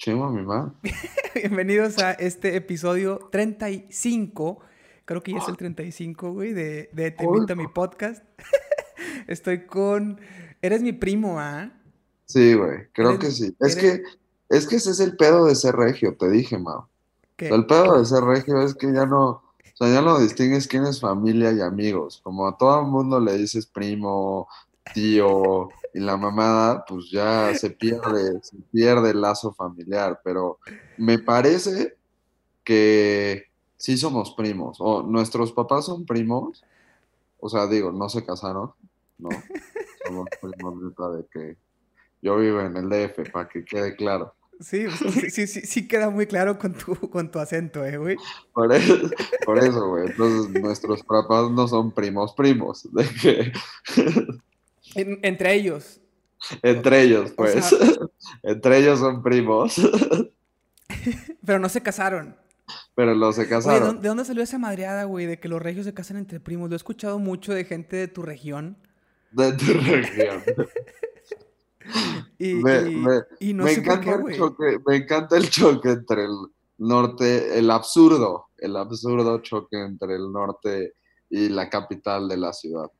[0.00, 0.72] Chimo, mi mamá.
[1.34, 4.58] Bienvenidos a este episodio 35.
[5.04, 8.24] Creo que ya es el 35, güey, de, de Te invito a mi podcast.
[9.26, 10.18] Estoy con...
[10.62, 11.70] Eres mi primo, ¿ah?
[12.24, 13.54] Sí, güey, creo que sí.
[13.60, 14.02] Es eres- que,
[14.48, 16.88] es que ese es el pedo de ser regio, te dije, Mao.
[17.36, 17.48] ¿Qué?
[17.48, 19.42] El pedo de ser regio es que ya no, o
[19.74, 22.22] sea, ya no distingues quién es familia y amigos.
[22.24, 24.48] Como a todo el mundo le dices primo,
[24.94, 30.20] tío y la mamada, pues ya se pierde, se pierde el lazo familiar.
[30.24, 30.58] Pero
[30.96, 31.96] me parece
[32.64, 33.44] que
[33.76, 34.76] sí somos primos.
[34.80, 36.64] O nuestros papás son primos.
[37.38, 38.72] O sea, digo, no se casaron,
[39.18, 39.28] ¿no?
[40.06, 41.56] Somos primos de que
[42.22, 44.34] yo vivo en el DF, para que quede claro.
[44.60, 48.16] Sí, sí, sí, sí, sí queda muy claro con tu, con tu acento, eh, güey.
[48.52, 48.94] Por eso,
[49.46, 50.06] por eso, güey.
[50.08, 52.86] Entonces, nuestros papás no son primos primos.
[52.92, 53.52] De que,
[54.94, 56.00] En- entre ellos.
[56.62, 57.64] entre ellos, O pues.
[57.64, 57.78] sea-
[58.42, 59.74] Entre ellos son primos.
[61.44, 62.36] Pero no se casaron.
[62.94, 64.00] Pero los se Oye, ¿de casaron.
[64.00, 66.68] de dónde salió esa madreada, güey, de que los regios se casan entre primos?
[66.68, 68.76] Lo he escuchado mucho de gente de tu región.
[69.32, 70.42] De tu región.
[72.38, 74.36] Y, Me, y- me- y no me sé por encanta qué, el güey.
[74.36, 76.30] choque, me encanta el choque entre el
[76.78, 80.94] norte, el absurdo, el absurdo choque entre el norte
[81.28, 82.90] y la capital de la ciudad.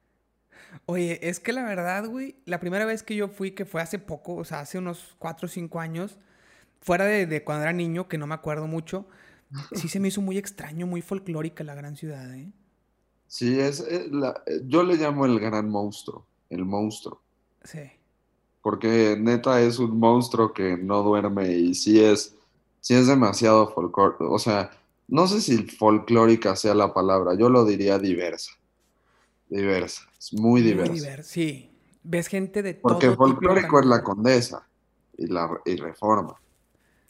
[0.86, 3.98] Oye, es que la verdad, güey, la primera vez que yo fui, que fue hace
[3.98, 6.18] poco, o sea, hace unos 4 o 5 años,
[6.80, 9.06] fuera de, de cuando era niño, que no me acuerdo mucho,
[9.74, 12.52] sí se me hizo muy extraño, muy folclórica la gran ciudad, ¿eh?
[13.26, 17.20] Sí, es, eh, la- eh, yo le llamo el gran monstruo, el monstruo.
[17.64, 17.80] Sí.
[18.62, 22.34] porque neta es un monstruo que no duerme y sí es,
[22.80, 24.30] sí es demasiado folclórico.
[24.30, 24.70] O sea,
[25.08, 28.52] no sé si folclórica sea la palabra, yo lo diría diversa.
[29.50, 30.92] Diversa, es muy diversa.
[30.94, 31.66] divers- Sí.
[32.02, 34.66] Ves gente de Porque todo tipo folclórico es la condesa
[35.18, 36.34] y la y reforma.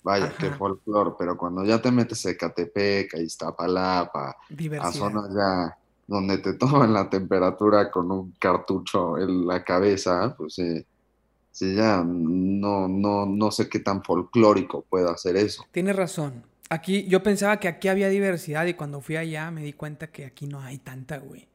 [0.02, 0.56] Vaya, qué Ajá.
[0.56, 4.36] folclor, pero cuando ya te metes a Ecatepec, a Iztapalapa,
[4.80, 10.54] a zonas ya donde te toman la temperatura con un cartucho en la cabeza, pues
[10.54, 10.84] sí,
[11.52, 15.64] sí ya no, no, no sé qué tan folclórico pueda ser eso.
[15.70, 16.42] Tienes razón.
[16.70, 20.24] Aquí, yo pensaba que aquí había diversidad y cuando fui allá me di cuenta que
[20.24, 21.46] aquí no hay tanta, güey.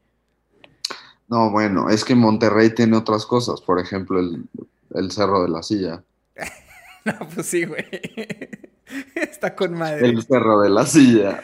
[1.28, 4.44] No, bueno, es que Monterrey tiene otras cosas, por ejemplo, el,
[4.94, 6.02] el Cerro de la Silla.
[7.04, 7.84] No, pues sí, güey.
[9.14, 10.08] Está con madre.
[10.08, 11.40] El Cerro de la Silla.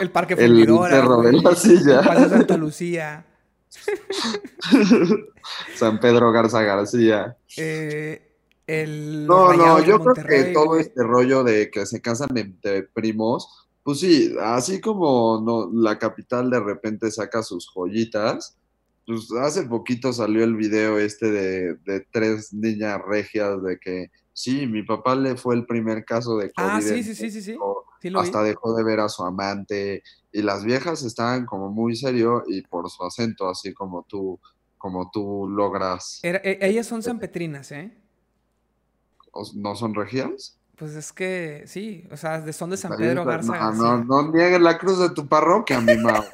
[0.00, 1.98] El Parque El Fundidora, Cerro de la Silla.
[1.98, 3.26] El Paseo Santa Lucía.
[5.74, 7.36] San Pedro Garza García.
[7.56, 8.22] eh,
[8.66, 13.66] el No, no, yo creo que todo este rollo de que se casan entre primos,
[13.82, 18.56] pues sí, así como no, la capital de repente saca sus joyitas,
[19.10, 24.66] pues hace poquito salió el video este de, de tres niñas regias de que sí,
[24.66, 26.66] mi papá le fue el primer caso de COVID.
[26.68, 27.56] Ah, sí, sí, sí, sí, sí.
[28.02, 28.12] Vi.
[28.16, 32.62] hasta dejó de ver a su amante y las viejas estaban como muy serio y
[32.62, 34.40] por su acento, así como tú,
[34.78, 37.92] como tú logras, Era- e- ellas son sanpetrinas, ¿eh?
[39.32, 40.56] ¿o- ¿no son regias?
[40.76, 44.60] Pues es que sí, o sea, son de San Pedro Garza no, no, no niegues
[44.62, 46.24] la cruz de tu parroquia, mi Mau.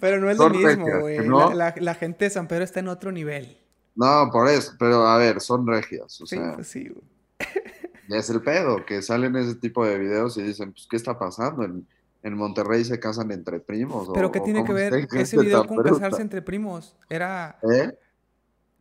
[0.00, 1.26] Pero no es lo mismo, güey.
[1.28, 3.58] La, la- la gente de San Pedro está en otro nivel.
[3.94, 7.02] No, por eso, pero a ver, son regias, o Sí, sea, pues sí, güey.
[8.20, 11.64] es el pedo, que salen ese tipo de videos y dicen, pues, ¿qué está pasando?
[11.64, 11.86] En,
[12.22, 14.08] en Monterrey se casan entre primos.
[14.14, 15.90] Pero o- ¿qué tiene que ver ese video con bruta?
[15.94, 16.96] casarse entre primos?
[17.08, 17.58] Era...
[17.62, 17.92] ¿Eh?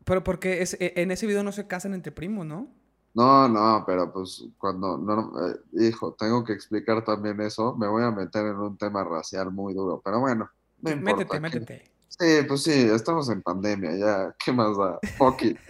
[0.05, 2.67] Pero porque es- e- en ese video no se casan entre primos, ¿no?
[3.13, 5.55] No, no, pero pues cuando, no, eh,
[5.87, 9.73] hijo, tengo que explicar también eso, me voy a meter en un tema racial muy
[9.73, 10.47] duro, pero bueno,
[10.81, 11.17] no importa.
[11.17, 11.91] métete, ¿qué- métete.
[12.09, 14.97] Sí, pues sí, estamos en pandemia, ya, ¿qué más da?
[15.17, 15.57] Fuck it.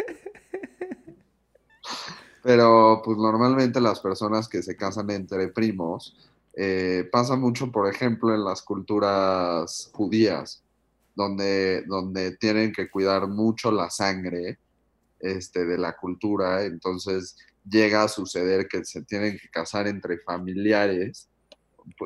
[2.44, 6.16] Pero pues normalmente las personas que se casan entre primos,
[6.56, 10.64] eh, pasa mucho, por ejemplo, en las culturas judías,
[11.16, 14.60] donde, donde tienen que cuidar mucho la sangre
[15.20, 17.36] este, de la cultura, entonces
[17.70, 21.28] llega a suceder que se tienen que casar entre familiares,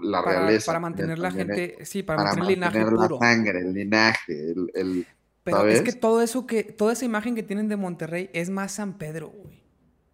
[0.04, 0.66] la Para, realeza.
[0.68, 3.18] para mantener la eh, gente, sí, para, para mantener el linaje mantener la puro.
[3.20, 5.08] sangre, el linaje, el, el-
[5.44, 5.76] Pero ¿sabes?
[5.80, 8.98] es que todo eso que, toda esa imagen que tienen de Monterrey es más San
[8.98, 9.62] Pedro, güey.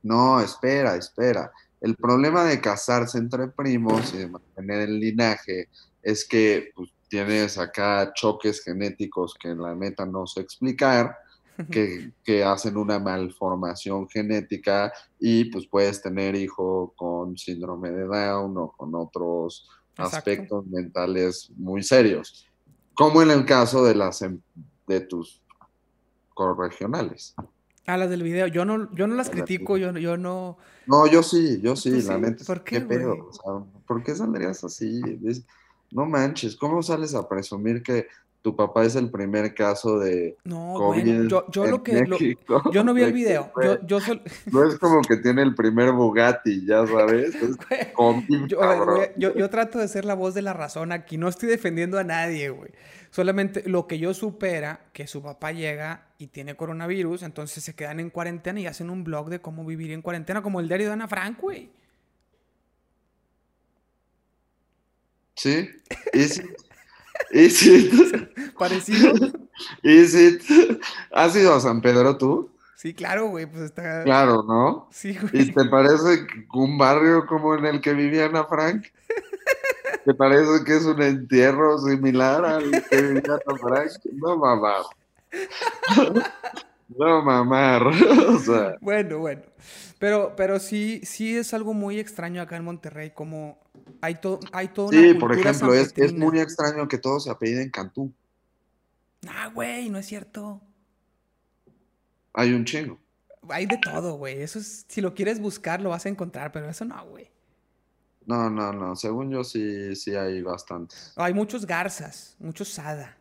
[0.03, 1.51] No, espera, espera.
[1.81, 5.69] El problema de casarse entre primos y de mantener el linaje
[6.01, 11.15] es que pues, tienes acá choques genéticos que la neta no sé explicar,
[11.71, 18.57] que, que hacen una malformación genética y pues puedes tener hijo con síndrome de Down
[18.57, 20.17] o con otros Exacto.
[20.17, 22.45] aspectos mentales muy serios,
[22.93, 24.39] como en el caso de las em-
[24.87, 25.43] de tus
[26.33, 27.35] corregionales.
[27.85, 28.47] Ah, las del video.
[28.47, 30.57] Yo no, yo no las critico, yo, yo no.
[30.85, 32.21] No, yo sí, yo sí, ¿Tú la sí?
[32.21, 32.43] neta.
[32.45, 33.15] ¿Por qué, pedo?
[33.15, 33.21] güey?
[33.21, 35.01] O sea, ¿por qué saldrías así?
[35.91, 38.07] No manches, ¿cómo sales a presumir que
[38.47, 42.05] tu papá es el primer caso de No, COVID bueno, yo, yo en lo que.
[42.05, 42.63] lo- México?
[42.71, 43.51] yo no vi el video.
[43.53, 47.35] güey, Yo, yo sol- No es como que tiene el primer Bugatti, ya sabes.
[47.35, 47.57] Es
[49.17, 51.17] Yo, ver, trato de ser la voz de la razón aquí.
[51.17, 52.71] No estoy defendiendo a nadie, güey.
[53.09, 57.99] Solamente lo que yo supera, que su papá llega y tiene coronavirus, entonces se quedan
[57.99, 60.93] en cuarentena y hacen un blog de cómo vivir en cuarentena, como el diario de
[60.93, 61.69] Ana Frank, güey.
[65.35, 65.69] Sí,
[66.13, 66.31] it?
[67.31, 68.53] Is it?
[68.57, 69.13] Parecido.
[69.83, 70.41] It?
[71.11, 72.49] ¿Has ido a San Pedro tú?
[72.75, 74.03] Sí, claro, güey, pues está.
[74.03, 74.87] Claro, ¿no?
[74.91, 75.51] Sí, ¿Y güey.
[75.51, 78.85] te parece un barrio como en el que vivía Ana Frank?
[80.05, 83.91] ¿Te parece que es un entierro similar al que vivía Ana Frank?
[84.13, 84.83] No mamar.
[86.89, 87.19] No.
[87.19, 89.41] O sea, Bueno, bueno.
[89.99, 93.59] Pero, pero sí, sí es algo muy extraño acá en Monterrey, como
[94.01, 97.31] hay todo, hay toda una sí, por ejemplo, es, es muy extraño que todos se
[97.31, 98.13] apelliden Cantú.
[99.27, 100.61] Ah, güey, no es cierto.
[102.33, 102.99] Hay un chingo.
[103.49, 104.41] Hay de todo, güey.
[104.41, 107.29] Eso es, si lo quieres buscar, lo vas a encontrar, pero eso no, güey.
[108.25, 108.95] No, no, no.
[108.95, 111.13] Según yo sí, sí hay bastantes.
[111.15, 113.17] Hay muchos garzas, muchos sada,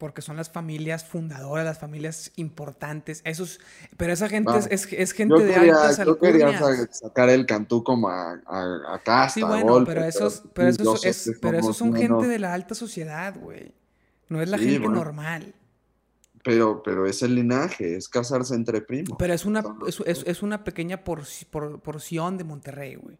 [0.00, 3.20] porque son las familias fundadoras, las familias importantes.
[3.26, 3.60] Esos,
[3.98, 6.98] pero esa gente es, es, es gente Yo de quería, altas yo quería alcurnias.
[6.98, 11.04] sacar el Cantú como a, a, a casta, Sí, bueno, golpe, pero esos, pero esos,
[11.04, 13.74] es- pero esos son gente de la alta sociedad, güey.
[14.30, 14.94] No es la Sí, gente bueno.
[15.04, 15.54] normal.
[16.42, 19.16] Pero, pero es el linaje, es casarse entre primos.
[19.18, 23.18] Pero es una, es, es- es una pequeña porci- por- porción de Monterrey, güey.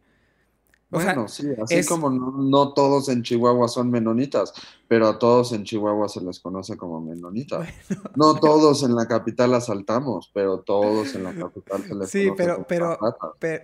[0.92, 4.52] O Bueno, sea, sí, así es- como no, no todos en Chihuahua son menonitas,
[4.88, 7.68] pero a todos en Chihuahua se les conoce como menonitas.
[7.88, 12.24] bueno, No todos en la capital asaltamos, pero todos en la capital se les sí,
[12.24, 12.98] conoce pero, como pero,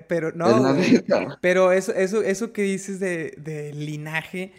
[0.08, 1.02] pero, Es no, güey.
[1.40, 4.52] Pero eso, eso, eso que dices de, de linaje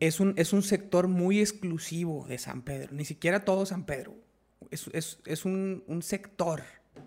[0.00, 2.88] es un, es un sector muy exclusivo de San Pedro.
[2.92, 4.14] Ni siquiera todo San Pedro.
[4.70, 6.62] Es, es, es un, un sector.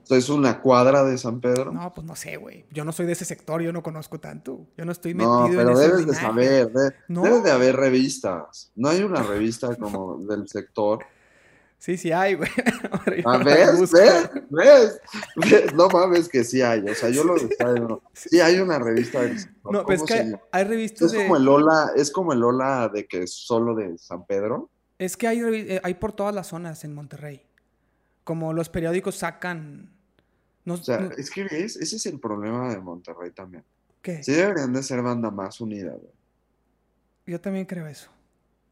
[0.10, 1.72] ¿Es una cuadra de San Pedro?
[1.74, 2.66] No, pues no sé, güey.
[2.72, 4.68] Yo no soy de ese sector, yo no conozco tanto.
[4.78, 7.24] Yo no estoy No, metido en pero debes de saber, de- No.
[7.24, 8.72] debe de haber revistas.
[8.75, 11.00] No hay una revista como del sector.
[11.80, 12.50] Sí, sí hay, güey.
[13.25, 13.92] Ah, ¿Ves?
[13.92, 14.30] ¿Ves?
[14.50, 15.00] ¿Ves?
[15.36, 15.74] ¿Ves?
[15.74, 16.81] No mames que sí hay.
[16.88, 17.66] O sea, yo lo decía.
[17.80, 18.01] no.
[18.13, 19.74] Sí hay una revista del sector.
[19.74, 20.42] No, pues ¿Cómo es que llama?
[20.51, 21.18] hay revistas Es de...
[21.24, 24.69] como el Lola, es como el Lola de que es solo de San Pedro.
[25.00, 27.44] Es que hay, eh, hay por todas las zonas en Monterrey.
[28.27, 29.89] Como los periódicos sacan...
[30.65, 33.63] No, O sea, no- es que ves, ese es el problema de Monterrey también.
[34.01, 34.21] ¿Qué?
[34.21, 36.12] Sí deberían de ser banda más unida, güey.
[37.25, 38.09] Yo también creo eso.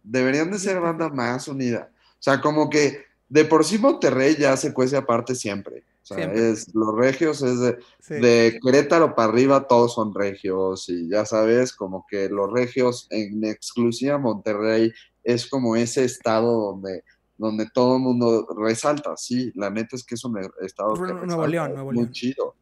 [0.03, 1.89] Deberían de ser banda más unida.
[2.19, 5.83] O sea, como que de por sí Monterrey ya se cuece aparte siempre.
[6.03, 6.51] O sea, Siempre.
[6.51, 8.13] es, los regios es de, Sí.
[8.15, 13.43] de Querétaro para arriba todos son regios y ya sabes, como que los regios en
[13.45, 14.91] exclusiva Monterrey
[15.23, 17.03] es como ese estado donde,
[17.37, 19.15] donde todo el mundo resalta.
[19.17, 21.91] Sí, la neta es que es un e- estado que Nuevo resalta, León, es Nuevo
[21.91, 22.11] muy León.
[22.11, 22.55] chido.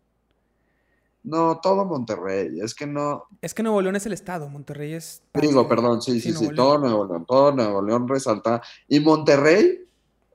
[1.25, 5.21] No, todo Monterrey, es que no, Es que Nuevo León es el estado, Monterrey es...
[5.35, 8.61] digo, perdón, sí, sí, Nuevo sí, todo Nuevo León, todo Nuevo León resalta.
[8.89, 9.85] Y Monterrey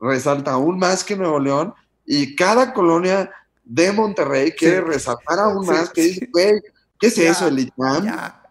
[0.00, 1.74] resalta aún más que Nuevo León
[2.06, 3.30] y cada colonia
[3.64, 4.82] de Monterrey quiere Sí.
[4.84, 6.52] resaltar aún Sí, más, que dice, güey,
[6.98, 8.04] ¿qué es Ya, eso, el ITAM?
[8.06, 8.42] Ya,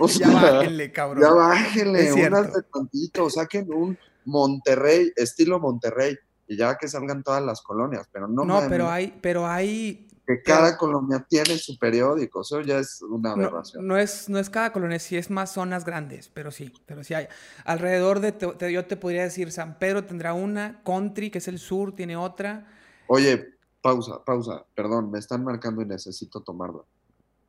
[0.00, 1.22] O ya bájenle, cabrón.
[1.22, 3.96] Ya bájenle, unas de tantito, saquen un
[4.26, 6.16] Monterrey, estilo Monterrey,
[6.46, 10.06] y ya que salgan todas las colonias, pero no, No, pero hay, pero hay...
[10.26, 13.86] que cada colonia tiene su periódico, eso ya es una No, aberración.
[13.86, 17.14] no es, no es cada colonia, sí es más zonas grandes, pero sí, pero sí
[17.14, 17.26] hay.
[17.64, 21.48] Alrededor de, te- te- yo te podría decir, San Pedro tendrá una, Country, que es
[21.48, 22.66] el sur, tiene otra.
[23.08, 23.46] Oye,
[23.80, 26.82] pausa, pausa, perdón, me están marcando y necesito tomarla.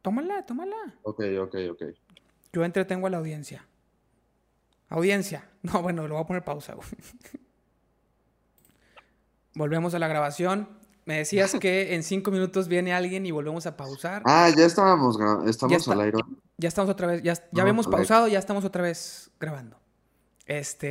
[0.04, 0.76] Tómala, tómala.
[1.04, 1.84] Ok, ok, ok.
[2.54, 3.66] Yo entretengo a la audiencia.
[4.89, 5.44] Audiencia.
[5.63, 6.75] No, bueno, lo voy a poner pausa.
[6.75, 6.88] güey.
[9.56, 10.70] Volvemos a la grabación.
[11.06, 14.22] Me decías que en cinco minutos viene alguien y volvemos a pausar.
[14.25, 15.17] Ah, ya estábamos,
[15.48, 15.94] estamos Ya está.
[15.94, 16.17] al aire.
[16.58, 19.77] Ya estamos otra vez, ya, ya Ah, habíamos pausado, ya estamos otra vez grabando.
[20.46, 20.89] Este,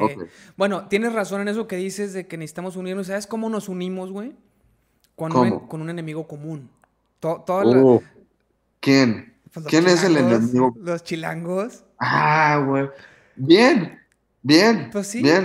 [0.57, 3.07] bueno, tienes razón en eso que dices de que necesitamos unirnos.
[3.07, 4.35] ¿Sabes cómo nos unimos, güey?
[5.15, 5.69] Con, un, ¿Cómo?
[5.69, 6.69] con un enemigo común.
[7.21, 8.03] To- la- Oh,
[8.81, 9.35] ¿Quién?
[9.53, 10.75] pues, ¿Quién es el enemigo?
[10.79, 11.85] Los chilangos.
[11.99, 12.91] Ah, güey.
[13.37, 13.99] Bien,
[14.43, 14.89] bien.
[14.93, 15.23] Pues sí.
[15.23, 15.45] Bien.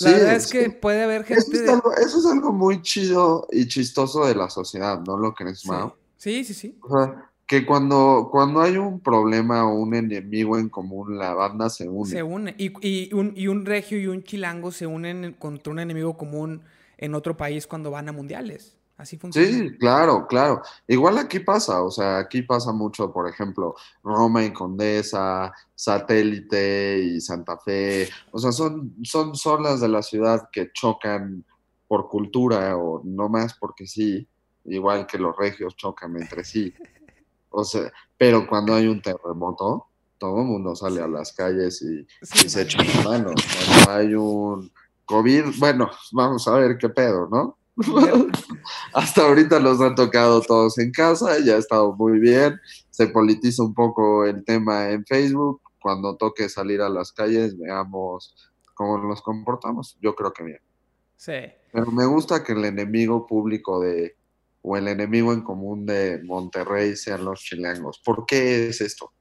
[0.00, 0.58] La Sí, verdad es sí.
[0.58, 1.70] que puede haber Eso gente es, de...
[1.72, 5.68] algo, eso es algo muy chido y chistoso de la sociedad, ¿no lo crees, Sí.
[5.68, 5.96] Mao?
[6.16, 6.76] sí, sí, sí.
[6.82, 11.70] O sea, que cuando, cuando hay un problema o un enemigo en común, la banda
[11.70, 12.10] se une.
[12.10, 12.54] Se une.
[12.58, 16.62] Y, y un, y un regio y un chilango se unen contra un enemigo común
[16.98, 18.76] en otro país cuando van a mundiales.
[18.96, 19.48] Así funciona.
[19.48, 20.62] Sí, claro, claro.
[20.86, 23.74] Igual aquí pasa, o sea, aquí pasa mucho, por ejemplo,
[24.04, 28.08] Roma y Condesa, Satélite y Santa Fe.
[28.30, 31.44] O sea, son, son zonas de la ciudad que chocan
[31.88, 34.28] por cultura o no más porque sí,
[34.64, 36.72] igual que los regios chocan entre sí.
[37.50, 39.86] O sea, pero cuando hay un terremoto,
[40.18, 42.70] todo el mundo sale a las calles y, Sí, y se vale.
[42.70, 43.34] echan manos.
[43.84, 44.72] Cuando hay un
[45.04, 47.58] COVID, bueno, vamos a ver qué pedo, ¿no?
[48.92, 52.60] Hasta ahorita los han tocado todos en casa, ya ha estado muy bien.
[52.90, 55.60] Se politiza un poco el tema en Facebook.
[55.80, 58.34] Cuando toque salir a las calles, veamos
[58.74, 59.98] cómo nos comportamos.
[60.00, 60.60] Yo creo que bien.
[61.16, 61.32] Sí.
[61.72, 64.16] Pero me gusta que el enemigo público de,
[64.62, 68.00] o el enemigo en común de Monterrey sean los chilangos.
[68.04, 69.12] ¿Por qué es esto?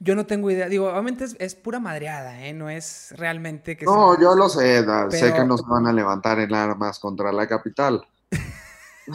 [0.00, 0.68] Yo no tengo idea.
[0.68, 2.52] Digo, obviamente es, es pura madreada, ¿eh?
[2.52, 3.84] No es realmente que...
[3.86, 6.98] No, se- yo lo sé, da- sé que no se van a levantar en armas
[6.98, 8.06] contra la capital.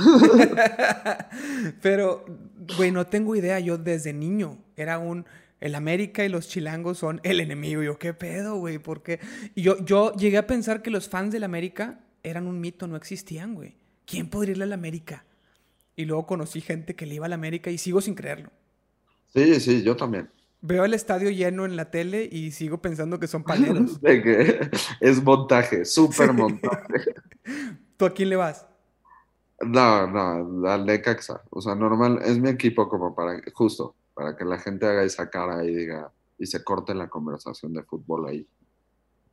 [1.82, 2.26] Pero,
[2.78, 3.60] güey, no tengo idea.
[3.60, 5.26] Yo desde niño era un...
[5.60, 7.84] El América y los chilangos son el enemigo.
[7.84, 8.80] Yo, ¿qué pedo, güey?
[8.80, 9.20] ¿Por qué?
[9.56, 12.96] Y yo, yo llegué a pensar que los fans del América eran un mito, no
[12.96, 13.76] existían, güey.
[14.06, 15.26] ¿Quién podría irle al América?
[15.98, 18.52] Y luego conocí gente que le iba al América y sigo sin creerlo.
[19.34, 20.30] Sí, sí, yo también.
[20.62, 24.00] Veo el estadio lleno en la tele y sigo pensando que son paleros.
[25.00, 27.14] Es montaje, súper montaje.
[27.98, 28.66] ¿Tú a quién le vas?
[29.62, 31.42] No, no, al Necaxa.
[31.50, 35.30] O sea, normal, es mi equipo como para, justo, para que la gente haga esa
[35.30, 38.48] cara y diga, y se corte la conversación de fútbol ahí.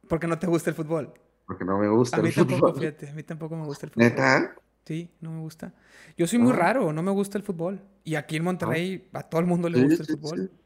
[0.09, 1.13] Porque no te gusta el fútbol.
[1.47, 2.81] Porque no me gusta A mí el tampoco, fútbol.
[2.81, 4.05] fíjate, a mí tampoco me gusta el fútbol.
[4.09, 4.55] ¿Neta?
[4.85, 5.73] Sí, no me gusta.
[6.17, 6.57] Yo soy muy Ah.
[6.57, 7.81] raro, no me gusta el fútbol.
[8.05, 10.51] Y aquí en Monterrey a todo el mundo le Sí, gusta el sí, fútbol.
[10.51, 10.57] sí.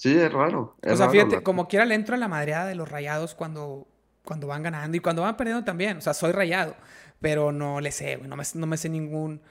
[0.00, 0.76] Sí, es raro.
[0.80, 2.88] es O sea, raro, fíjate, la- como quiera le entro a la madreada de los
[2.90, 3.86] rayados cuando,
[4.24, 5.98] cuando van ganando y cuando van perdiendo también.
[5.98, 6.74] O sea, soy rayado,
[7.20, 9.42] pero no le sé, güey, no me, no me sé ningún...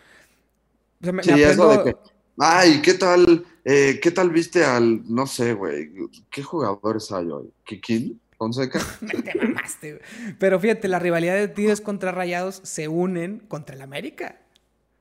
[1.01, 1.95] O sea, me, me Sí, eso de aprendo- que,
[2.39, 5.91] ay, ¿qué tal, eh, qué tal viste al, no sé, güey,
[6.31, 7.53] qué jugadores hay hoy?
[7.63, 8.19] ¿Kikín?
[8.35, 8.79] ¿Fonseca?
[9.23, 10.35] Te mamaste, güey.
[10.39, 14.39] Pero fíjate, la rivalidad de Tigres contra Rayados se unen contra el América.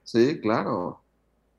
[0.05, 1.00] Sí, claro.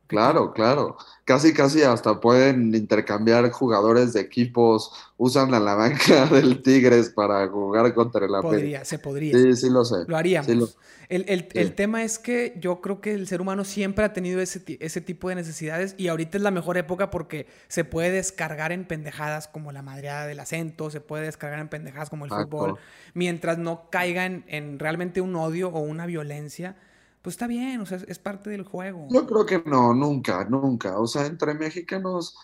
[0.09, 0.97] Claro, claro.
[1.23, 7.47] Casi, casi hasta pueden intercambiar jugadores de equipos, usan a la banca del Tigres para
[7.47, 8.49] jugar contra el América.
[8.49, 9.37] Podría, se podría.
[9.37, 9.97] Sí, sí lo sé.
[10.07, 10.47] Lo haríamos.
[10.51, 10.67] Sí, lo-
[11.09, 11.59] El, el- Sí.
[11.59, 14.99] el tema es que yo creo que el ser humano siempre ha tenido ese, ese
[15.01, 19.47] tipo de necesidades y ahorita es la mejor época porque se puede descargar en pendejadas
[19.47, 22.49] como la madreada del acento, se puede descargar en pendejadas como el Exacto.
[22.57, 22.79] fútbol,
[23.13, 26.75] mientras no caiga en, en realmente un odio o una violencia,
[27.21, 29.07] pues está bien, o sea, es, parte del juego.
[29.09, 30.99] Yo creo que no, nunca, nunca.
[30.99, 32.35] O sea, entre mexicanos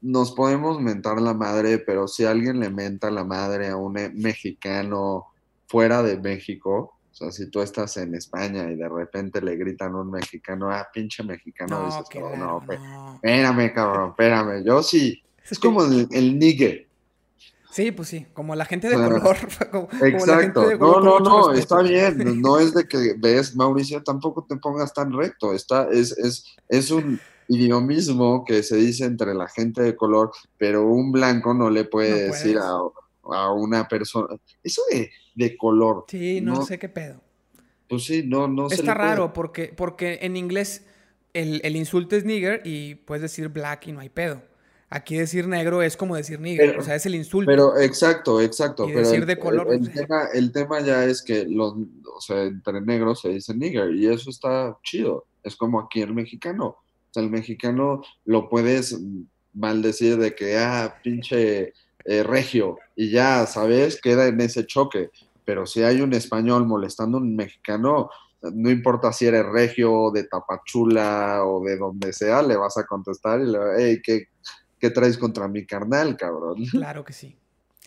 [0.00, 4.10] nos podemos mentar la madre, pero si alguien le menta la madre a un eh,
[4.14, 5.26] mexicano
[5.66, 9.92] fuera de México, o sea, si tú estás en España y de repente le gritan
[9.94, 13.14] a un mexicano, ah, pinche mexicano, No, dices, "Oh, claro, no, no.
[13.16, 14.64] espérame, cabrón, espérame.
[14.64, 16.87] Yo sí, es como el, el nigue.
[17.70, 19.36] Sí, pues sí, como la gente de color.
[19.70, 20.60] como- como la gente Exacto.
[20.68, 22.40] de No, color, no, no, está bien.
[22.40, 25.52] No es de que ves, Mauricio, tampoco te pongas tan recto.
[25.52, 30.86] Está, es, es, es un idiomismo que se dice entre la gente de color, pero
[30.86, 32.78] un blanco no le puede No decir a,
[33.34, 34.36] a una persona.
[34.62, 36.04] Eso de, de color.
[36.08, 37.20] Sí, no, sé qué pedo.
[37.88, 40.84] Pues sí, no, no Está raro porque, porque en inglés
[41.32, 44.42] el, el insulto es nigger y puedes decir black y no hay pedo.
[44.90, 47.50] Aquí decir negro es como decir Pero- o sea, es el insulto.
[47.50, 48.84] Pero exacto, exacto.
[48.88, 51.74] Y pero decir el, de color, el- el tema, el tema ya es que los,
[51.74, 55.26] o sea, entre negros se dice nigger y eso está chido.
[55.42, 56.66] Es como aquí el mexicano.
[56.68, 58.98] O sea, el mexicano lo puedes
[59.52, 61.72] maldecir de que, ah, pinche
[62.04, 64.00] eh, regio, y ya, ¿sabes?
[64.00, 65.10] Queda en ese choque.
[65.44, 68.08] Pero si hay un español molestando a un mexicano,
[68.40, 73.40] no importa si eres regio, de Tapachula o de donde sea, le vas a contestar
[73.40, 74.28] y le vas, hey, ¿qué,
[74.78, 76.56] ¿qué traes contra mi carnal, cabrón?
[76.70, 77.36] Claro que sí.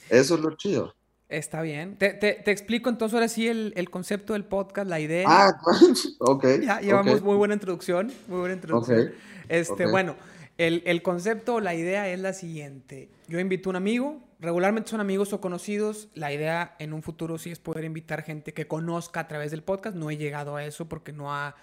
[0.09, 0.93] Eso es lo chido.
[1.29, 1.95] Está bien.
[1.97, 5.25] Te, te- te explico entonces ahora sí el, el concepto del podcast, la idea.
[5.29, 5.61] Ah,
[6.19, 6.45] ok.
[6.61, 8.11] ya llevamos ok, muy buena introducción.
[8.27, 9.13] Muy buena introducción.
[9.47, 10.15] Este, bueno,
[10.57, 13.09] el, el concepto, la idea es la siguiente.
[13.29, 16.09] Yo invito a un amigo, regularmente son amigos o conocidos.
[16.15, 19.63] La idea en un futuro sí es poder invitar gente que conozca a través del
[19.63, 19.95] podcast.
[19.95, 21.55] No he llegado a eso porque no ha,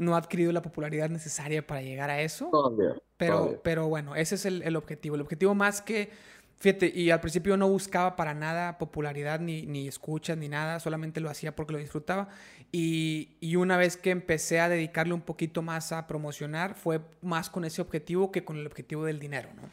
[0.00, 2.48] no ha adquirido la popularidad necesaria para llegar a eso.
[2.50, 2.96] Todavía.
[3.18, 3.60] Pero, todavía.
[3.62, 5.14] pero bueno, ese es el, el objetivo.
[5.14, 6.10] El objetivo más que,
[6.56, 11.20] fíjate, y al principio no buscaba para nada popularidad, ni, ni escuchas, ni nada, solamente
[11.20, 12.28] lo hacía porque lo disfrutaba.
[12.72, 17.50] Y, y una vez que empecé a dedicarle un poquito más a promocionar, fue más
[17.50, 19.68] con ese objetivo que con el objetivo del dinero, ¿no?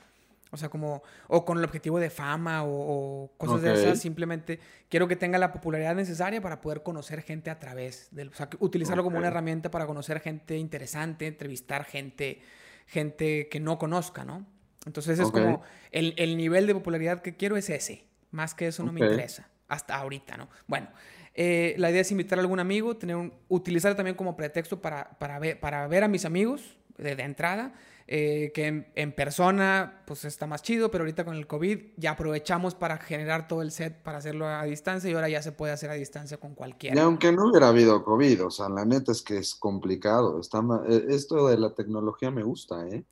[0.51, 5.07] O sea, como, o con el objetivo de fama o, cosas de esas, simplemente quiero
[5.07, 9.03] que tenga la popularidad necesaria para poder conocer gente a través del, o sea, utilizarlo
[9.03, 12.41] como una herramienta para conocer gente interesante, entrevistar gente,
[12.85, 14.45] gente que no conozca, ¿no?
[14.85, 15.61] Entonces es como,
[15.91, 19.49] el, el, nivel de popularidad que quiero es ese, más que eso no me interesa,
[19.67, 20.47] hasta ahorita, ¿no?
[20.65, 20.87] Bueno,
[21.33, 25.09] eh, la idea es invitar a algún amigo, tener un, utilizar también como pretexto para,
[25.19, 27.73] para, ver, para ver a mis amigos de, de entrada
[28.09, 32.73] eh, que en, persona pues está más chido, pero ahorita con el COVID ya aprovechamos
[32.73, 35.89] para generar todo el set para hacerlo a distancia y ahora ya se puede hacer
[35.89, 36.95] a distancia con cualquiera.
[36.95, 40.39] Y aunque no hubiera habido COVID, o sea, la neta es que es complicado.
[40.39, 43.03] Está eh, esto de la tecnología me gusta, ¿eh?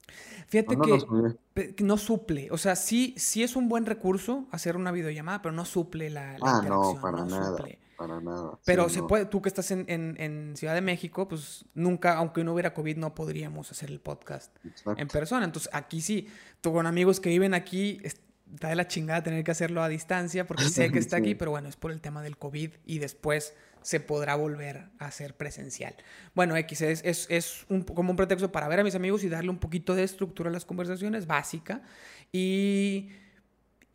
[0.48, 5.42] Fíjate que no suple, o sea, sí, sí es un buen recurso hacer una videollamada,
[5.42, 7.66] pero no suple la, la ah, no, para nada.
[7.98, 8.60] Para nada.
[8.66, 12.54] Pero se puede, tú que estás en, en, Ciudad de México, pues nunca, aunque no
[12.54, 14.56] hubiera COVID, no podríamos hacer el podcast
[14.98, 15.46] en persona.
[15.46, 16.28] Entonces aquí sí,
[16.62, 20.46] tú con amigos que viven aquí, está de la chingada tener que hacerlo a distancia
[20.46, 23.54] porque sé que está aquí, pero bueno, es por el tema del COVID y después
[23.82, 25.96] se podrá volver a hacer presencial.
[26.34, 29.30] Bueno, X es, es, es un, como un pretexto para ver a mis amigos y
[29.30, 31.84] darle un poquito de estructura a las conversaciones, básica.
[32.32, 33.10] Y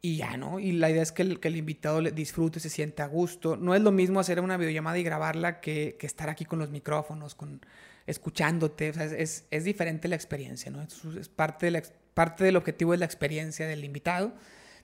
[0.02, 0.58] y ya, ¿no?
[0.58, 3.56] Y la idea es que el, que el invitado disfrute, se sienta a gusto.
[3.56, 6.70] No es lo mismo hacer una videollamada y grabarla que, que estar aquí con los
[6.70, 7.60] micrófonos, con
[8.06, 8.90] escuchándote.
[8.90, 10.82] O sea, es, es, diferente la experiencia, ¿no?
[10.82, 11.82] Es, parte, de la,
[12.14, 14.32] parte del objetivo es la experiencia del invitado,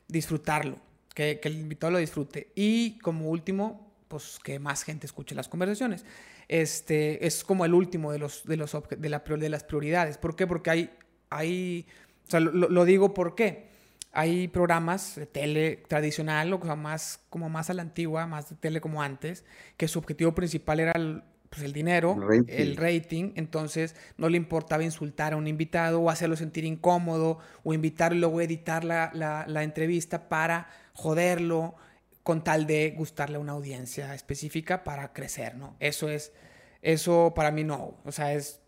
[0.07, 0.79] disfrutarlo,
[1.15, 2.53] que, que, el invitado lo disfrute.
[2.55, 6.05] Y como último, pues que más gente escuche las conversaciones.
[6.47, 10.19] Este, es como el último de, los, de, los, de, la, de las prioridades.
[10.19, 10.47] ¿Por qué?
[10.47, 10.91] Porque hay,
[11.31, 11.87] hay
[12.27, 13.76] o sea, lo, lo digo por qué
[14.17, 18.81] hay programas de tele tradicional, o más, como más a la antigua, más de tele
[18.81, 19.45] como antes,
[19.77, 22.17] que su objetivo principal era el, pues el dinero,
[22.49, 23.33] el rating.
[23.37, 28.21] entonces no le importaba insultar a un invitado o hacerlo sentir incómodo o invitarlo y
[28.21, 31.75] luego editar la, la, la entrevista para joderlo
[32.23, 35.77] con tal de gustarle a una audiencia específica para crecer, ¿no?
[35.79, 36.33] Eso es,
[36.81, 38.63] eso para mí no, o sea, es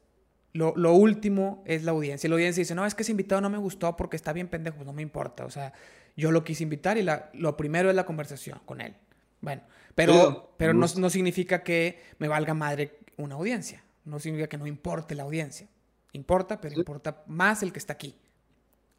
[0.53, 2.29] lo, último es la audiencia.
[2.29, 4.77] La audiencia dice, no, es que ese invitado no me gustó porque está bien pendejo.
[4.77, 5.45] Pues no me importa.
[5.45, 5.73] O sea,
[6.17, 8.95] yo lo quise invitar y la, lo primero es la conversación con él.
[9.41, 9.63] Bueno,
[9.95, 13.83] pero, pero no, no, significa que me valga madre una audiencia.
[14.05, 15.69] No significa que no importe la audiencia.
[16.13, 18.17] Importa, pero importa más el que está aquí.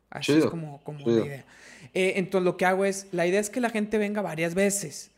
[0.10, 1.46] Así es como, como la idea.
[1.94, 5.12] Eh, entonces lo que hago es, la idea es que la gente venga varias veces.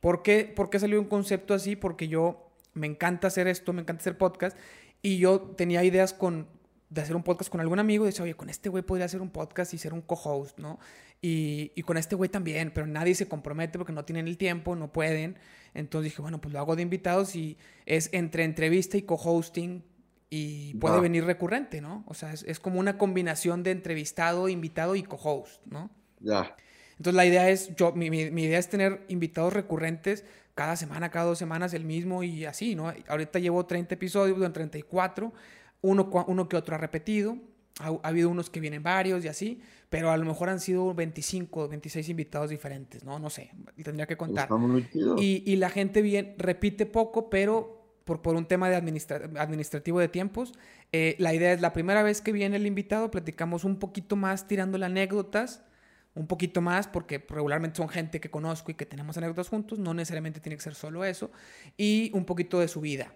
[0.00, 1.76] ¿Por qué, ¿Por qué salió un concepto así?
[1.76, 4.56] Porque yo me encanta hacer esto, me encanta hacer podcast
[5.02, 6.48] y yo tenía ideas con,
[6.90, 9.20] de hacer un podcast con algún amigo y decía, oye, con este güey podría hacer
[9.20, 10.78] un podcast y ser un co-host, ¿no?
[11.20, 14.76] Y, y, con este güey también, pero nadie se compromete porque no tienen el tiempo,
[14.76, 15.36] no pueden.
[15.74, 19.82] Entonces dije, bueno, pues lo hago de invitados y es entre entrevista y co-hosting
[20.30, 22.04] y puede venir recurrente, ¿no?
[22.06, 25.90] O sea, es, es, como una combinación de entrevistado, invitado y co-host, ¿no?
[26.20, 26.54] Ya.
[26.92, 30.24] Entonces la idea es, yo, mi, mi, mi idea es tener invitados recurrentes
[30.58, 32.92] cada semana, cada dos semanas el mismo y así, ¿no?
[33.06, 35.32] Ahorita llevo 30 episodios, en 34,
[35.82, 37.38] uno, uno que otro ha repetido,
[37.78, 41.68] ha, habido unos que vienen varios y así, pero a lo mejor han sido 25,
[41.68, 43.20] 26 invitados diferentes, ¿no?
[43.20, 43.52] No sé,
[43.84, 44.48] tendría que contar.
[45.16, 50.08] Y, y, la gente bien, repite poco, pero por, por un tema de administrativo de
[50.08, 50.54] tiempos,
[50.90, 54.48] eh, la idea es la primera vez que viene el invitado, platicamos un poquito más
[54.48, 55.62] tirándole anécdotas,
[56.18, 59.94] un poquito más, porque regularmente son gente que conozco y que tenemos anécdotas juntos, no
[59.94, 61.30] necesariamente tiene que ser solo eso,
[61.76, 63.14] y un poquito de su vida.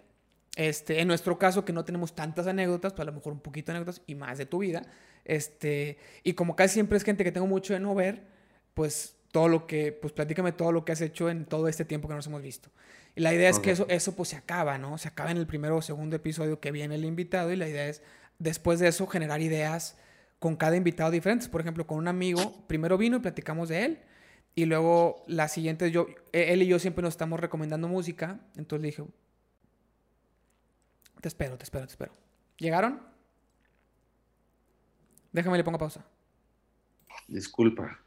[0.55, 3.73] Este, en nuestro caso, que no tenemos tantas anécdotas, pues a lo mejor un poquito
[3.73, 4.83] de anécdotas y más de tu vida.
[5.25, 8.23] Este, y como casi siempre es gente que tengo mucho de no ver,
[8.73, 12.07] pues todo lo que, pues platícame todo lo que has hecho en todo este tiempo
[12.07, 12.71] que nos hemos visto.
[13.17, 14.97] Y la idea es que eso, eso pues se acaba, ¿no?
[14.97, 17.89] Se acaba en el primero o segundo episodio que viene el invitado y la idea
[17.89, 18.01] es,
[18.39, 19.97] después de eso, generar ideas
[20.43, 21.49] con cada invitado diferente.
[21.49, 23.99] Por ejemplo, con un amigo, primero vino y platicamos de él.
[24.57, 28.41] Y luego la siguiente, yo, e, él y yo siempre nos estamos recomendando música.
[28.57, 29.05] Entonces le dije,
[31.21, 32.13] te espero, te espero, te espero.
[32.59, 33.01] ¿Llegaron?
[35.31, 36.05] Déjame le pongo pausa.
[37.29, 38.01] Disculpa.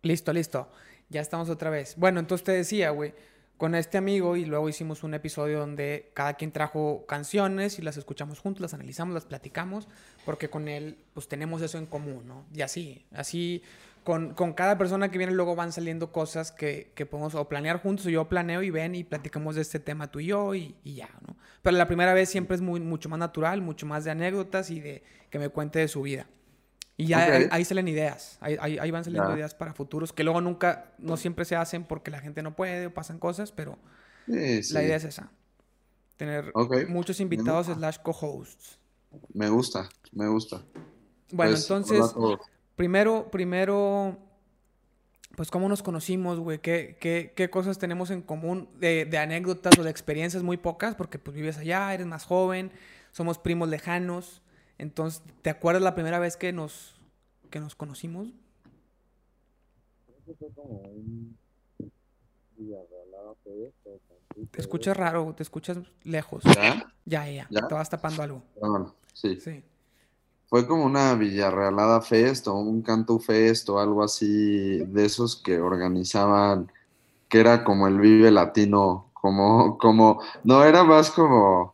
[0.00, 0.72] Listo, listo.
[1.10, 1.94] Ya estamos otra vez.
[1.98, 3.12] Bueno, entonces te decía, güey
[3.56, 7.96] con este amigo y luego hicimos un episodio donde cada quien trajo canciones y las
[7.96, 9.88] escuchamos juntos, las analizamos, las platicamos,
[10.24, 12.44] porque con él pues tenemos eso en común, ¿no?
[12.52, 13.62] Y así, así
[14.02, 17.80] con, con cada persona que viene luego van saliendo cosas que, que, podemos o planear
[17.80, 20.74] juntos o yo planeo y ven y platicamos de este tema tú y yo y,
[20.84, 21.36] y, ya, ¿no?
[21.62, 24.80] Pero la primera vez siempre es muy, mucho más natural, mucho más de anécdotas y
[24.80, 26.26] de que me cuente de su vida.
[26.96, 30.92] Y ya ahí, salen ideas, ahí, ahí, van saliendo ideas para futuros que luego nunca,
[30.98, 33.78] no siempre se hacen porque la gente no puede o pasan cosas, pero
[34.26, 35.30] la idea es esa.
[36.16, 36.52] Tener
[36.88, 38.78] muchos invitados slash co-hosts.
[39.32, 40.62] Me gusta, me gusta.
[41.32, 42.14] Bueno, Pues, entonces,
[42.76, 44.16] primero, primero,
[45.36, 49.76] pues cómo nos conocimos, güey, ¿Qué, qué, qué cosas tenemos en común de, de anécdotas
[49.78, 52.70] o de experiencias muy pocas, porque pues vives allá, eres más joven,
[53.10, 54.42] somos primos lejanos.
[54.78, 56.94] Entonces, ¿te acuerdas la primera vez que nos,
[57.50, 58.28] que nos conocimos?
[64.50, 66.42] Te escuchas raro, te escuchas lejos.
[66.44, 66.92] ¿Ya?
[67.04, 67.66] Ya, ya, ¿Ya?
[67.66, 68.42] te vas tapando algo.
[68.54, 69.40] Perdón, sí.
[69.40, 69.62] Sí.
[70.46, 75.58] Fue como una Villarrealada Fest o un Cantu Fest o algo así de esos que
[75.58, 76.70] organizaban,
[77.28, 81.73] que era como el Vive Latino, como, como, no, era más como,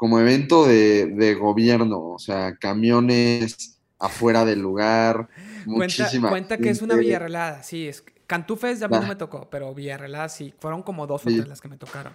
[0.00, 5.28] como evento de, de gobierno, o sea, camiones afuera del lugar,
[5.66, 5.70] Cuenta,
[6.02, 7.04] muchísima cuenta que es una gente.
[7.06, 7.86] villarrelada, sí.
[7.86, 9.08] Es, Cantufes a mí no Va.
[9.08, 10.54] me tocó, pero villarrelada sí.
[10.58, 12.14] Fueron como dos o tres las que me tocaron.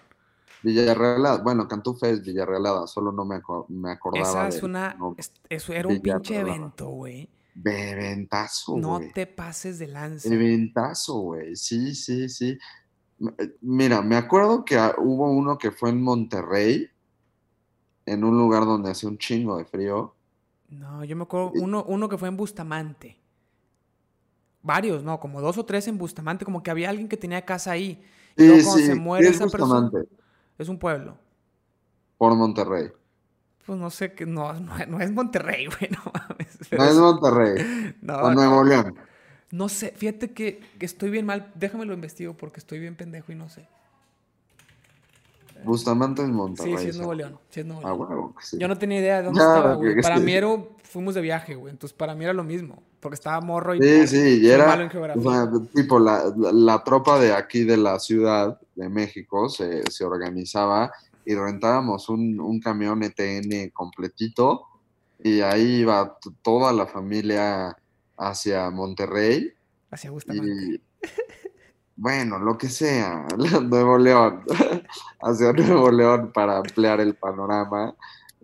[0.64, 4.98] Villarrealada, bueno, Cantú Fest, Villarrealada, solo no me, aco- me acordaba Esa es del una.
[5.18, 6.56] es- Eso era un pinche Villarrealada.
[6.56, 7.30] evento, güey.
[7.64, 9.12] Eventazo, No güey.
[9.14, 10.28] te pases de lanza.
[10.34, 11.56] Eventazo, güey.
[11.56, 12.58] Sí, sí, sí.
[13.38, 16.90] Eh, Mira, me acuerdo que ah, hubo uno que fue en Monterrey,
[18.06, 20.16] en un lugar donde hacía un chingo de frío.
[20.70, 23.18] No, yo me acuerdo uno, uno que fue en Bustamante.
[24.62, 27.72] Varios, no, como dos o tres en Bustamante, como que había alguien que tenía casa
[27.72, 28.04] ahí.
[28.36, 30.08] Y Sí, luego sí, se muere es esa persona, Bustamante,
[30.58, 31.18] es un pueblo.
[32.18, 32.92] por Monterrey.
[33.66, 36.58] Pues no sé, que no, no, no es Monterrey, güey, no mames.
[36.70, 37.66] pero No es Monterrey,
[38.02, 38.96] no, o Nuevo León.
[39.52, 43.32] no sé, fíjate que, que estoy bien mal, déjame lo investigo porque estoy bien pendejo
[43.32, 43.68] y no sé.
[45.66, 46.78] Bustamante es Sí, Monterrey.
[46.78, 47.18] sí es Nuevo ¿sabes?
[47.28, 48.34] León, sí es Nuevo Ah, León.
[48.40, 48.58] que sí.
[48.60, 50.02] Yo no tenía idea de dónde estaba, güey.
[50.02, 50.24] Para sí.
[50.24, 50.48] mí era,
[50.84, 51.72] fuimos de viaje, güey.
[51.72, 52.82] Entonces para mí era lo mismo.
[53.00, 55.22] Porque estaba morro y Sí, sí, y soy era, malo en o geografía.
[55.32, 60.04] sea, tipo, la, la- la tropa de aquí de la Ciudad de México se, se
[60.04, 60.92] organizaba
[61.24, 64.64] y rentábamos un, un camión ETN completito
[65.24, 67.76] y ahí iba toda la familia
[68.18, 69.52] hacia Monterrey
[69.92, 70.48] Hacia Bustamante.
[70.52, 70.82] y,
[71.96, 73.26] bueno, lo que sea,
[73.64, 74.44] Nuevo León,
[75.22, 77.96] hacia Nuevo León para ampliar el panorama.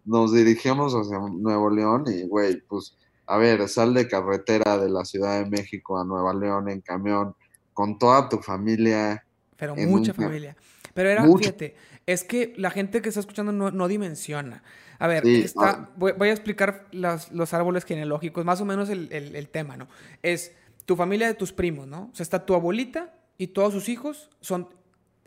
[0.05, 5.05] Nos dirigíamos hacia Nuevo León y, güey, pues, a ver, sal de carretera de la
[5.05, 7.35] Ciudad de México a Nueva León en camión
[7.73, 9.23] con toda tu familia.
[9.57, 10.55] Pero mucha un- familia.
[10.93, 11.37] Pero era, Mucho.
[11.39, 14.63] fíjate, es que la gente que está escuchando no, no dimensiona.
[14.99, 15.89] A ver, Sí, está, ah.
[15.95, 19.77] voy, voy a explicar las- los árboles genealógicos, más o menos el, el- el tema,
[19.77, 19.87] ¿no?
[20.21, 20.51] Es
[20.85, 22.09] tu familia de tus primos, ¿no?
[22.11, 24.69] O sea, está tu abuelita y todos sus hijos son,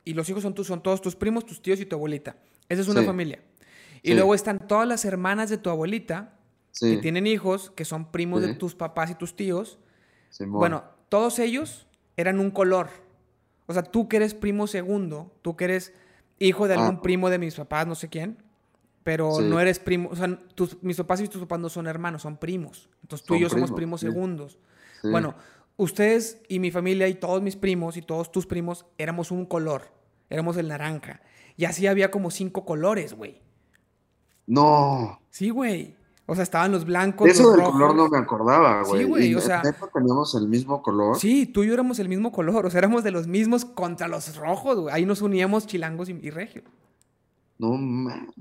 [0.05, 2.37] y los hijos son, tus, son todos tus primos, tus tíos y tu abuelita.
[2.69, 3.07] Esa es una Sí.
[3.07, 3.43] familia.
[4.03, 4.15] Y Sí.
[4.15, 6.39] luego están todas las hermanas de tu abuelita
[6.71, 9.79] Sí, que tienen hijos, que son primos de tus papás y tus tíos.
[10.47, 12.89] Bueno, todos ellos eran un color.
[13.67, 15.93] O sea, tú que eres primo segundo, tú que eres
[16.39, 17.03] hijo de algún Ah.
[17.03, 18.39] primo de mis papás, no sé quién,
[19.05, 22.23] pero no eres primo, o sea, tus, mis papás y tus papás no son hermanos,
[22.23, 22.89] son primos.
[23.03, 24.59] Entonces tú y Son yo somos primos, segundos.
[25.01, 25.11] Sí.
[25.11, 25.35] Bueno,
[25.77, 29.83] ustedes y mi familia y todos mis primos y todos tus primos éramos un color,
[30.31, 31.21] éramos el naranja.
[31.57, 33.41] Y así había como cinco colores, güey.
[34.47, 35.97] No, Sí, güey.
[36.27, 37.73] O sea, estaban los blancos, eso los del rojos.
[37.75, 39.05] color no me acordaba, Sí, güey.
[39.05, 39.61] güey, ¿Y o sea-
[39.93, 41.19] teníamos el mismo color?
[41.19, 44.09] Sí, tú y yo éramos el mismo color, o sea, éramos de los mismos contra
[44.09, 44.95] los rojos, güey.
[44.95, 46.63] Ahí nos uníamos chilangos y, y regio.
[47.59, 48.33] No, man.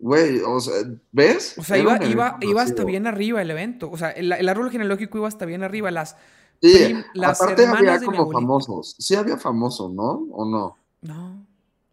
[0.00, 0.74] Güey, o sea,
[1.12, 1.54] ¿ves?
[1.58, 3.88] O sea, Era iba, iba, iba hasta bien arriba el evento.
[3.88, 5.92] O sea, el, el árbol genealógico iba hasta bien arriba.
[5.92, 6.16] Las,
[6.62, 8.94] Sí, las aparte había de como famosos.
[8.98, 10.26] Sí había famosos, ¿no?
[10.30, 10.76] ¿O no?
[11.02, 11.44] No.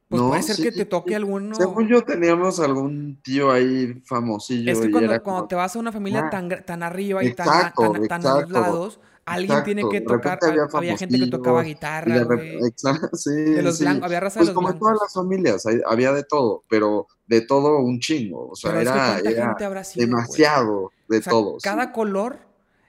[0.08, 1.16] Pues No, puede ser sí, que te toque sí.
[1.16, 1.56] alguno.
[1.56, 5.76] Según yo teníamos algún tío ahí famosillo Es que cuando, era cuando como, te vas
[5.76, 6.30] a una familia Ah.
[6.30, 9.92] tan, tan arriba y tan, Exacto, tan, tan a los exacto, lados, alguien tiene exacto,
[9.92, 10.40] que de tocar.
[10.42, 12.58] había Había, gente que tocaba guitarra, de güey.
[12.68, 13.84] exacto, sí, De los sí.
[13.84, 15.02] blancos, había raza de Pues los como en todas blancos.
[15.08, 18.50] las familias, hay- había de todo, pero de todo un chingo.
[18.50, 20.08] O sea, Pero es que era, era sido, güey?
[20.08, 21.58] demasiado de O sea, todo.
[21.62, 22.40] cada color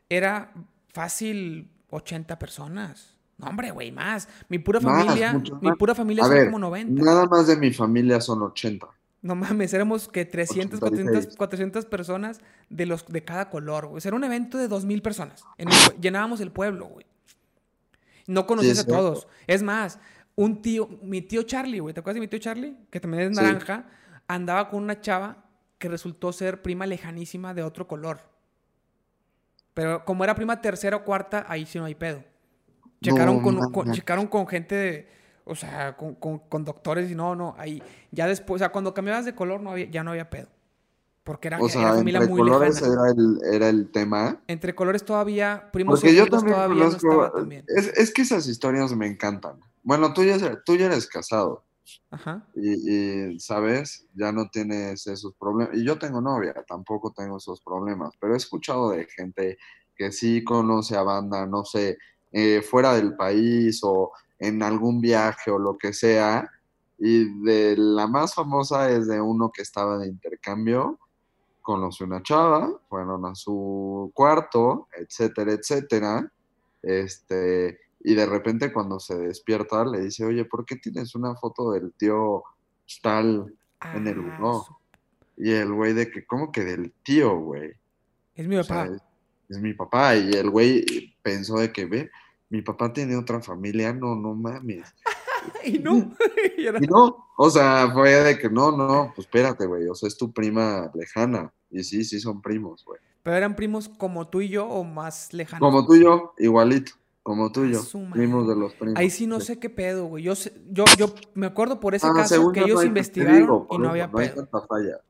[0.08, 0.52] era
[0.92, 3.16] fácil 80 personas.
[3.38, 4.28] No, hombre, güey, más.
[4.48, 5.76] Mi pura familia, mi más.
[5.78, 7.02] pura familia son como 90.
[7.02, 8.86] nada más de mi familia son 80.
[9.22, 11.36] No mames, éramos que 300, 400, 86.
[11.36, 13.98] 400 personas de los de cada color, güey.
[13.98, 15.44] O sea, era un evento de 2000 personas.
[15.58, 17.06] En el pue- llenábamos el pueblo, güey.
[18.26, 19.26] No conocías a todos.
[19.46, 19.98] Es más,
[20.36, 22.76] un tío, mi tío Charlie, güey, ¿te acuerdas de mi tío Charlie?
[22.90, 23.42] Que también es Sí.
[23.44, 23.84] naranja,
[24.28, 25.44] andaba con una chava
[25.78, 28.20] que resultó ser prima lejanísima de otro color.
[29.80, 32.22] Pero como era prima tercera o cuarta, ahí sí no hay pedo.
[33.00, 33.96] Checaron, No con, con- mames.
[33.98, 35.08] checaron con gente de,
[35.46, 38.92] o sea, con, con- con doctores y no, no, ahí, ya después, o sea, cuando
[38.92, 40.48] cambiabas de color no había, ya no había pedo.
[41.24, 42.92] Porque era, O era sea, familia entre muy colores lejana.
[42.92, 44.42] era el, era el tema.
[44.48, 47.44] Entre colores todavía, primos Porque yo también todavía no conozco.
[47.46, 47.64] bien.
[47.68, 49.60] es, es que esas historias me encantan.
[49.82, 51.64] Bueno, tú ya, tú ya eres casado.
[52.54, 54.06] Y, ¿sabes?
[54.14, 55.76] Ya no tienes esos problemas.
[55.76, 59.58] Y yo tengo novia, tampoco tengo esos problemas, pero he escuchado de gente
[59.96, 61.98] que sí conoce a banda, no sé,
[62.32, 66.50] eh, fuera del país o en algún viaje o lo que sea.
[66.98, 70.98] Y de la más famosa es de uno que estaba de intercambio,
[71.60, 76.32] conoció una chava, fueron a su cuarto, etcétera, etcétera.
[76.82, 81.72] Este, y de repente cuando se despierta le dice, oye, ¿por qué tienes una foto
[81.72, 82.42] del tío
[83.02, 83.54] tal
[83.94, 84.64] en el Ah, uno?
[84.66, 84.76] su-
[85.36, 87.72] Y el güey de que, ¿cómo que del tío, güey?
[88.34, 88.94] Es mi O sea, papá.
[88.96, 89.02] es,
[89.56, 90.16] es mi papá.
[90.16, 92.10] Y el güey pensó de que, ve,
[92.50, 94.94] mi papá tiene otra familia, no, no mames.
[95.64, 96.14] Y no.
[96.58, 99.94] Y era- Y no, o sea, fue de que no, no, pues espérate, güey, o
[99.94, 101.50] sea, es tu prima lejana.
[101.70, 103.00] Y sí, sí son primos, güey.
[103.22, 105.60] Pero eran primos como tú y yo o más lejanos.
[105.66, 106.92] Como tú y yo, igualito,
[107.30, 108.96] como tú y A yo, su primos de los primos.
[108.98, 110.24] Ahí sí no sé qué pedo, güey.
[110.24, 112.88] Yo, sé- yo, yo me acuerdo por ese Ah, caso que ellos no hay- te
[112.88, 114.44] investigaron digo, y no eso, había No hay pedo.
[114.46, 115.00] tanta falla,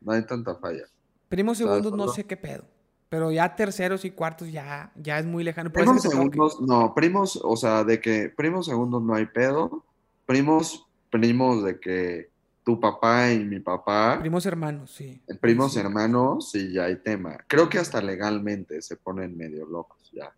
[0.00, 0.82] no hay tanta falla.
[1.28, 2.64] Primos ¿Estás de segundos no sé qué pedo.
[3.08, 5.70] Pero ya terceros y cuartos ya, ya es muy lejano.
[5.72, 9.84] Primos que segundos, no, primos, o sea, de que primos segundos no hay pedo.
[10.26, 12.30] Primos, primos de que
[12.64, 15.20] tu papá y mi papá, Primos hermanos, sí.
[15.40, 15.80] primos Sí.
[15.80, 17.36] hermanos, sí, ya hay tema.
[17.46, 20.32] Creo que hasta legalmente se ponen medio locos ya.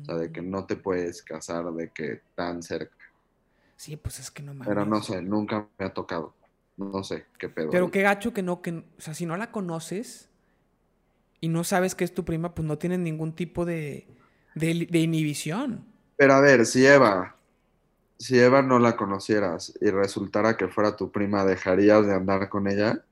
[0.00, 2.94] O sea, de que no te puedes casar de que tan cerca.
[3.76, 4.68] Sí, pues es que no mames.
[4.68, 6.34] Pero no sé, nunca me ha tocado.
[6.76, 7.70] No sé qué pedo.
[7.70, 10.30] Pero qué gacho que no, que, o sea, si no la conoces
[11.40, 14.06] y no sabes que es tu prima, pues no tienes ningún tipo de,
[14.54, 15.84] de, de inhibición.
[16.16, 17.36] Pero a ver, si Eva,
[18.18, 22.68] si Eva no la conocieras y resultara que fuera tu prima, ¿dejarías de andar con
[22.68, 23.04] ella?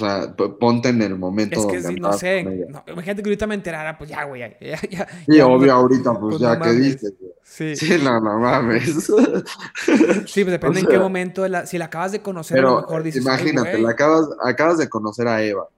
[0.00, 2.42] O sea, ponte en el momento Es que donde sí, no sé.
[2.44, 4.40] no, imagínate que ahorita me enterara, pues ya, güey.
[4.40, 4.88] Ya, Sí,
[5.36, 7.14] ya, obvio, no- ahorita, pues, pues ya, no ¿qué dices?
[7.42, 7.76] Sí.
[7.76, 8.84] Sí, no, no mames.
[10.26, 12.76] Sí, pues depende O en qué momento, la- si la acabas de conocer, a lo
[12.82, 13.82] mejor dices, "Ay, imagínate, güey".
[13.82, 15.68] la acabas, acabas de conocer a Eva.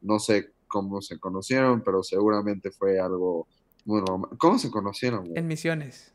[0.00, 3.46] No sé cómo se conocieron, pero seguramente fue algo
[3.84, 4.38] muy romántico.
[4.38, 5.26] ¿Cómo se conocieron?
[5.26, 5.38] güey?
[5.38, 6.12] en misiones.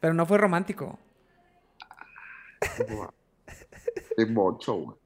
[0.00, 0.98] Pero no fue romántico.
[4.16, 4.98] Qué mocho, güey.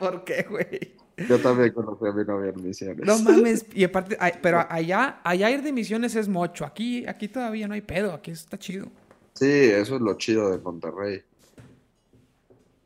[0.00, 0.96] ¿Por qué, güey?
[1.28, 3.06] Yo también conocí a mi novia en misiones.
[3.06, 3.66] No mames.
[3.74, 6.64] Y aparte, ay, pero allá, allá ir de misiones es mocho.
[6.64, 8.14] Aquí, aquí todavía no hay pedo.
[8.14, 8.86] Aquí está chido.
[9.34, 11.22] Sí, eso es lo chido de Monterrey.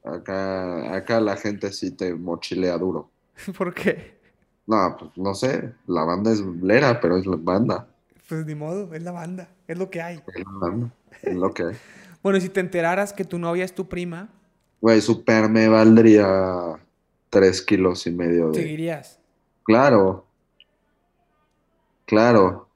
[0.03, 3.11] Acá, acá la gente sí te mochilea duro.
[3.57, 4.19] ¿Por qué?
[4.67, 7.87] No, pues no sé, la banda es lera, pero es la banda.
[8.29, 9.49] Pues ni modo, es la banda.
[9.69, 10.17] Es lo que hay.
[10.17, 10.91] Es la banda,
[11.23, 11.77] es lo que hay.
[12.25, 14.31] Bueno, y si te enteraras que tu novia es tu prima,
[14.85, 16.79] Güey, super me valdría
[17.35, 18.63] tres kilos y medio de...
[18.63, 19.19] seguirías.
[19.65, 20.25] Claro,
[22.07, 22.69] claro.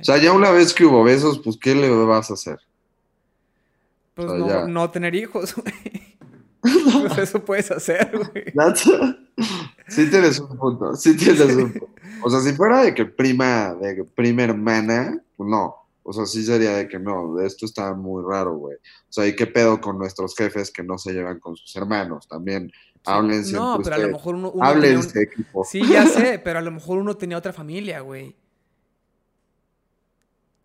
[0.00, 2.58] O sea, ya una vez que hubo besos, pues ¿qué le vas a hacer?
[4.14, 4.66] Pues o sea, no, ya.
[4.66, 6.16] no tener hijos, güey.
[7.06, 8.52] Pues eso puedes hacer, güey.
[9.86, 11.88] Sí tienes un punto, sí tienes un punto.
[12.24, 15.76] O sea, si fuera de que prima, de que prima hermana, pues no.
[16.02, 18.76] O sea, sí sería de que no, esto está muy raro, güey.
[18.76, 22.26] O sea, ¿y qué pedo con nuestros jefes que no se llevan con sus hermanos?
[22.28, 22.70] También
[23.06, 24.12] háblense No, pero a lo ustedes.
[24.12, 25.64] mejor uno, uno tenía un- Háblense, equipo.
[25.64, 28.34] Sí, ya sé, pero a lo mejor uno tenía otra familia, güey.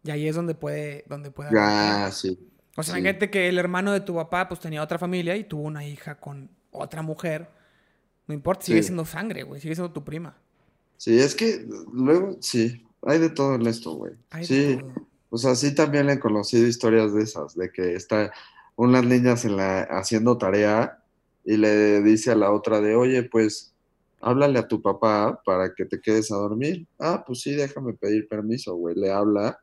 [0.04, 2.12] Y ahí es donde puede, donde puede pedo.
[2.12, 2.38] sí.
[2.76, 3.00] O sea, sí.
[3.00, 6.16] imagínate que el hermano de tu papá pues tenía otra familia y tuvo una hija
[6.20, 7.50] con otra mujer.
[8.28, 8.88] No importa, sigue Sí.
[8.88, 9.60] siendo sangre, güey.
[9.62, 10.38] Sigue siendo tu prima.
[10.98, 14.14] Sí, es que luego, sí, hay de todo en esto, güey.
[14.30, 14.94] Hay de Sí, todo.
[15.32, 18.32] o sea, sí también he conocido historias de esas, de que está
[18.76, 21.01] unas niñas en la, haciendo tarea
[21.44, 23.74] y le dice a la otra de, oye, pues,
[24.22, 26.88] háblale a tu papá para que te quedes a dormir.
[27.00, 28.96] Ah, pues sí, déjame pedir permiso, güey.
[28.96, 29.60] Le habla,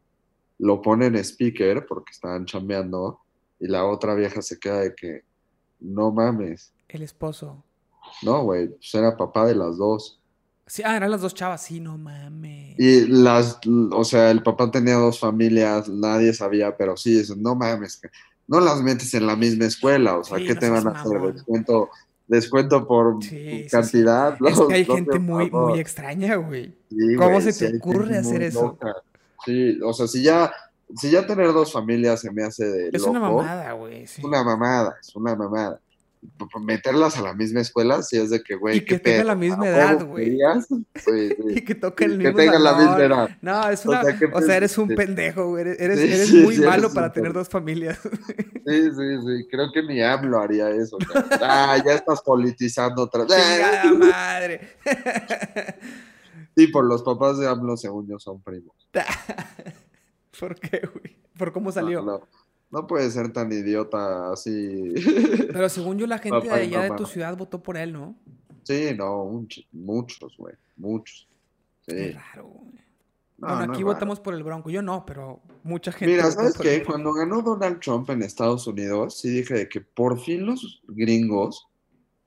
[0.59, 3.21] lo pone en speaker porque estaban chambeando
[3.61, 5.23] y la otra vieja se queda de que,
[5.81, 6.73] no mames.
[6.89, 7.63] El esposo.
[8.23, 10.21] No, güey, pues era papá de las dos.
[10.67, 11.63] Sí, ah, eran las dos chavas.
[11.63, 12.75] Sí, no mames.
[12.79, 13.59] Y las,
[13.93, 18.01] o sea, el papá tenía dos familias, nadie sabía, pero sí, dicen, no mames,
[18.49, 20.91] no las metes en la misma escuela, o sea, Sí, ¿qué no te van a
[20.91, 21.21] hacer?
[21.33, 21.91] Descuento,
[22.27, 23.69] descuento por Sí, sí, sí.
[23.71, 24.37] cantidad.
[24.47, 26.75] Es que hay gente muy, muy extraña, güey.
[27.17, 28.63] ¿Cómo güey, se te ocurre hacer eso?
[28.63, 28.95] loca.
[29.45, 30.51] Sí, o sea, si ya,
[30.97, 34.03] si ya tener dos familias se me hace de Es una mamada, güey.
[34.03, 35.81] es una mamada, es una mamada.
[36.61, 39.27] Meterlas a la misma escuela, sí es de que, güey, Y ¿qué que tengan pedo?
[39.29, 40.39] la misma ¿A edad, güey.
[40.97, 41.37] sí.
[41.49, 43.29] Y que toquen el que mismo tengan la misma edad.
[43.41, 44.03] No, es una.
[44.33, 44.95] O sea, eres un sí.
[44.95, 45.63] pendejo, güey.
[45.63, 47.99] Eres, eres, muy malo para un tener dos familias.
[48.69, 49.49] Sí, sí, sí.
[49.51, 50.99] Creo que ni AMLO haría eso.
[51.41, 53.93] Ah, ya estás politizando otra vez.
[53.97, 54.77] Madre.
[56.55, 58.75] Sí, por los papás de AMLO, según yo, son primos.
[60.41, 61.17] ¿Por qué, güey?
[61.39, 62.03] ¿Por cómo salió?
[62.03, 62.29] No, no.
[62.71, 64.95] No puede ser tan idiota así.
[65.53, 68.15] Pero según yo, la gente de allá de tu ciudad votó por él, ¿no?
[68.65, 71.27] Sí, no, un muchos, güey, muchos.
[71.87, 72.13] Qué Sí.
[72.13, 72.75] raro, güey.
[73.39, 73.95] No, bueno, no aquí raro.
[73.95, 74.69] votamos por el Bronco.
[74.69, 76.13] Yo no, pero mucha gente.
[76.13, 76.83] Mira, ¿sabes por qué?
[76.85, 81.69] Cuando ganó Donald Trump en Estados Unidos, sí dije de que por fin los gringos,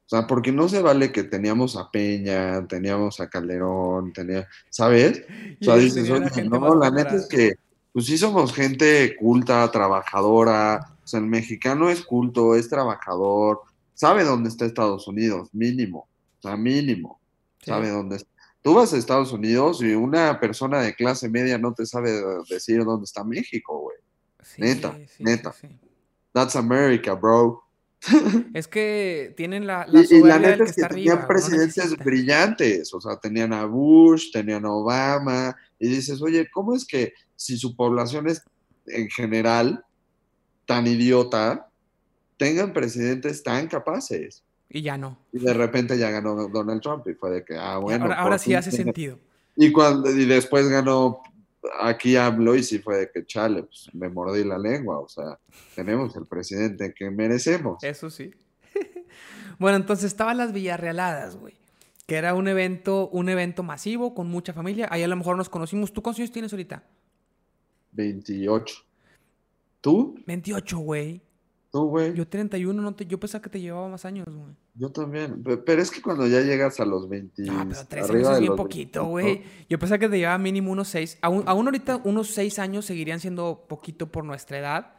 [0.06, 5.21] o sea, porque no se vale que teníamos a Peña, teníamos a Calderón, tenía, ¿sabes?
[5.62, 7.54] O sea, dices, oye, no, la neta es que,
[7.93, 13.62] pues sí somos gente culta, trabajadora, o sea, el mexicano es culto, es trabajador,
[13.93, 16.08] sabe dónde está Estados Unidos, mínimo,
[16.39, 17.19] o sea, mínimo,
[17.60, 17.69] Sí.
[17.69, 18.32] sabe dónde está.
[18.63, 22.12] Tú vas a Estados Unidos y una persona de clase media no te sabe
[22.49, 23.97] decir dónde está México, güey.
[24.43, 25.54] Sí, neta, sí, neta.
[26.34, 27.62] That's America, bro.
[28.56, 31.27] Es que tienen la, la Y, y la neta es que tenían arriba.
[31.27, 36.86] presidentes brillantes, o sea, tenían a Bush, tenían a Obama, y dices, oye, ¿cómo es
[36.86, 38.43] que si su población es
[38.86, 39.84] en general
[40.67, 41.67] tan idiota,
[42.38, 44.43] tengan presidentes tan capaces?
[44.69, 45.17] Y ya no.
[45.34, 48.13] Y de repente ya ganó Donald Trump y fue de que, ah, bueno.
[48.13, 49.17] ahora sí hace sentido.
[49.56, 51.23] Y, cuando, y después ganó
[51.82, 55.39] aquí AMLO y sí fue de que, chale, pues me mordí la lengua, o sea,
[55.75, 57.84] tenemos el presidente que merecemos.
[57.84, 58.32] Eso sí.
[59.60, 61.56] bueno, entonces estaban las Villarrealadas, güey.
[62.06, 64.88] Que era un evento, un evento masivo con mucha familia.
[64.91, 65.91] Ahí a lo mejor nos conocimos.
[65.91, 66.84] ¿Tú cuántos años tienes ahorita?
[67.91, 68.75] 28.
[69.82, 70.15] ¿Tú?
[70.25, 71.21] 28, güey.
[71.71, 72.10] ¿Tú, güey?
[72.10, 74.91] Yo, Yo 31, no te, yo pensaba que te llevaba más años, güey.
[74.91, 75.41] también.
[75.41, 78.34] Pe- Pero es que cuando ya llegas a los 20, No, pero 3 arriba años
[78.34, 79.43] es bien poquito, 25, güey.
[79.69, 81.17] Yo pensaba que te llevaba mínimo unos 6.
[81.21, 84.93] Aún, aún ahorita unos 6 años seguirían siendo poquito por nuestra edad.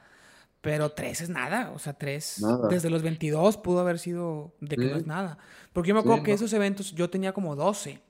[0.62, 1.72] Pero 3 es nada.
[1.74, 2.68] O sea, 3 Nada.
[2.68, 4.90] desde los 22 pudo haber sido de que Sí.
[4.90, 5.36] no es nada.
[5.72, 6.34] Porque yo me acuerdo Sí, que no.
[6.36, 8.00] esos eventos yo tenía como 12.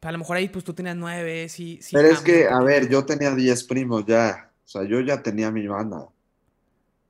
[0.00, 1.96] A lo mejor ahí pues tú tenías 9, sí, sí.
[1.96, 4.50] Pero es que, a ver, yo tenía 10 primos ya.
[4.64, 6.08] O sea, yo ya tenía mi banda.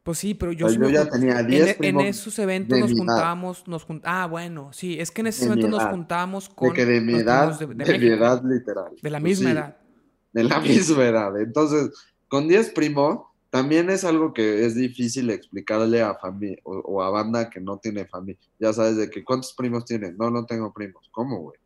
[0.03, 2.05] Pues sí, pero yo, O sea, sí yo ya tenía en 10 e- en, primos
[2.07, 5.47] esos eventos de nos juntábamos, nos jun- ah, bueno, sí, es que en esos De
[5.49, 8.93] eventos nos juntábamos De con que de mi edad, de, de, de mi edad literal.
[9.03, 9.77] de la Pues misma sí, edad.
[10.33, 11.41] De la misma edad.
[11.41, 11.91] Entonces,
[12.29, 17.11] con 10 primos, también es algo que es difícil explicarle a familia o, o a
[17.11, 18.41] banda que no tiene familia.
[18.59, 20.17] Ya sabes de que, ¿cuántos primos tienes?
[20.17, 21.07] No, no tengo primos.
[21.13, 21.59] ¿Cómo, güey?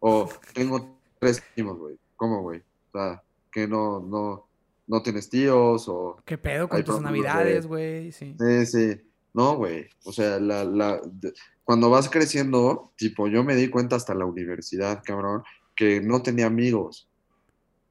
[0.00, 1.96] O tengo tres primos, güey.
[2.16, 2.60] ¿Cómo, güey?
[2.92, 4.46] O sea, que no, no,
[4.86, 6.20] no tienes tíos o...
[6.24, 8.12] ¿Qué pedo con tus navidades, güey?
[8.12, 8.36] Sí.
[8.38, 9.00] Sí, sí.
[9.34, 9.86] No, güey.
[10.04, 11.32] O sea, la, la, de-
[11.64, 15.42] cuando vas creciendo, tipo, yo me di cuenta hasta la universidad, cabrón,
[15.74, 17.08] que no tenía amigos.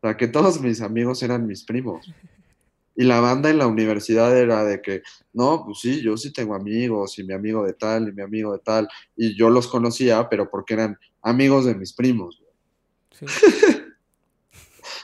[0.01, 2.11] O sea, que todos mis amigos eran mis primos.
[2.95, 5.01] Y la banda en la universidad era de que,
[5.33, 8.53] no, pues sí, yo sí tengo amigos, y mi amigo de tal, y mi amigo
[8.53, 8.87] de tal.
[9.15, 12.41] Y yo los conocía, pero porque eran amigos de mis primos.
[13.11, 13.25] sí.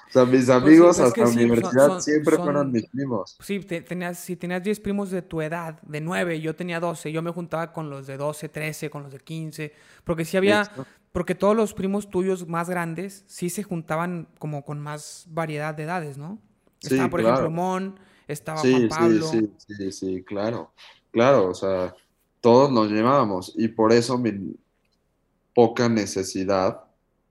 [0.09, 2.71] O sea, mis amigos pues es que hasta la sí, universidad son- siempre son- fueron
[2.71, 3.37] mis primos.
[3.39, 7.13] Sí, te- tenías, si tenías 10 primos de tu edad, de 9, yo tenía 12,
[7.13, 9.71] yo me juntaba con los de 12, 13, con los de 15,
[10.03, 10.69] porque sí había,
[11.13, 15.83] porque todos los primos tuyos más grandes sí se juntaban como con más variedad de
[15.83, 16.39] edades, ¿no?
[16.81, 17.35] Sí, Estaba, por claro.
[17.35, 19.25] ejemplo, Mon, estaba Sí, Juan sí, Pablo.
[19.27, 20.73] sí, sí, sí, claro,
[21.11, 21.95] claro, o sea,
[22.41, 24.55] todos nos llevábamos y por eso mi
[25.53, 26.81] poca necesidad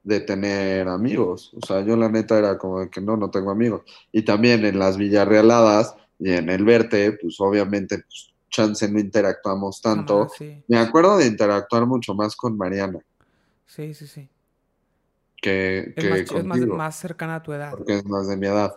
[0.02, 3.50] de tener amigos, o sea, yo la neta era como de que no, no tengo
[3.50, 3.82] amigos,
[4.12, 9.80] y también en las Villarrealadas y en el Verte, pues obviamente, pues, chance no interactuamos
[9.80, 12.98] tanto, sí, me acuerdo de interactuar mucho más con Mariana
[13.66, 14.28] sí, sí, sí.
[15.42, 17.70] que, Es, que más, ch- es más, contigo, más cercana a tu edad.
[17.70, 18.74] porque es más de mi edad,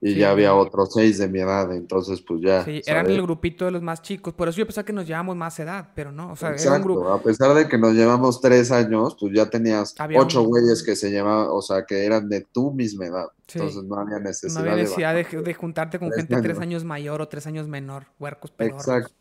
[0.00, 3.16] y Sí, ya había otros seis de mi edad, entonces pues ya, Sí, eran ¿sabes?
[3.18, 5.90] el grupito de los más chicos, por eso yo pensaba que nos llevábamos más edad,
[5.94, 7.00] pero no, o sea, era un grupo.
[7.00, 10.48] Exacto, a pesar de que nos llevamos tres años, pues ya tenías Había ocho un-
[10.48, 13.26] güeyes que se llevaban, o sea, que eran de tu misma edad.
[13.46, 13.58] Sí.
[13.58, 15.42] Entonces no había No necesidad había de necesidad de, bajar.
[15.44, 16.62] de juntarte con tres gente tres años.
[16.62, 18.80] años mayor o tres años menor, huercos pedorros.
[18.86, 19.14] Exacto,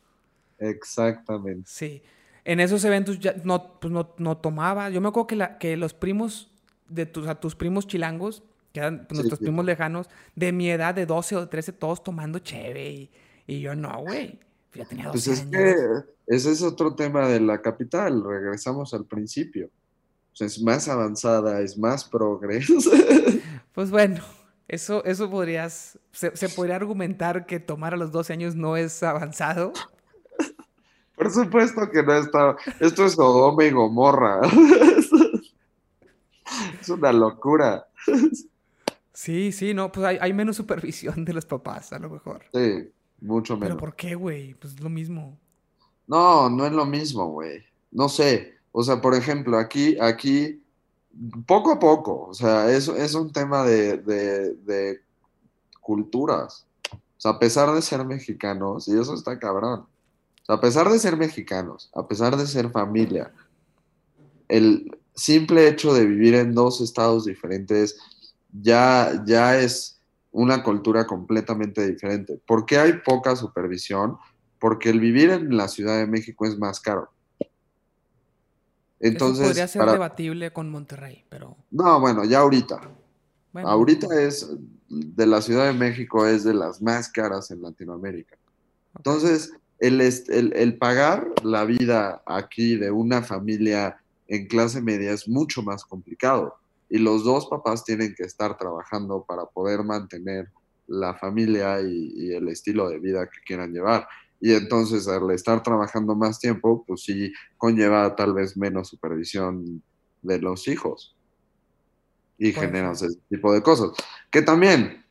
[0.59, 1.63] exactamente.
[1.65, 2.01] Sí.
[2.43, 4.89] En esos eventos ya no, pues no, no tomaba.
[4.89, 6.51] Yo me acuerdo que, la, que los primos
[6.89, 8.43] de tus, a tus primos chilangos,
[8.75, 9.45] que eran pues, Sí, nuestros sí.
[9.45, 12.91] primos lejanos, de mi edad de 12 o 13, todos tomando cheve.
[12.91, 13.11] Y,
[13.47, 14.39] y yo no, güey.
[14.73, 15.51] Ya tenía 12 Pues es años.
[15.51, 15.75] que
[16.27, 19.67] ese es otro tema de la capital, regresamos al principio.
[20.33, 22.73] O sea, es más avanzada, es más progreso.
[23.73, 24.21] Pues bueno,
[24.69, 25.99] eso, eso podrías.
[26.13, 29.73] Se, se podría argumentar que tomar a los 12 años no es avanzado.
[31.17, 32.55] Por supuesto que no está.
[32.79, 34.41] Esto es Sodoma y Gomorra.
[36.79, 37.87] Es una locura.
[39.15, 42.43] Sí, sí, no, pues hay, hay menos supervisión de los papás, a lo mejor.
[42.53, 42.91] Sí,
[43.21, 43.79] mucho Pero menos.
[43.79, 44.53] ¿por qué, güey?
[44.55, 45.39] Pues es lo mismo.
[46.05, 47.63] No, no es lo mismo, güey.
[47.91, 48.53] No sé.
[48.71, 50.61] O sea, por ejemplo, aquí, aquí,
[51.47, 55.01] poco a poco, o sea, es, es un tema de, de, de
[55.79, 56.67] culturas.
[56.91, 59.85] O sea, a pesar de ser mexicanos, y eso está cabrón.
[60.41, 63.31] O sea, a pesar de ser mexicanos, a pesar de ser familia,
[64.49, 67.97] el simple hecho de vivir en dos estados diferentes
[68.61, 69.99] ya, ya es
[70.31, 72.39] una cultura completamente diferente.
[72.45, 74.17] ¿Por qué hay poca supervisión?
[74.59, 77.09] Porque el vivir en la Ciudad de México es más caro.
[78.99, 81.57] Entonces, Eso podría ser debatible con Monterrey, pero...
[81.71, 82.81] No, bueno, ya ahorita.
[83.53, 84.49] ahorita es,
[84.89, 88.37] de la Ciudad de México es de las más caras en Latinoamérica.
[88.95, 93.97] Entonces, el, el, el pagar la vida aquí de una familia
[94.27, 96.57] en clase media es mucho más complicado
[96.89, 100.49] y los dos papás tienen que estar trabajando para poder mantener
[100.87, 104.07] la familia y, el estilo de vida que quieran llevar.
[104.39, 109.81] Y entonces al estar trabajando más tiempo, pues sí conlleva tal vez menos supervisión
[110.21, 111.15] de los hijos
[112.37, 113.91] y genera ese tipo de cosas.
[114.29, 115.05] Que también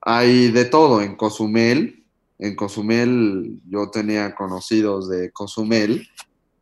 [0.00, 2.04] hay de todo en Cozumel.
[2.38, 6.06] En Cozumel yo tenía conocidos de Cozumel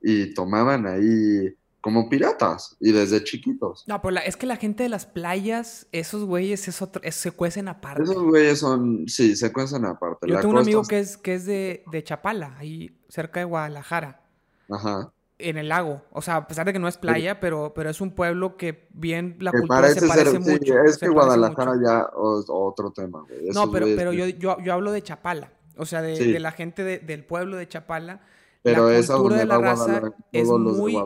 [0.03, 1.55] y tomaban ahí
[1.87, 3.85] como piratas y desde chiquitos.
[3.87, 7.69] No, pero es que la gente de las playas, esos güeyes es otro, se cuecen
[7.69, 8.03] aparte.
[8.03, 10.29] Esos güeyes son, sí, se cuecen aparte.
[10.29, 14.21] Yo tengo un amigo que es, que es de, Chapala, ahí cerca de Guadalajara.
[14.69, 15.13] Ajá.
[15.39, 16.03] En el lago.
[16.11, 18.89] O sea, a pesar de que no es playa, pero, pero es un pueblo que
[18.91, 20.83] bien la cultura se parece mucho.
[20.83, 23.51] es que Guadalajara ya es otro tema, güey.
[23.55, 25.53] No, pero, pero yo, yo, hablo de Chapala.
[25.77, 28.23] O sea, de, la gente del pueblo de Chapala
[28.67, 30.97] pero la cultura de la raza es muy,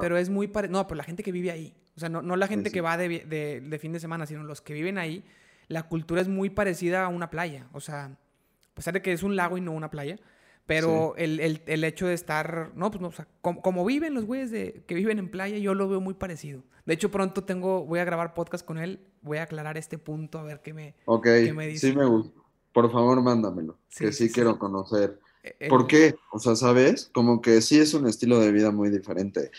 [0.00, 2.46] pero es muy no, pero la gente que vive ahí, o sea, no, no la
[2.46, 5.24] gente que va de, de, de, fin de semana, sino los que viven ahí,
[5.68, 9.22] la cultura es muy parecida a una playa, o sea, a pesar de que es
[9.22, 10.18] un lago y no una playa,
[10.66, 14.24] pero el, el, el, hecho de estar, no, pues no, o sea, como, viven los
[14.24, 16.64] güeyes de, que viven en playa, yo lo veo muy parecido.
[16.84, 20.38] De hecho, pronto tengo, voy a grabar podcast con él, voy a aclarar este punto,
[20.38, 21.90] a ver qué me, qué me dice.
[21.90, 22.40] sí me gusta.
[22.72, 25.18] Por favor, mándamelo, que sí, quiero conocer
[25.68, 26.14] ¿Por qué?
[26.32, 27.10] O sea, ¿sabes?
[27.12, 29.50] Como que sí es un estilo de vida muy diferente.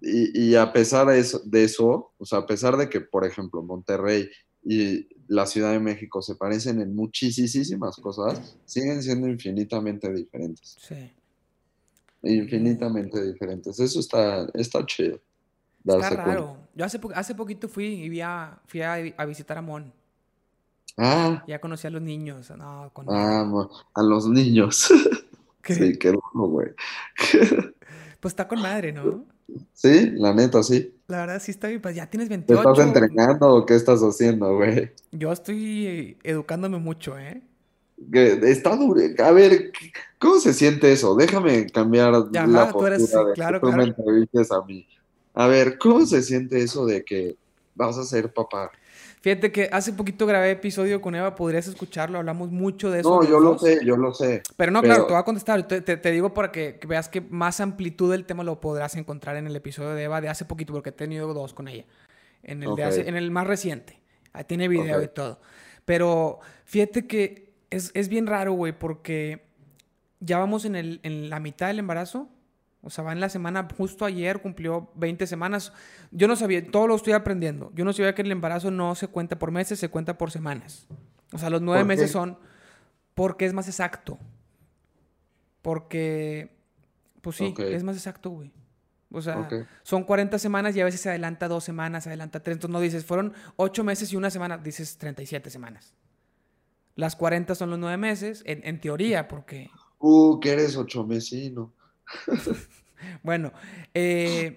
[0.00, 3.62] Y, a pesar de eso, de eso, o sea, a pesar de que, por ejemplo,
[3.62, 4.28] Monterrey
[4.62, 10.76] y la Ciudad de México se parecen en muchísimas cosas, siguen siendo infinitamente diferentes.
[10.78, 11.10] Sí.
[12.22, 13.80] Infinitamente diferentes.
[13.80, 15.20] Eso está, está chido.
[15.84, 16.56] Está raro.
[16.74, 18.96] Yo hace, hace poquito fui y vi a, fui a,
[19.26, 19.92] visitar a Mon.
[20.96, 21.44] Ah.
[21.46, 22.50] Ya conocí a los niños.
[22.56, 24.88] No, ah, a los niños.
[25.68, 26.68] Sí, qué bueno, güey.
[28.20, 29.24] Pues está con madre, ¿no?
[29.72, 30.94] Sí, la neta, sí.
[31.06, 31.80] La verdad, sí está bien.
[31.80, 32.62] Pues ya tienes 28.
[32.62, 34.92] ¿Te estás entrenando o qué estás haciendo, güey?
[35.12, 37.42] Yo estoy educándome mucho, ¿eh?
[38.12, 39.00] Está duro.
[39.24, 39.72] A ver,
[40.18, 41.14] ¿cómo se siente eso?
[41.14, 44.86] Déjame cambiar la postura eres, de claro, que tú me entrevistes a mí.
[45.34, 47.36] A ver, ¿cómo se siente eso de que
[47.74, 48.70] vas a ser papá?
[49.26, 53.10] Fíjate que hace poquito grabé episodio con Eva, podrías escucharlo, hablamos mucho de eso.
[53.10, 54.40] No, yo lo sé, yo lo sé.
[54.56, 58.08] Pero no, claro, te voy a contestar, te, digo para que, veas que más amplitud
[58.12, 60.92] del tema lo podrás encontrar en el episodio de Eva de hace poquito, porque he
[60.92, 61.86] tenido dos con ella.
[62.44, 64.00] En el, en el más reciente.
[64.32, 65.40] Ahí tiene video y todo.
[65.84, 69.42] Pero fíjate que es, es bien raro, güey, porque
[70.20, 72.28] ya vamos en, el, en la mitad del embarazo
[72.82, 75.72] o sea, va en la semana, justo ayer cumplió 20 semanas.
[76.12, 77.72] Yo no sabía, todo lo estoy aprendiendo.
[77.74, 80.86] Yo no sabía que el embarazo no se cuenta por meses, se cuenta por semanas.
[81.32, 82.38] O sea, los nueve meses son
[83.14, 84.18] porque es más exacto.
[85.62, 86.54] Porque,
[87.22, 88.52] pues sí, es más exacto, güey.
[89.10, 89.48] O sea,
[89.82, 92.56] son 40 semanas y a veces se adelanta dos semanas, se adelanta tres.
[92.56, 95.94] Entonces no dices, fueron ocho meses y una semana, dices 37 semanas.
[96.94, 99.70] Las 40 son los nueve meses, en, en teoría, porque...
[99.98, 101.72] Uh, que eres ocho mesino.
[103.22, 103.52] bueno,
[103.94, 104.56] eh,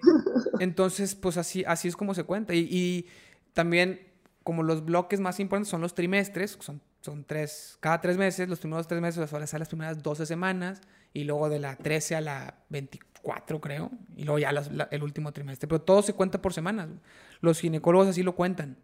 [0.60, 2.54] entonces, pues así, así es como se cuenta.
[2.54, 3.06] Y,
[3.52, 4.00] también,
[4.44, 8.60] como los bloques más importantes son los trimestres, son, son tres, cada tres meses, los
[8.60, 10.80] primeros tres meses ahora salen las primeras 12 semanas,
[11.12, 14.50] y luego de la 13 a la 24, creo, y luego ya
[14.90, 15.66] el último trimestre.
[15.66, 16.88] Pero todo se cuenta por semanas.
[17.40, 18.76] Los ginecólogos así lo cuentan.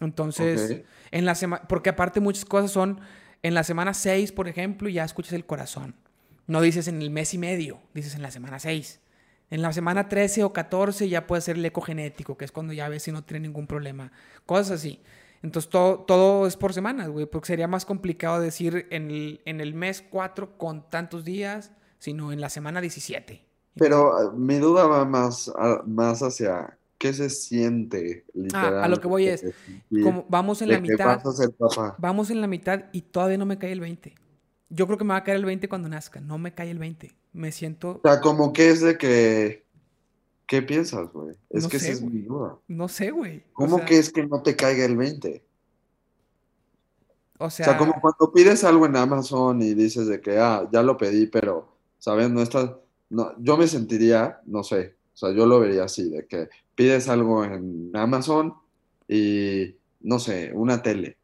[0.00, 3.00] Entonces, en la semana, porque aparte muchas cosas son,
[3.42, 5.94] en la semana 6, por ejemplo, ya escuchas el corazón.
[6.46, 9.00] No dices en el mes y medio, dices en la semana 6.
[9.50, 12.72] En la semana 13 o 14 ya puede ser el eco genético, que es cuando
[12.72, 14.12] ya ves si no tiene ningún problema.
[14.44, 15.00] Cosas así.
[15.42, 19.60] Entonces todo, todo es por semanas, güey, porque sería más complicado decir en el, en
[19.60, 23.44] el mes 4 con tantos días, sino en la semana 17.
[23.74, 25.52] Pero ah, mi duda va más,
[25.86, 28.80] más hacia qué se siente literalmente.
[28.80, 29.44] Ah, a lo que voy es,
[30.02, 31.20] como vamos en la mitad,
[31.98, 34.14] vamos en la mitad y todavía no me cae el 20.
[34.68, 36.20] Yo creo que me va a caer el 20 cuando nazca.
[36.20, 37.14] No me cae el 20.
[37.32, 38.00] Me siento.
[38.02, 39.64] O sea, como que es de que.
[40.46, 41.34] ¿Qué piensas, güey?
[41.50, 42.56] Es que esa es mi duda.
[42.68, 43.42] No sé, güey.
[43.52, 45.44] ¿Cómo que es que no te caiga el 20?
[47.38, 50.82] O O sea, como cuando pides algo en Amazon y dices de que, ah, ya
[50.82, 52.30] lo pedí, pero, ¿sabes?
[52.30, 52.78] No está,
[53.10, 57.08] no, yo me sentiría, no sé, o sea, yo lo vería así, de que pides
[57.08, 58.54] algo en Amazon
[59.08, 61.18] y, no sé, una tele,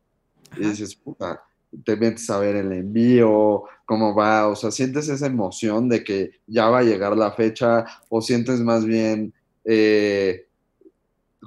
[0.57, 1.43] y dices, puta,
[1.85, 6.41] te metes a ver el envío, cómo va, o sea, sientes esa emoción de que
[6.47, 9.33] ya va a llegar la fecha, o sientes más bien,
[9.65, 10.47] eh,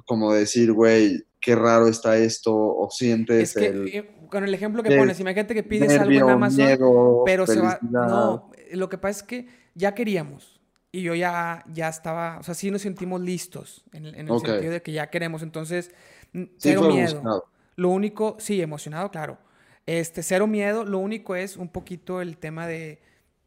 [0.04, 4.54] como decir, güey, qué raro está esto, o Es sientes que el eh, con el
[4.54, 7.78] ejemplo que ne- pones, imagínate que pides algo en nervio, Amazon, miedo, pero se va.
[7.80, 8.06] felicidad.
[8.08, 10.60] No, lo que pasa es que ya queríamos.
[10.92, 14.34] Y yo ya, ya estaba, o sea, sí nos sentimos listos en, el en el
[14.34, 15.42] Ok, sentido de que ya queremos.
[15.42, 15.92] Entonces,
[16.32, 17.08] sí cero miedo.
[17.08, 17.44] emocionado.
[17.76, 19.38] Lo único, sí, emocionado, claro.
[19.86, 20.84] Este, cero miedo.
[20.84, 23.00] Lo único es un poquito el tema de,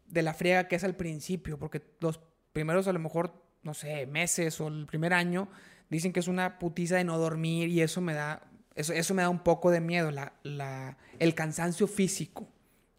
[0.08, 2.20] de la friega que es al principio, porque los
[2.54, 3.34] primeros, a lo mejor,
[3.64, 5.50] no sé, meses o el primer año,
[5.90, 8.42] dicen que es una putiza de no dormir y eso me da,
[8.76, 12.48] eso, eso me da un poco de miedo, la, la, el cansancio físico.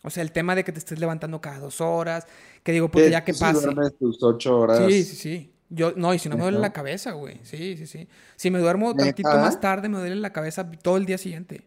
[0.03, 2.27] O sea, el tema de que te estés levantando cada dos horas,
[2.63, 3.11] que digo, ¿Qué?
[3.11, 3.67] ya ¿Tú que sí pase.
[3.67, 5.07] duermes tus ocho Sí, sí, horas?
[5.09, 5.55] sí.
[5.73, 7.39] Yo, no, y si no me duele la cabeza, güey.
[7.45, 8.09] Sí, sí, sí.
[8.35, 11.63] Si me duermo tantito más tarde, me duele la cabeza todo el día siguiente.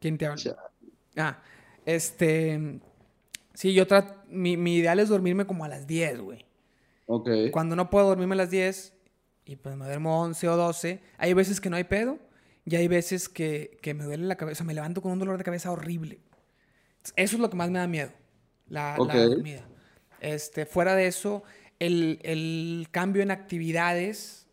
[0.00, 0.42] ¿Quién te habla?
[0.42, 0.56] Ya,
[1.18, 1.42] Ah,
[1.84, 2.80] este.
[3.54, 4.14] Sí, yo trato.
[4.28, 6.44] Mi, mi ideal es dormirme como a las 10, güey.
[7.06, 8.92] Ok, Cuando no puedo dormirme a las 10
[9.44, 12.18] y pues me duermo 11 o 12, hay veces que no hay pedo
[12.64, 14.64] y hay veces que, que me duele la cabeza.
[14.64, 16.18] Me levanto con un dolor de cabeza horrible.
[17.14, 18.10] Eso es lo que más me da miedo,
[18.68, 19.14] la, ok.
[19.14, 19.68] la dormida.
[20.20, 21.44] Este, fuera de eso,
[21.78, 24.45] el, el cambio en actividades,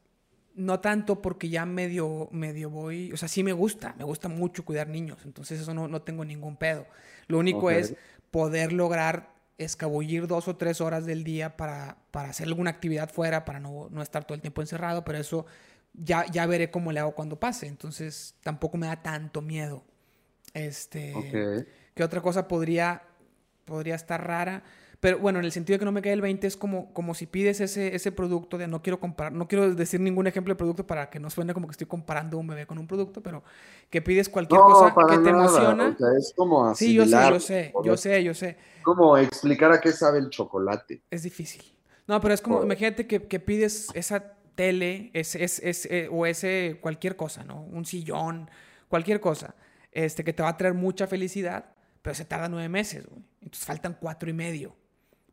[0.55, 4.63] no tanto porque ya medio, medio voy, o sea, sí me gusta, me gusta mucho
[4.65, 6.85] cuidar niños, entonces eso no, no tengo ningún pedo.
[7.27, 7.95] Lo único es
[8.31, 13.45] poder lograr escabullir dos o tres horas del día para, para hacer alguna actividad fuera,
[13.45, 15.45] para no, no estar todo el tiempo encerrado, pero eso
[15.93, 19.83] ya, ya veré cómo le hago cuando pase, entonces tampoco me da tanto miedo.
[20.53, 23.03] Este, ¿qué otra cosa podría,
[23.65, 24.63] podría estar rara?
[25.03, 27.13] Pero bueno, en el sentido de que no me cae el 20 es como, como
[27.13, 30.57] si pides ese, ese producto de no quiero comparar, no quiero decir ningún ejemplo de
[30.57, 33.43] producto para que no suene como que estoy comparando un bebé con un producto, pero
[33.89, 35.43] que pides cualquier No, cosa para que te nada.
[35.43, 35.97] O emociona.
[35.97, 37.33] sea, es como Sí, yo sé, asimilar.
[37.33, 38.57] yo sé, yo sé, yo sé.
[38.81, 41.01] Como explicar a qué sabe el chocolate.
[41.11, 41.61] Es difícil.
[42.07, 46.25] No, pero es como, Por- imagínate que, que pides esa tele, ese, ese, ese, o
[46.25, 47.61] ese cualquier cosa, ¿no?
[47.61, 48.49] Un sillón,
[48.87, 49.53] cualquier cosa,
[49.91, 51.65] este, que te va a traer mucha felicidad,
[52.01, 53.21] pero se tarda nueve meses, güey.
[53.41, 54.77] Entonces faltan cuatro y medio.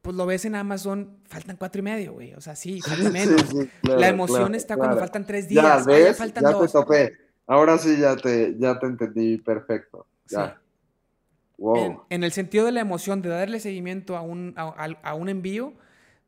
[0.02, 2.34] Pues lo ves en Amazon, faltan cuatro y medio, güey.
[2.34, 3.42] O sea, sí, falta menos.
[3.48, 5.86] sí, La claro, emoción claro, está cuando faltan tres Ya, días.
[5.86, 6.16] Ya ¿ves?
[6.16, 7.12] faltan Ya te topé.
[7.46, 10.06] Ahora sí ya te, ya te entendí perfecto.
[10.26, 10.36] Sí.
[10.36, 10.60] Ya.
[11.58, 11.76] Wow.
[11.76, 15.14] En, en el sentido de la emoción de darle seguimiento a un, a, a- a
[15.14, 15.74] un envío,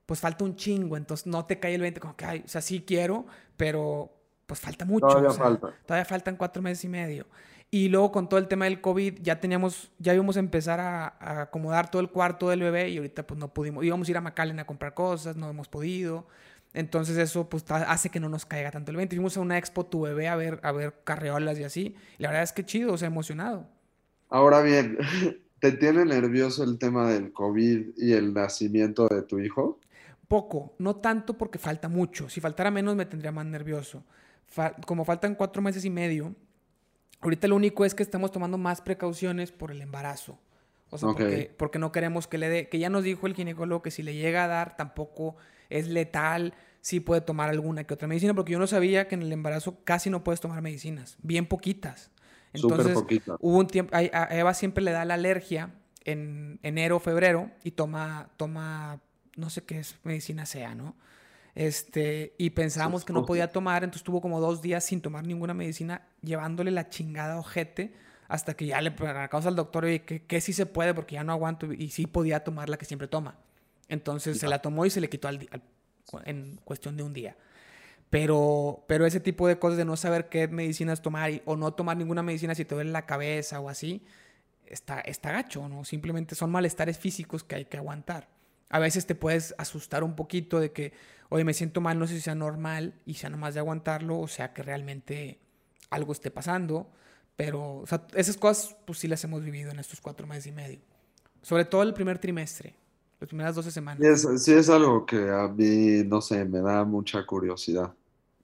[0.07, 2.61] pues falta un chingo, entonces no te cae el 20 como que, ay, o sea,
[2.61, 4.13] sí quiero, pero
[4.47, 5.75] pues falta mucho, Todavía o sea, falta.
[5.87, 7.27] todavía faltan cuatro meses y medio.
[7.75, 11.07] Y luego con todo el tema del COVID ya teníamos, ya íbamos a empezar a,
[11.09, 14.17] a acomodar todo el cuarto del bebé y ahorita pues no pudimos, íbamos a ir
[14.19, 16.27] a McAllen a comprar cosas, no hemos podido.
[16.75, 19.17] Entonces eso pues hace que no nos caiga tanto el 20.
[19.17, 21.97] Fuimos a una expo tu bebé a ver, a ver carreolas y así.
[22.19, 23.67] La verdad es que chido, o sea, emocionado.
[24.29, 24.99] Ahora bien,
[25.61, 29.79] ¿te tiene nervioso el tema del COVID y el nacimiento de tu hijo?
[30.29, 32.29] Poco, no tanto porque falta mucho.
[32.29, 34.05] Si faltara menos me tendría más nervioso.
[34.47, 36.35] Fa- como faltan cuatro meses y medio,
[37.23, 40.39] ahorita lo único es que estamos tomando más precauciones por el embarazo.
[40.91, 43.81] O sea, porque, porque no queremos que le dé, que ya nos dijo el ginecólogo
[43.81, 45.37] que si le llega a dar tampoco
[45.71, 46.53] es letal,
[46.83, 49.79] sí puede tomar alguna que otra medicina, porque yo no sabía que en el embarazo
[49.85, 52.11] casi no puedes tomar medicinas, bien poquitas.
[52.53, 52.99] Entonces,
[53.41, 55.71] hubo un tiempo, a a Eva siempre le da la alergia
[56.05, 59.01] en enero, febrero, y toma, toma,
[59.37, 60.95] no sé qué es medicina sea, ¿no?
[61.55, 65.53] Este, y pensábamos que no podía tomar, entonces tuvo como dos días sin tomar ninguna
[65.55, 67.93] medicina, llevándole la chingada ojete,
[68.29, 68.95] hasta que ya le
[69.31, 72.07] causa al doctor, oye, que, que sí se puede, porque ya no aguanto, y sí
[72.07, 73.37] podía tomar la que siempre toma.
[73.89, 75.63] Entonces se la tomó y se le quitó al al-
[76.25, 77.37] en cuestión de un día.
[78.11, 81.73] Pero, pero ese tipo de cosas de no saber qué medicinas tomar y- o no
[81.75, 84.03] tomar ninguna medicina si te duele la cabeza o así,
[84.67, 85.85] está, está gacho, ¿no?
[85.85, 88.29] Simplemente son malestares físicos que hay que aguantar.
[88.69, 90.93] A veces te puedes asustar un poquito de que,
[91.33, 94.29] oye, me siento mal, no sé si sea normal y sea nomás de aguantarlo o
[94.29, 95.41] sea que realmente
[95.91, 96.91] algo esté pasando.
[97.37, 100.53] Pero, o sea, esas cosas, pues sí las hemos vivido en estos cuatro meses y
[100.53, 100.81] medio.
[101.43, 102.75] Sobre todo el primer trimestre,
[103.21, 104.07] las primeras 12 Sí semanas.
[104.07, 107.95] es, sí es algo que a mí, no sé, me da mucha curiosidad.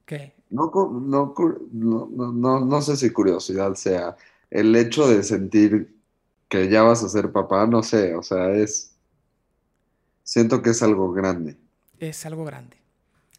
[0.05, 0.35] ¿Qué?
[0.51, 1.35] No, no,
[1.73, 4.17] no, no, no sé si curiosidad sea
[4.51, 5.97] el hecho de sentir
[6.49, 8.97] que ya vas a ser papá, no sé, o sea, es,
[10.23, 11.59] siento que es algo grande.
[11.99, 12.78] Es algo grande.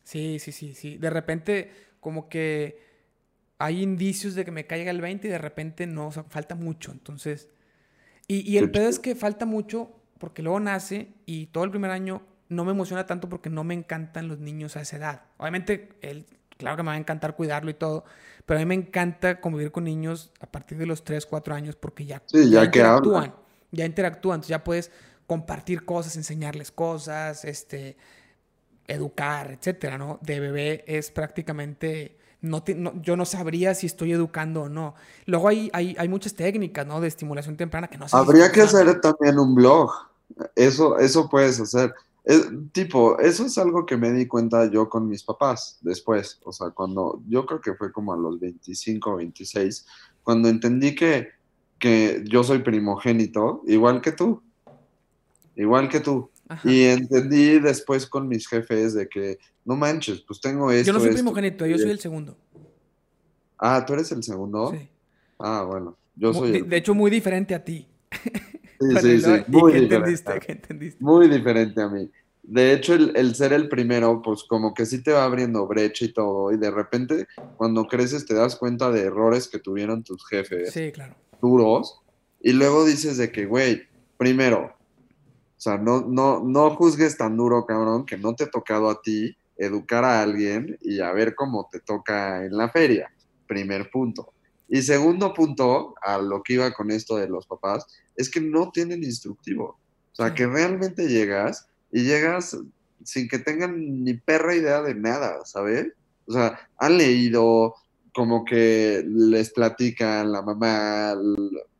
[0.09, 0.97] Sí, sí, sí, sí.
[0.97, 2.79] De repente, como que
[3.59, 6.55] hay indicios de que me caiga el 20 y de repente no, o sea, falta
[6.55, 6.91] mucho.
[6.91, 7.47] Entonces,
[8.27, 11.91] y, y el pedo es que falta mucho porque luego nace y todo el primer
[11.91, 15.21] año no me emociona tanto porque no me encantan los niños a esa edad.
[15.37, 16.25] Obviamente, él,
[16.57, 18.03] claro que me va a encantar cuidarlo y todo,
[18.47, 21.75] pero a mí me encanta convivir con niños a partir de los 3, 4 años
[21.75, 23.35] porque ya, Sí, ya interactúan.
[23.69, 24.91] Ya interactúan, entonces ya puedes
[25.27, 27.95] compartir cosas, enseñarles cosas, este,
[28.89, 30.19] educar, etcétera, ¿no?
[30.21, 32.17] De bebé es prácticamente...
[32.41, 34.95] No te- no- yo no sabría si estoy educando o no.
[35.25, 37.01] Luego hay, hay, hay muchas técnicas, ¿no?
[37.01, 39.91] De estimulación temprana que no si Habría que hacer también un blog.
[40.55, 41.93] Eso, eso puedes hacer.
[42.23, 46.39] Es- tipo, eso es algo que me di cuenta yo con mis papás después.
[46.45, 49.85] O sea, cuando yo creo que fue como a los 25 o 26,
[50.23, 51.29] cuando entendí que,
[51.77, 54.41] que yo soy primogénito, igual que tú.
[55.55, 56.29] Igual que tú.
[56.49, 56.69] Ajá.
[56.69, 60.87] Y entendí después con mis jefes de que, no manches, pues tengo esto.
[60.87, 62.35] Yo no soy esto, primogénito, yo soy el segundo.
[63.57, 64.71] Ah, ¿tú eres el segundo?
[64.71, 64.89] Sí.
[65.37, 66.69] Ah, bueno, yo soy de, el...
[66.69, 67.87] de hecho, muy diferente a ti.
[68.11, 68.29] Sí,
[69.01, 69.95] sí, sí, ¿Y muy qué diferente.
[69.95, 70.39] entendiste?
[70.39, 71.03] ¿Qué entendiste?
[71.03, 72.09] Muy diferente a mí.
[72.41, 76.05] De hecho, el, el ser el primero, pues como que sí te va abriendo brecha
[76.05, 77.27] y todo, y de repente
[77.57, 81.15] cuando creces te das cuenta de errores que tuvieron tus jefes Sí, claro.
[81.39, 82.01] duros,
[82.41, 83.83] y luego dices de que, güey,
[84.17, 84.75] primero,
[85.59, 89.01] o sea, no, no, no juzgues tan duro, cabrón, que no te ha tocado a
[89.01, 93.11] ti educar a alguien y a ver cómo te toca en la feria.
[93.45, 94.31] Primer punto.
[94.69, 97.85] Y segundo punto, a lo que iba con esto de los papás,
[98.15, 99.77] es que no tienen instructivo.
[100.13, 102.57] O sea, que realmente llegas y llegas
[103.03, 105.87] sin que tengan ni perra idea de nada, ¿sabes?
[106.25, 107.75] O sea, han leído,
[108.13, 111.17] como que les platican la mamá,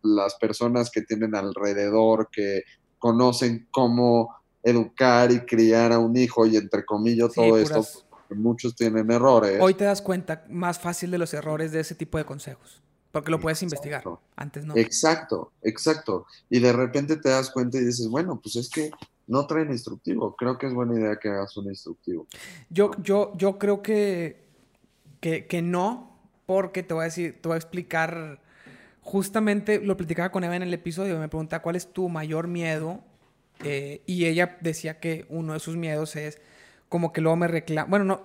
[0.01, 2.63] las personas que tienen alrededor, que
[2.99, 8.05] conocen cómo educar y criar a un hijo y entre comillas Sí, todo puras- esto,
[8.09, 9.57] porque muchos tienen errores.
[9.61, 12.81] Hoy te das cuenta más fácil de los errores de ese tipo de consejos.
[13.11, 14.03] Porque lo puedes investigar.
[14.35, 14.75] Antes no.
[14.75, 16.27] Exacto, exacto.
[16.47, 18.91] Y de repente te das cuenta y dices, bueno, pues es que
[19.25, 20.35] no traen instructivo.
[20.35, 22.27] Creo que es buena idea que hagas un instructivo.
[22.69, 24.45] Yo, yo, yo creo que,
[25.21, 28.41] que, que no, porque te voy a decir, te voy a explicar.
[29.11, 33.01] Justamente lo platicaba con Eva en el episodio, me preguntaba cuál es tu mayor miedo.
[33.63, 36.39] eh, y ella decía que uno de sus miedos es
[36.89, 37.89] como que luego me reclama.
[37.89, 38.21] Bueno, no,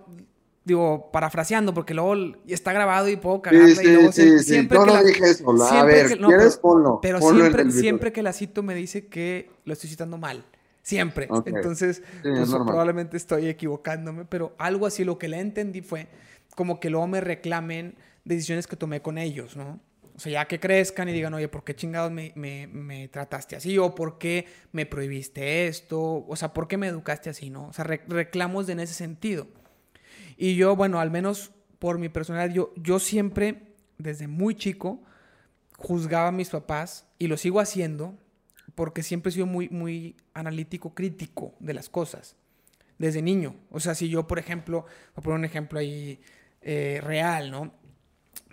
[0.64, 2.14] digo, parafraseando, porque luego
[2.47, 3.66] está grabado y puedo cagarla.
[3.66, 4.45] Sí, y sí, luego sí, sie- sí.
[4.45, 5.51] siempre que no la- dije eso.
[5.72, 6.51] A ver, que- no, ¿quieres?
[6.57, 6.99] pero- ponlo.
[7.03, 10.45] Pero ponlo en siempre, que la cito me dice que lo estoy citando mal.
[10.82, 11.28] Siempre.
[11.47, 16.07] Entonces, es pues, probablemente estoy equivocándome, pero algo así lo que le entendí fue
[16.55, 19.80] como que luego me reclamen decisiones que tomé con ellos, ¿no?
[20.16, 23.56] O sea, ya que crezcan y digan, oye, ¿por qué chingados me, me- me trataste
[23.56, 23.78] así?
[23.78, 26.24] ¿O por qué me prohibiste esto?
[26.28, 27.66] O sea, ¿por qué me educaste así, no?
[27.68, 29.48] O sea, re- reclamos de en ese sentido.
[30.36, 35.02] Y yo, bueno, al menos por mi personalidad, yo, yo siempre, desde muy chico,
[35.78, 38.16] juzgaba a mis papás y lo sigo haciendo
[38.74, 42.36] porque siempre he sido muy, muy analítico, crítico de las cosas.
[42.98, 43.56] Desde niño.
[43.70, 46.20] O sea, si yo, por ejemplo, voy a poner un ejemplo ahí
[46.62, 47.74] eh, real, ¿no?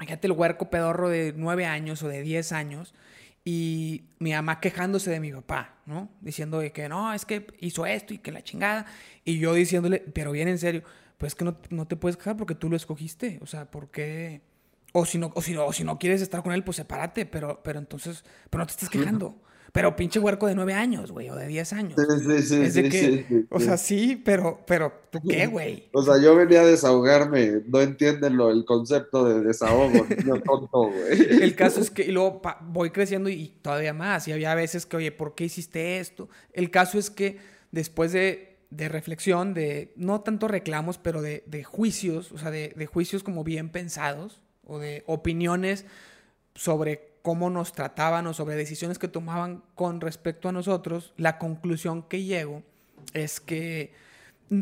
[0.02, 2.96] Imagínate el huerco pedorro de 9 años o de 10 años
[3.46, 6.10] y mi mamá quejándose de mi papá, ¿no?
[6.22, 8.88] Diciendo de que no, es que hizo esto y que la chingada.
[9.26, 10.82] Y yo diciéndole, pero bien en serio,
[11.20, 13.38] pues es que no, no te puedes quejar porque tú lo escogiste.
[13.44, 14.42] O sea, ¿por qué?
[14.92, 17.28] O si no, o si no, o si no quieres estar con él, pues sepárate,
[17.28, 19.40] pero, pero entonces, pero no te estás quejando.
[19.74, 21.94] Pero pinche huerco de 9 años, güey, o de 10 años.
[21.96, 25.88] Sí, sí, sí, es de sí, que, o sea, sí, pero, pero, ¿tú qué, güey?
[25.94, 27.62] O sea, yo venía a desahogarme.
[27.68, 30.06] No entienden lo, el concepto de desahogo.
[30.18, 31.42] niño tonto, güey.
[31.42, 34.28] El caso es que y luego pa- voy creciendo y, y todavía más.
[34.28, 36.28] Y había veces que, oye, ¿por qué hiciste esto?
[36.52, 37.38] El caso es que
[37.72, 42.74] después de, de reflexión, de no tanto reclamos, pero de, de juicios, o sea, de,
[42.76, 45.86] de juicios como bien pensados, o de opiniones
[46.56, 52.04] sobre cómo nos trataban o sobre decisiones que tomaban con respecto a nosotros, la conclusión
[52.04, 52.64] que llego
[53.14, 53.94] es que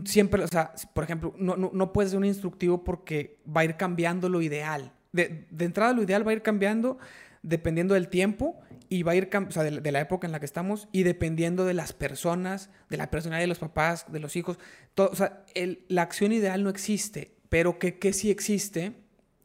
[0.05, 3.65] siempre, o sea, por ejemplo, no, no, no puede ser un instructivo porque va a
[3.65, 4.91] ir cambiando lo ideal.
[5.11, 6.97] De, de entrada, lo ideal va a ir cambiando
[7.41, 10.39] dependiendo del tiempo y va a ir, o sea, de, de la época en la
[10.39, 14.35] que estamos y dependiendo de las personas, de la personalidad de los papás, de los
[14.35, 14.59] hijos.
[14.97, 18.93] O sea, el- la acción ideal no existe, pero que, que sí existe,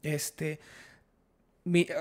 [0.03, 0.59] este,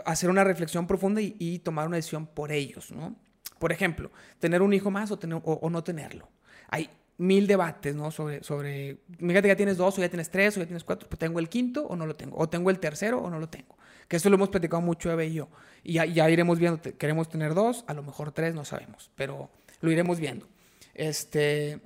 [0.04, 3.16] hacer una reflexión profunda y, tomar una decisión por ellos, ¿no?
[3.58, 6.28] Por ejemplo, tener un hijo más o, no tenerlo.
[6.68, 8.10] Hay mil debates, ¿no?
[8.10, 11.18] Sobre, sobre, fíjate ya tienes dos, o ya tienes tres, o ya tienes cuatro, pues
[11.18, 13.76] tengo el quinto o no lo tengo, o tengo el tercero o no lo tengo.
[14.08, 15.48] Que eso lo hemos platicado mucho Eve y yo.
[15.82, 19.50] Y ya, ya iremos viendo, queremos tener dos, a lo mejor tres, no sabemos, pero
[19.80, 20.46] lo iremos viendo.
[20.92, 21.80] Este,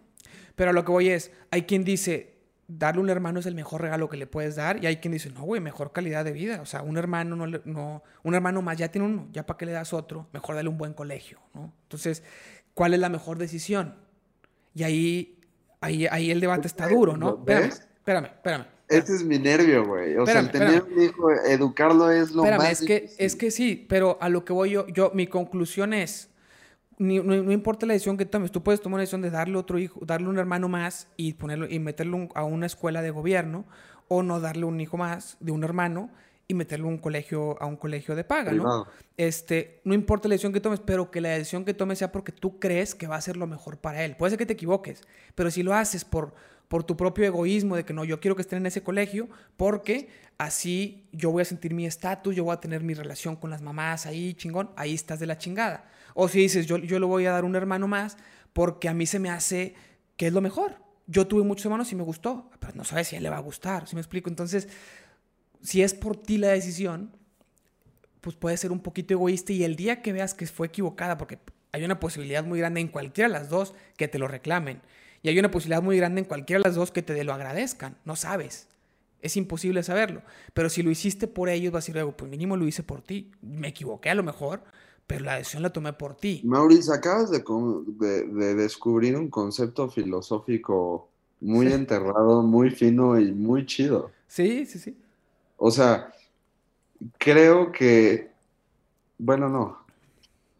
[0.57, 2.38] pero lo que voy es, hay quien dice,
[2.68, 4.82] darle un hermano es el mejor regalo que le puedes dar.
[4.82, 6.60] Y hay quien dice, no, güey, mejor calidad de vida.
[6.60, 9.66] O sea, un hermano no, no un hermano más ya tiene uno, ya para qué
[9.66, 11.72] le das otro, mejor dale un buen colegio, ¿no?
[11.84, 12.22] Entonces,
[12.74, 13.96] ¿cuál es la mejor decisión?
[14.74, 15.40] Y ahí,
[15.80, 17.38] ahí, ahí el debate está duro, ¿no?
[17.38, 18.64] Espérame, espérame, espérame.
[18.88, 20.16] Ese es mi nervio, güey.
[20.16, 22.72] O sea, el tener un hijo, educarlo es lo espérame, más.
[22.72, 26.30] Es que, es que sí, pero a lo que voy yo, yo, mi conclusión es
[26.99, 30.01] no, importa la decisión que tomes, tú puedes tomar la decisión de darle otro hijo,
[30.05, 33.66] darle un hermano más y ponerlo y meterlo a una escuela de gobierno
[34.09, 36.11] o no darle un hijo más de un hermano
[36.49, 38.86] y meterlo a un colegio a un colegio de paga, ¿no?
[39.16, 42.32] Este, no importa la decisión que tomes, pero que la decisión que tomes sea porque
[42.32, 44.16] tú crees que va a ser lo mejor para él.
[44.16, 45.03] Puede ser que te equivoques,
[45.34, 46.34] pero si lo haces por
[46.68, 50.08] por tu propio egoísmo de que no, yo quiero que estén en ese colegio porque
[50.36, 53.62] así yo voy a sentir mi estatus, yo voy a tener mi relación con las
[53.62, 55.90] mamás ahí, chingón, ahí estás de la chingada.
[56.14, 58.16] O si dices, yo, yo le voy a dar un hermano más
[58.52, 59.74] porque a mí se me hace
[60.16, 60.76] que es lo mejor.
[61.06, 63.38] Yo tuve muchos hermanos y me gustó, pero no sabes si a él le va
[63.38, 64.28] a gustar, si me explico?
[64.28, 64.68] Entonces,
[65.62, 67.16] si es por ti la decisión,
[68.20, 71.38] pues puede ser un poquito egoísta y el día que veas que fue equivocada, porque
[71.72, 74.82] hay una posibilidad muy grande en cualquiera de las dos que te lo reclamen.
[75.22, 77.96] Y hay una posibilidad muy grande en cualquiera de las dos que te lo agradezcan.
[78.04, 78.68] No sabes.
[79.20, 80.22] Es imposible saberlo.
[80.54, 83.32] Pero si lo hiciste por ellos, vas a decir, pues mínimo lo hice por ti.
[83.42, 84.62] Me equivoqué a lo mejor,
[85.06, 86.40] pero la decisión la tomé por ti.
[86.44, 91.08] Mauricio, acabas de, descubrir un concepto filosófico
[91.40, 94.10] muy enterrado, muy fino y muy chido.
[94.28, 94.96] Sí, sí, sí.
[95.56, 96.12] O sea,
[97.16, 98.30] creo que,
[99.18, 99.78] bueno, no,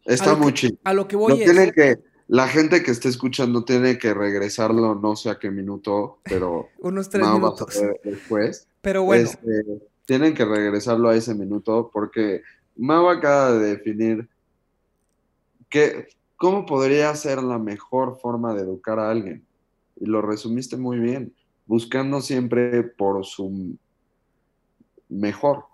[0.03, 0.77] está muy chido.
[0.83, 1.71] A lo que voy es...
[1.71, 1.99] que,
[2.29, 6.69] la gente que esté escuchando tiene que regresarlo, no sé a qué minuto, pero...
[6.79, 7.81] Unos tres minutos.
[8.03, 8.67] después.
[8.81, 9.25] Pero bueno.
[9.25, 9.63] Este,
[10.05, 12.41] tienen que regresarlo a ese minuto porque
[12.77, 14.29] Mau acaba de definir
[16.37, 19.45] ¿Cómo podría ser la mejor forma de educar a alguien?
[19.97, 23.77] Y lo resumiste muy bien, buscando siempre por su
[25.09, 25.65] mejor,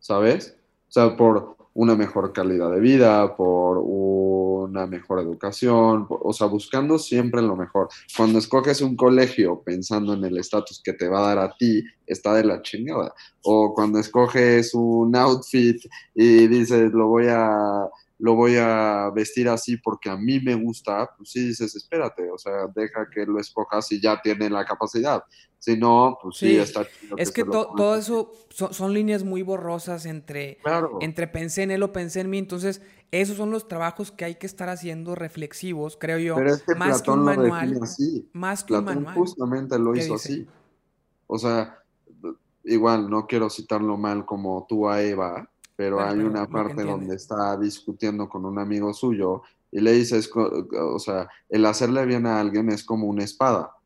[0.00, 0.56] ¿sabes?
[0.88, 6.98] O sea, por una mejor calidad de vida, por una mejor educación, o sea, buscando
[6.98, 7.88] siempre lo mejor.
[8.16, 11.84] Cuando escoges un colegio pensando en el estatus que te va a dar a ti,
[12.04, 13.14] está de la chingada.
[13.44, 15.80] O cuando escoges un outfit
[16.16, 17.88] y dices, lo voy a
[18.18, 22.38] lo voy a vestir así porque a mí me gusta, pues sí dices, espérate, o
[22.38, 25.22] sea, deja que lo escojas y ya tiene la capacidad.
[25.60, 30.58] Si no, pues sí, está Es que, todo eso son, líneas muy borrosas entre,
[31.00, 32.38] entre pensé en él o pensé en mí.
[32.38, 36.36] Entonces, esos son los trabajos que hay que estar haciendo reflexivos, creo yo.
[36.36, 37.78] Pero es que más que un manual.
[37.82, 38.28] Así.
[38.32, 39.14] Más que un manual.
[39.16, 40.46] Justamente lo hizo así.
[41.26, 41.82] O sea,
[42.64, 47.56] igual no quiero citarlo mal como tú a Eva, pero hay una parte donde está
[47.56, 52.68] discutiendo con un amigo suyo y le dices, o sea, el hacerle bien a alguien
[52.68, 53.76] es como una espada.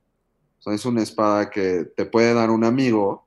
[0.59, 3.27] O sea, es una espada que te puede dar un amigo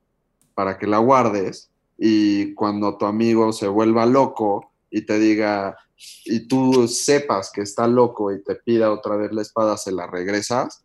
[0.56, 5.78] para que la guardes y cuando tu amigo se vuelva loco y te diga,
[6.24, 10.08] y tú sepas que está loco y te pida otra vez la espada, ¿se la
[10.08, 10.84] regresas?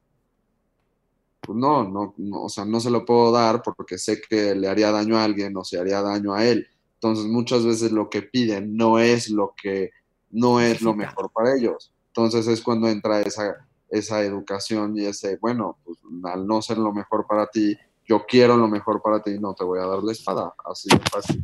[1.39, 4.67] Pues no, no, no, o sea, no se lo puedo dar porque sé que le
[4.67, 6.67] haría daño a alguien o se haría daño a él.
[7.01, 9.89] Entonces muchas veces lo que piden no es lo que
[10.29, 11.91] no es lo mejor para ellos.
[12.09, 16.93] Entonces es cuando entra esa, esa educación y ese, bueno, pues al no ser lo
[16.93, 17.75] mejor para ti,
[18.05, 20.53] yo quiero lo mejor para ti, no te voy a dar la espada.
[20.63, 21.43] Así de fácil.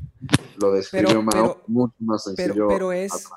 [0.62, 1.24] Lo describió
[1.66, 2.68] mucho más sencillo.
[2.68, 3.28] Pero, es,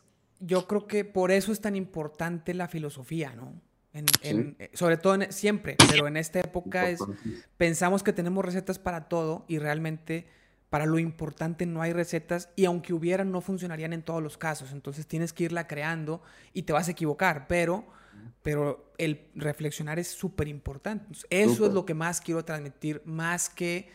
[0.40, 3.62] yo creo que por eso es tan importante la filosofía, ¿no?
[3.92, 7.00] En, sobre todo siempre, pero en esta época es,
[7.56, 10.28] pensamos que tenemos recetas para todo y realmente
[10.70, 14.72] para lo importante no hay recetas y aunque hubieran no funcionarían en todos los casos.
[14.72, 17.86] Entonces tienes que irla creando y te vas a equivocar, pero,
[18.42, 21.06] pero el reflexionar es súper importante.
[21.28, 23.90] Eso es lo que más quiero transmitir, más que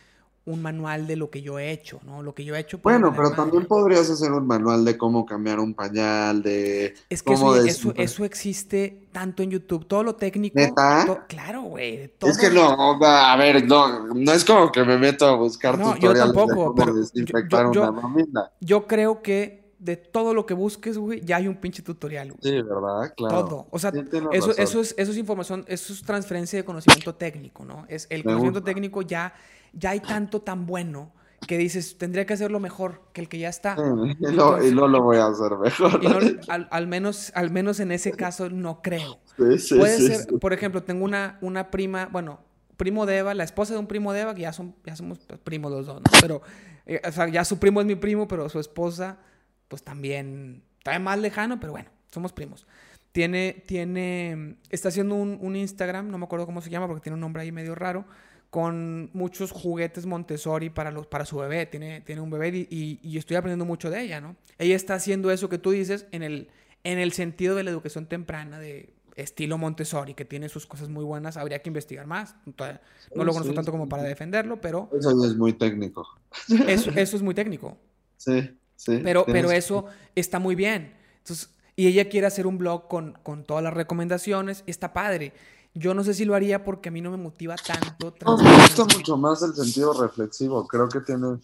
[0.46, 2.22] un manual de lo que yo he hecho, ¿no?
[2.22, 2.78] Lo que yo he hecho.
[2.78, 6.94] Bueno, pero también podrías hacer un manual de cómo cambiar un pañal, de...
[7.10, 10.56] Es que eso, eso, existe tanto en YouTube, todo lo técnico.
[11.26, 12.12] claro, güey.
[12.20, 15.94] Es que no, a ver, no, no es como que me meto a buscar no,
[15.94, 18.52] tutoriales yo tampoco, de cómo desinfectar una mamila.
[18.60, 22.40] Yo creo que de todo lo que busques, güey, ya hay un pinche tutorial, güey.
[22.40, 23.12] Sí, ¿verdad?
[23.16, 23.44] Claro.
[23.44, 23.66] Todo.
[23.70, 23.92] O sea,
[24.32, 27.84] eso, eso, es, eso es información, eso es transferencia de conocimiento técnico, ¿no?
[27.88, 29.34] Es el conocimiento técnico ya
[29.76, 31.12] ya hay tanto tan bueno
[31.46, 33.76] que dices, tendría que hacerlo mejor que el que ya está.
[33.78, 36.00] Y no, lo voy a hacer mejor.
[36.48, 39.20] al, menos, al menos en ese caso no creo.
[39.36, 42.40] Puede ser, por ejemplo, tengo una, una prima, bueno,
[42.76, 45.18] primo de Eva, la esposa de un primo de Eva, que ya, son, ya somos
[45.44, 46.10] primos los dos, ¿no?
[46.20, 46.42] Pero,
[46.86, 49.18] eh, o sea, ya su primo es mi primo, pero su esposa,
[49.68, 52.66] pues también, está más lejano, pero bueno, somos primos.
[53.12, 57.14] Tiene, tiene, está haciendo un, un Instagram, no me acuerdo cómo se llama porque tiene
[57.14, 58.04] un nombre ahí medio raro,
[58.56, 61.66] con muchos juguetes Montessori para, los, para su bebé.
[61.66, 64.34] Tiene, tiene un bebé y, y, estoy aprendiendo mucho de ella, ¿no?
[64.56, 66.48] Ella está haciendo eso que tú dices en el,
[66.82, 71.04] en el sentido de la educación temprana, de estilo Montessori, que tiene sus cosas muy
[71.04, 71.36] buenas.
[71.36, 72.34] Habría que investigar más.
[72.46, 74.88] no lo conozco tanto como para defenderlo, pero...
[74.98, 76.06] Eso es muy técnico.
[76.66, 77.76] Eso, eso es muy técnico.
[78.16, 79.00] Sí, sí.
[79.04, 79.84] Pero, pero eso
[80.14, 80.94] está muy bien.
[81.18, 84.64] Entonces, y ella quiere hacer un blog con, con todas las recomendaciones.
[84.66, 85.34] Está padre.
[85.76, 88.14] Yo no sé si lo haría porque a mí no me motiva tanto.
[88.42, 90.66] me gusta mucho más el sentido reflexivo.
[90.66, 91.38] Creo que tiene.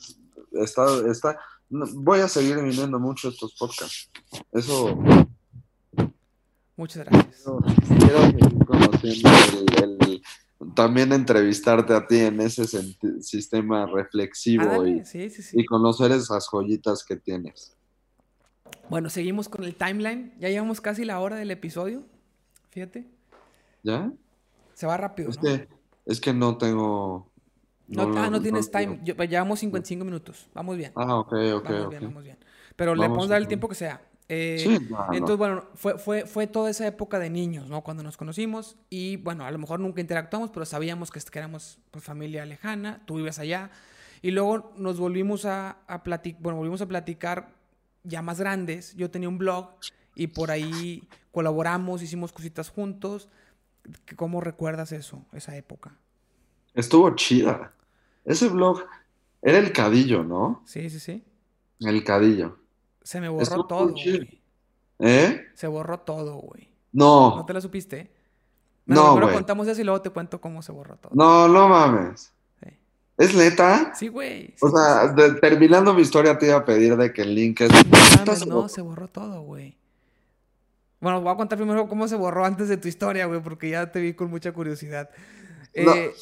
[0.53, 4.11] Está, está, voy a seguir viniendo mucho estos podcasts.
[4.51, 4.99] Eso.
[6.77, 7.45] Muchas gracias.
[7.99, 9.31] Quiero, seguir conociendo
[9.83, 10.23] el,
[10.75, 12.65] también entrevistarte a ti en ese
[13.21, 15.03] sistema reflexivo y,
[15.53, 17.77] y conocer esas joyitas que tienes.
[18.89, 20.33] Bueno, seguimos con el timeline.
[20.41, 22.03] Ya llevamos casi la hora del episodio.
[22.71, 23.07] Fíjate.
[23.83, 24.11] ¿Ya?
[24.75, 25.43] Se va rápido, es ¿no?
[25.43, 25.69] Que,
[26.07, 27.31] es que no tengo...
[27.89, 29.01] No, ah, no tienes time.
[29.15, 30.49] Pues, llevamos 55 minutos.
[30.55, 30.93] Vamos bien.
[30.95, 31.65] Ah, ok, ok.
[31.65, 32.39] Vamos bien, vamos bien.
[32.75, 34.01] Pero le podemos dar el tiempo que sea.
[34.29, 37.83] Eh, sí, entonces, bueno, fue, fue, fue toda esa época de niños, ¿no?
[37.83, 42.03] Cuando nos conocimos y, bueno, a lo mejor nunca interactuamos, pero sabíamos que, éramos pues,
[42.03, 43.71] familia lejana, tú vives allá.
[44.23, 47.51] Y luego nos volvimos a, a platicar, bueno, volvimos a platicar
[48.05, 48.95] ya más grandes.
[48.97, 49.69] Yo tenía un blog
[50.15, 53.29] y por ahí colaboramos, hicimos cositas juntos.
[54.17, 55.97] ¿Cómo recuerdas eso, esa época?
[56.75, 57.73] Estuvo chida.
[58.25, 58.85] Ese blog
[59.41, 60.63] era el cadillo, ¿no?
[60.65, 61.25] Sí, sí, sí.
[61.81, 62.59] El cadillo.
[63.03, 64.41] Se me borró todo, güey.
[64.99, 65.49] ¿Eh?
[65.55, 66.71] Se borró todo, güey.
[66.93, 67.37] No.
[67.37, 68.13] ¿No te la supiste?
[68.87, 69.35] no, güey.
[69.35, 71.13] contamos eso y luego te cuento cómo se borró todo.
[71.15, 72.33] No, no mames.
[73.19, 73.95] ¿Es neta?
[73.95, 74.55] Sí, güey.
[74.61, 77.71] o sea, terminando mi historia te iba a pedir de que el link es...
[78.47, 79.77] No, se borró todo, güey.
[81.03, 83.91] Bueno, voy a contar primero cómo se borró antes de tu historia, güey, porque ya
[83.91, 85.11] te vi con mucha curiosidad.
[85.75, 86.13] Eh,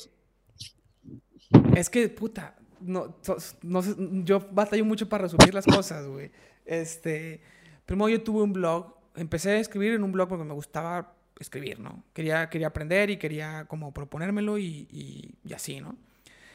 [1.77, 3.15] es que, puta, no,
[3.61, 3.83] no,
[4.25, 6.31] yo batallo mucho para resumir las cosas, güey.
[6.65, 7.43] Este,
[7.85, 11.79] primero yo tuve un blog, empecé a escribir en un blog porque me gustaba escribir,
[11.79, 12.03] ¿no?
[12.15, 15.99] Quería, quería aprender y quería como proponérmelo y, y, y así, ¿no?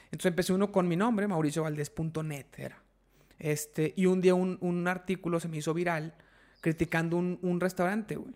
[0.06, 2.82] Entonces empecé uno con mi nombre, mauriciovaldez.net era.
[3.38, 6.16] Este, y un día un, un, artículo se me hizo viral
[6.66, 8.34] criticando un, un restaurante, güey.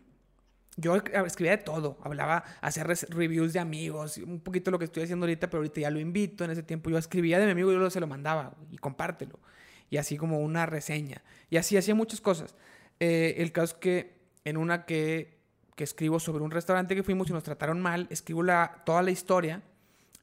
[0.77, 5.25] Yo escribía de todo, hablaba, hacía reviews de amigos, un poquito lo que estoy haciendo
[5.25, 6.43] ahorita, pero ahorita ya lo invito.
[6.43, 9.39] En ese tiempo yo escribía de mi amigo y yo se lo mandaba y compártelo.
[9.89, 11.23] Y así como una reseña.
[11.49, 12.55] Y así hacía muchas cosas.
[12.99, 15.39] Eh, el caso es que en una que,
[15.75, 19.09] que, escribo sobre un restaurante que fuimos y nos trataron mal, escribo la, toda la
[19.09, 19.63] historia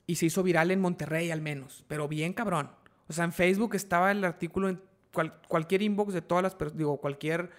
[0.06, 2.70] y se hizo viral en Monterrey al menos, pero bien cabrón.
[3.08, 4.80] O sea, en Facebook estaba el artículo en
[5.48, 7.50] cualquier inbox de todas las digo, cualquier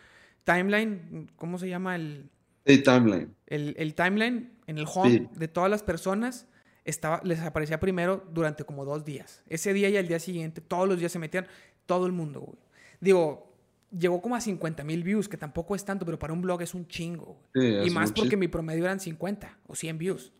[0.48, 2.30] timeline, ¿cómo se llama el?
[2.64, 3.36] El timeline.
[3.45, 6.48] El, timeline en el home de todas las personas
[6.86, 9.43] estaba, les aparecía primero durante como dos días.
[9.48, 11.48] Ese día y al día siguiente, todos los días se metían,
[11.86, 12.58] todo el mundo, güey.
[13.00, 13.54] Digo,
[13.91, 16.74] llegó como a 50 mil views, que tampoco es tanto, pero para un blog es
[16.74, 17.38] un chingo.
[17.54, 20.32] y más porque mi promedio eran 50 o 100 views.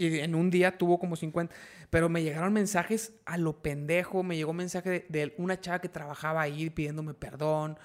[0.00, 1.54] Y en un día tuvo como 50.
[1.90, 4.22] Pero me llegaron mensajes a lo pendejo.
[4.22, 7.78] Me llegó un mensaje de, una chava que trabajaba ahí pidiéndome perdón.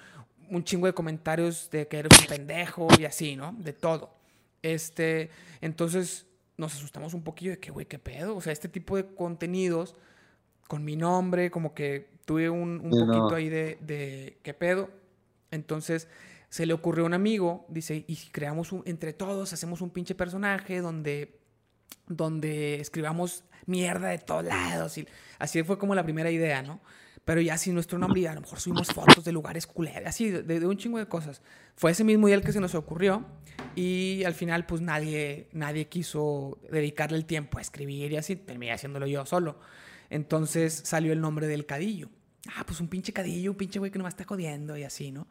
[0.50, 3.54] Un chingo de comentarios de que eres un pendejo y así, ¿no?
[3.58, 4.14] De todo.
[4.62, 5.30] Este,
[5.60, 6.26] entonces
[6.56, 8.36] nos asustamos un poquillo de que, güey, ¿qué pedo?
[8.36, 9.94] O sea, este tipo de contenidos
[10.68, 14.90] con mi nombre, como que tuve un, un poquito ahí de, de, ¿qué pedo?
[15.50, 16.08] Entonces
[16.48, 19.90] se le ocurrió a un amigo, dice, y si creamos un, entre todos, hacemos un
[19.90, 21.38] pinche personaje donde
[22.06, 24.96] donde escribamos mierda de todos lados.
[24.98, 25.06] Y
[25.38, 26.80] así fue como la primera idea, ¿no?
[27.26, 30.30] Pero ya sin nuestro nombre, y a lo mejor subimos fotos de lugares culeros, así,
[30.30, 31.42] de, un chingo de cosas.
[31.74, 33.26] Fue ese mismo día el que se nos ocurrió
[33.74, 38.70] y al final pues nadie, nadie quiso dedicarle el tiempo a escribir y así, terminé
[38.70, 39.58] haciéndolo yo solo.
[40.08, 42.10] Entonces salió el nombre del cadillo.
[42.54, 45.26] Ah, pues un pinche cadillo, un pinche güey que nomás está jodiendo y así, ¿no?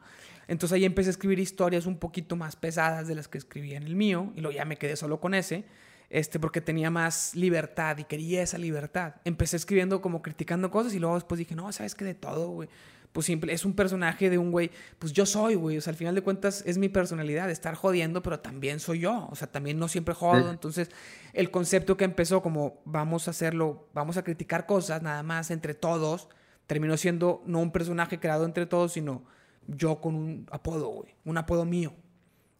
[0.48, 3.84] Entonces ahí empecé a escribir historias un poquito más pesadas de las que escribía en
[3.84, 5.64] el mío y luego ya me quedé solo con ese
[6.10, 9.14] este, porque tenía más libertad y quería esa libertad.
[9.24, 12.68] Empecé escribiendo como criticando cosas y luego después dije, no, sabes que de todo, güey.
[13.12, 15.78] Pues simple, es un personaje de un güey, pues yo soy, güey.
[15.78, 19.26] O sea, al final de cuentas es mi personalidad, estar jodiendo, pero también soy yo.
[19.30, 20.50] O sea, también no siempre jodo.
[20.50, 20.90] Entonces,
[21.32, 25.72] el concepto que empezó como vamos a hacerlo, vamos a criticar cosas nada más entre
[25.72, 26.28] todos,
[26.66, 29.24] terminó siendo no un personaje creado entre todos, sino
[29.66, 31.14] yo con un apodo, güey.
[31.24, 31.94] Un apodo mío.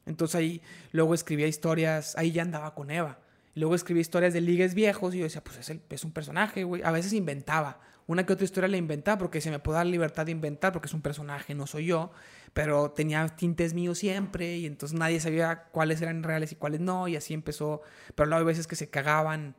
[0.06, 3.18] Entonces ahí luego escribía historias, ahí ya andaba con Eva
[3.56, 6.62] luego escribí historias de ligues viejos y yo decía, pues es, el, es un personaje,
[6.62, 6.82] güey.
[6.82, 7.80] A veces inventaba.
[8.06, 10.86] Una que otra historia la inventaba porque se me puede dar libertad de inventar porque
[10.86, 12.10] es un personaje, no soy yo.
[12.52, 17.08] Pero tenía tintes míos siempre y entonces nadie sabía cuáles eran reales y cuáles no.
[17.08, 17.82] Y así empezó.
[18.14, 19.56] Pero luego hay veces que se cagaban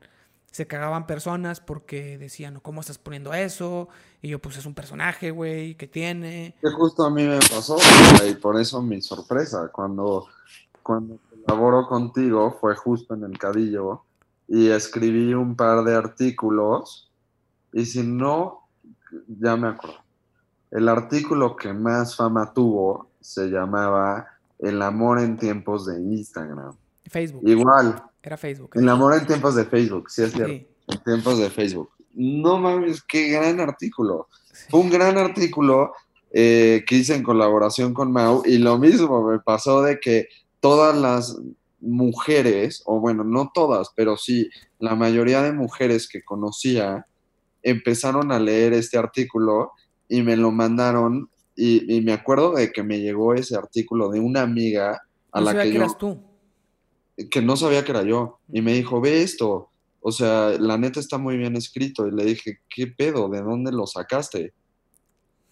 [0.52, 3.90] se cagaban personas porque decían, ¿cómo estás poniendo eso?
[4.22, 6.56] Y yo, pues es un personaje, güey, que tiene.
[6.62, 7.78] Que justo a mí me pasó,
[8.28, 10.26] y por eso mi sorpresa, cuando,
[10.82, 14.04] cuando colaboro contigo, fue justo en el Cadillo,
[14.48, 17.10] y escribí un par de artículos,
[17.74, 18.68] y si no,
[19.28, 19.98] ya me acuerdo.
[20.72, 24.28] El artículo que más fama tuvo se llamaba
[24.60, 26.76] El amor en tiempos de Instagram.
[27.06, 27.42] Facebook.
[27.48, 28.72] Igual, Era Facebook.
[28.74, 30.52] el amor en tiempos de Facebook, sí es cierto.
[30.52, 31.90] Sí, En tiempos de Facebook.
[32.14, 34.28] No mames, qué gran artículo.
[34.52, 34.66] sí.
[34.70, 35.94] Fue un gran artículo
[36.32, 40.28] eh, que hice en colaboración con Mau y lo mismo me pasó de que
[40.60, 41.40] todas las
[41.80, 44.50] mujeres, o bueno, no todas, pero sí,
[44.80, 47.06] la mayoría de mujeres que conocía
[47.64, 49.72] empezaron a leer este artículo
[50.10, 54.20] y me lo mandaron y, y me acuerdo de que me llegó ese artículo de
[54.20, 55.02] una amiga
[55.32, 56.24] a No la sabía que que yo eras tú.
[57.32, 58.40] que no sabía que era yo.
[58.52, 59.70] Y me dijo, ve esto.
[60.02, 62.08] O sea, la neta está muy bien escrito.
[62.08, 63.30] Y le dije, ¿qué pedo?
[63.30, 64.54] ¿De dónde lo sacaste?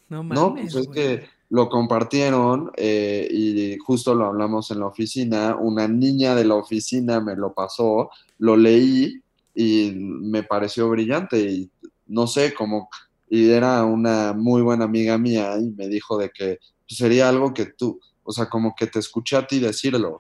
[0.09, 4.87] No No, mames, pues es que lo compartieron eh, y justo lo hablamos en la
[4.87, 5.55] oficina.
[5.55, 9.21] Una niña de la oficina me lo pasó, lo leí
[9.53, 11.39] y me pareció brillante.
[11.39, 11.69] Y
[12.07, 12.89] no sé, como,
[13.29, 17.53] y era una muy buena amiga mía y me dijo de que pues, sería algo
[17.53, 20.19] que tú, o sea, como que te escuché a ti decirlo.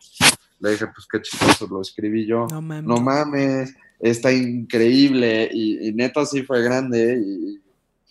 [0.59, 2.47] Le dije, pues qué chistoso, lo escribí yo.
[2.49, 2.87] No mames.
[2.87, 7.64] No mames, está increíble y, y neta sí fue grande y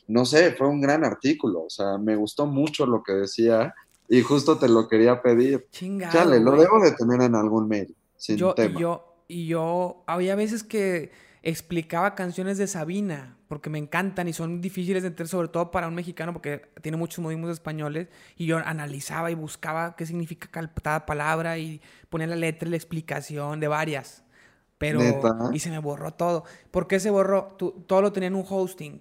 [0.07, 3.75] no sé, fue un gran artículo, o sea, me gustó mucho lo que decía
[4.09, 5.67] y justo te lo quería pedir.
[5.71, 8.79] Chingado, Chale, lo debo de tener en algún mail, sin yo, tema.
[8.79, 11.11] Y yo, y yo, había veces que
[11.43, 15.89] explicaba canciones de Sabina, porque me encantan y son difíciles de entender, sobre todo para
[15.89, 21.07] un mexicano, porque tiene muchos modismos españoles, y yo analizaba y buscaba qué significa cada
[21.07, 24.23] palabra y ponía la letra y la explicación de varias.
[24.79, 25.51] Pero, ¿Neta?
[25.53, 26.45] y se me borró todo.
[26.71, 27.55] ¿Por qué se borró?
[27.59, 29.01] Tú- todo lo tenía en un hosting,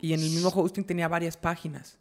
[0.00, 1.98] y en el mismo hosting tenía varias páginas.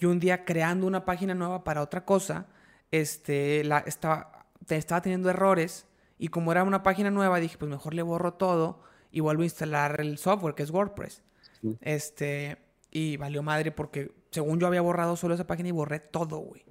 [0.00, 2.46] Y un día creando una página nueva para otra cosa,
[2.90, 5.86] este, la, estaba, te- estaba teniendo errores
[6.18, 8.80] y como era una página nueva dije, pues mejor le borro todo
[9.10, 11.22] y vuelvo a instalar el software que es WordPress.
[11.60, 11.76] Sí.
[11.80, 12.58] Este,
[12.90, 16.64] y valió madre porque según yo había borrado solo esa página y borré todo, güey.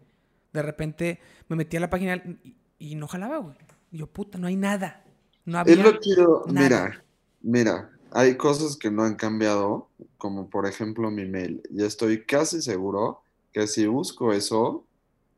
[0.52, 3.56] De repente me metí a la página y, y no jalaba, güey.
[3.92, 5.04] Y yo, puta, no hay nada.
[5.46, 6.64] No había Es lo chido, nada.
[6.68, 7.04] mira,
[7.42, 12.62] mira, hay cosas que no han cambiado, como por ejemplo mi mail, y estoy casi
[12.62, 14.86] seguro que si busco eso,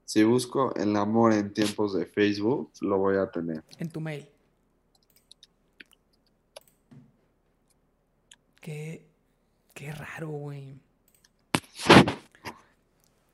[0.03, 3.63] si busco el amor en tiempos de Facebook, lo voy a tener.
[3.79, 4.27] en tu mail.
[8.59, 9.05] Qué,
[9.73, 10.77] qué raro, güey.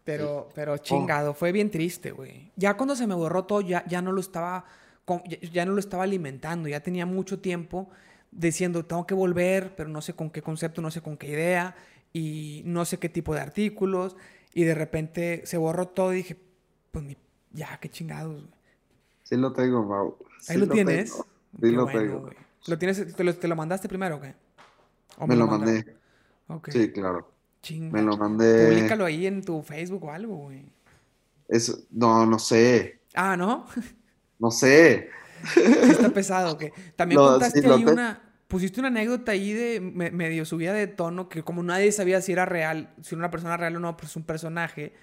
[0.03, 2.51] Pero, pero chingado, fue bien triste, güey.
[2.57, 4.65] Ya cuando se me borró todo, ya, ya no lo estaba,
[5.51, 6.67] ya no lo estaba alimentando.
[6.67, 7.89] Ya tenía mucho tiempo
[8.31, 11.75] diciendo, tengo que volver, pero no sé con qué concepto, no sé con qué idea,
[12.13, 14.15] y no sé qué tipo de artículos.
[14.53, 16.37] Y de repente se borró todo y dije,
[16.91, 17.05] pues
[17.51, 18.53] ya, qué chingados, güey.
[19.23, 20.17] Sí lo tengo, Mau.
[20.49, 21.11] Ahí Sí lo tienes.
[21.11, 21.27] tengo.
[21.59, 22.19] Qué Sí lo bueno, tengo.
[22.21, 22.33] güey.
[22.67, 24.35] ¿Lo tienes, te, lo, te lo mandaste primero o qué?
[25.17, 25.95] ¿O Me lo mandé.
[26.67, 27.31] Sí, claro.
[27.61, 27.91] Chinga.
[27.93, 28.67] Me lo mandé.
[28.67, 30.65] Públicalo ahí en tu Facebook o algo, güey.
[31.47, 32.99] Es, no, no sé.
[33.13, 33.65] Ah, ¿no?
[34.39, 35.09] No sé.
[35.55, 38.27] Está pesado, que También No, contaste sí, ahí una...
[38.47, 42.33] Pusiste una anécdota ahí de me- medio subida de tono, que como nadie sabía si
[42.33, 44.93] era real, si era una persona real o no, pues un personaje,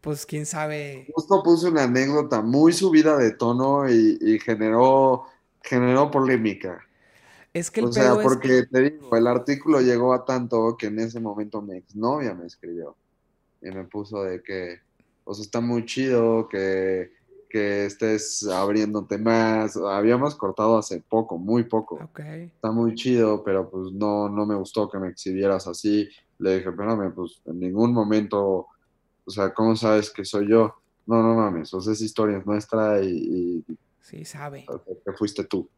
[0.00, 1.08] pues quién sabe...
[1.12, 5.24] Justo puse una anécdota muy subida de tono y, y generó,
[5.62, 6.80] generó polémica.
[7.52, 8.22] Es que el O sea, es...
[8.22, 12.46] porque te digo, el artículo llegó a tanto que en ese momento mi exnovia me
[12.46, 12.96] escribió
[13.60, 14.78] y me puso de que,
[15.24, 17.10] o sea, está muy chido que,
[17.52, 19.76] que estés abriéndote más.
[19.76, 21.96] Habíamos cortado hace poco, muy poco.
[22.02, 22.20] Ok.
[22.20, 26.08] Está muy chido, pero pues no, no me gustó que me exhibieras así.
[26.38, 28.68] Le dije, espérame, pues en ningún momento,
[29.26, 30.74] o sea, ¿cómo sabes que soy yo?
[31.06, 34.64] No, no mames, o sea, esa historia es nuestra y, y Sí, sabe.
[35.04, 35.68] que fuiste tú.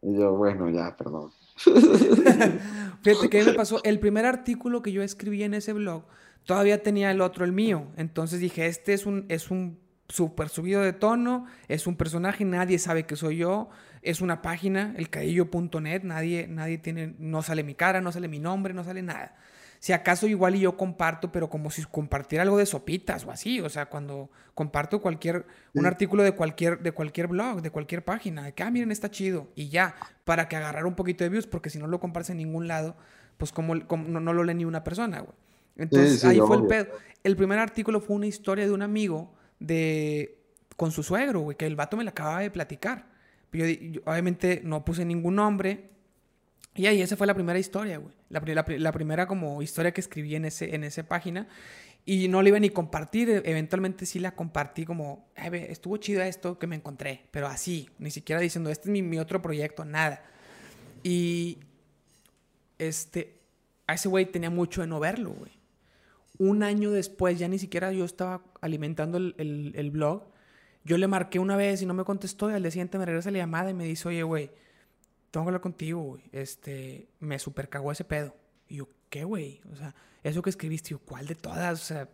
[0.00, 1.30] Y yo, bueno, ya, perdón.
[3.02, 6.04] Fíjate que me pasó, el primer artículo que yo escribí en ese blog,
[6.46, 7.88] todavía tenía el otro, el mío.
[7.98, 9.78] Entonces dije, este es un, es un
[10.10, 13.70] súper subido de tono, es un personaje, nadie sabe que soy yo,
[14.02, 18.74] es una página, elcadillo.net, nadie, nadie tiene, no sale mi cara, no sale mi nombre,
[18.74, 19.36] no sale nada.
[19.78, 23.60] Si acaso igual y yo comparto, pero como si compartiera algo de sopitas o así,
[23.62, 25.86] o sea, cuando comparto cualquier, un Sí.
[25.86, 29.48] artículo de cualquier, de cualquier blog, de cualquier página, de que, ah, miren, está chido,
[29.54, 29.94] y ya,
[30.24, 32.94] para que agarrar un poquito de views, porque si no lo compartes en ningún lado,
[33.38, 35.32] pues como, como no, no lo lee ni una persona, güey.
[35.76, 36.88] Entonces sí, ahí fue el pedo.
[37.24, 40.38] El primer artículo fue una historia de un amigo de
[40.76, 43.06] con su suegro, güey, que el vato me la acababa de platicar.
[43.52, 45.90] Yo, yo obviamente no puse ningún nombre
[46.74, 48.14] Y ahí esa fue la primera historia, güey.
[48.28, 51.48] La, la, la, primera como historia que escribí en, ese, en esa página.
[52.06, 53.28] Y no la iba ni compartir.
[53.28, 57.26] E, eventualmente sí la compartí como, estuvo chido esto que me encontré.
[57.30, 60.22] Pero así, ni siquiera diciendo, este es mi, mi otro proyecto, nada.
[61.02, 61.58] Y
[62.78, 63.40] este,
[63.86, 65.59] a ese güey tenía mucho de no verlo, güey.
[66.40, 70.24] Un año después, ya ni siquiera yo estaba alimentando el, el, blog.
[70.84, 72.50] Yo le marqué una vez y no me contestó.
[72.50, 74.50] Y al día siguiente me regresa la llamada y me dice, oye, güey
[75.30, 76.22] tengo que hablar contigo, güey.
[76.32, 78.36] Este, me super cagó ese pedo.
[78.68, 79.60] Y yo, ¿qué, güey?
[79.72, 81.80] O sea, eso que escribiste, yo, ¿cuál de todas?
[81.80, 82.08] O sea,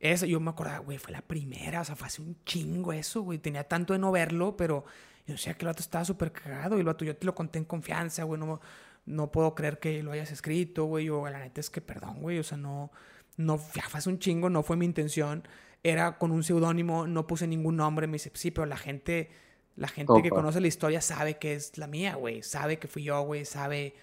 [0.00, 3.22] esa, yo me acordaba, güey, fue la primera, o sea, fue hace un chingo eso,
[3.22, 3.38] güey.
[3.38, 4.84] Tenía tanto de no verlo, pero
[5.26, 7.58] yo sé que el vato estaba súper cagado y el vato, yo te lo conté
[7.58, 8.60] en confianza, güey, no,
[9.06, 11.06] no puedo creer que lo hayas escrito, güey.
[11.06, 12.90] Yo, la neta es que, perdón, güey, o sea, no,
[13.36, 15.46] no, ya fue hace un chingo, no fue mi intención.
[15.82, 18.06] Era con un seudónimo, no puse ningún nombre.
[18.06, 19.30] Me dice, sí, pero la gente
[19.76, 22.42] la gente que conoce la historia sabe que es la mía, güey.
[22.42, 23.44] Sabe que fui yo, güey.
[23.44, 23.94] Sabe.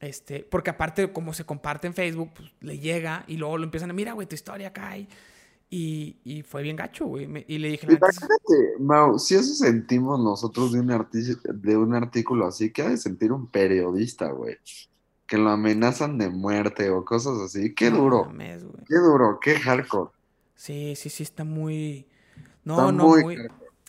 [0.00, 3.90] Este, porque aparte, como se comparte en Facebook, pues, le llega y luego lo empiezan
[3.90, 5.08] a mira, güey, tu historia cae.
[5.70, 7.44] Y, y fue bien gacho, güey.
[7.48, 11.06] Y le dije, Imagínate, Mau, si eso sentimos nosotros de un,
[11.62, 14.56] de un artículo así, ¿qué ha de sentir un periodista, güey?
[15.26, 17.74] Que lo amenazan de muerte o cosas así.
[17.74, 18.30] Qué duro.
[18.86, 20.10] qué duro, qué hardcore.
[20.54, 22.06] Sí, sí, sí, está muy.
[22.64, 23.36] No, no, muy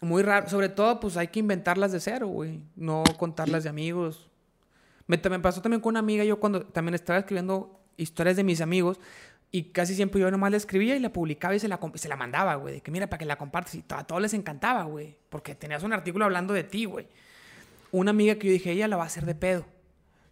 [0.01, 0.49] muy raro.
[0.49, 2.61] Sobre todo, pues hay que inventarlas de cero, güey.
[2.75, 4.29] No contarlas de amigos.
[5.07, 8.61] Me, me, pasó también con una amiga, yo cuando también estaba escribiendo historias de mis
[8.61, 8.99] amigos,
[9.51, 12.15] y casi siempre yo nomás la escribía y la publicaba y se la, se la
[12.15, 12.75] mandaba, güey.
[12.75, 13.75] De que mira, para que la compartas.
[13.75, 15.17] Y a todos les encantaba, güey.
[15.29, 17.07] Porque tenías un artículo hablando de ti, güey.
[17.91, 19.65] Una amiga que yo dije, ella la va a hacer de pedo.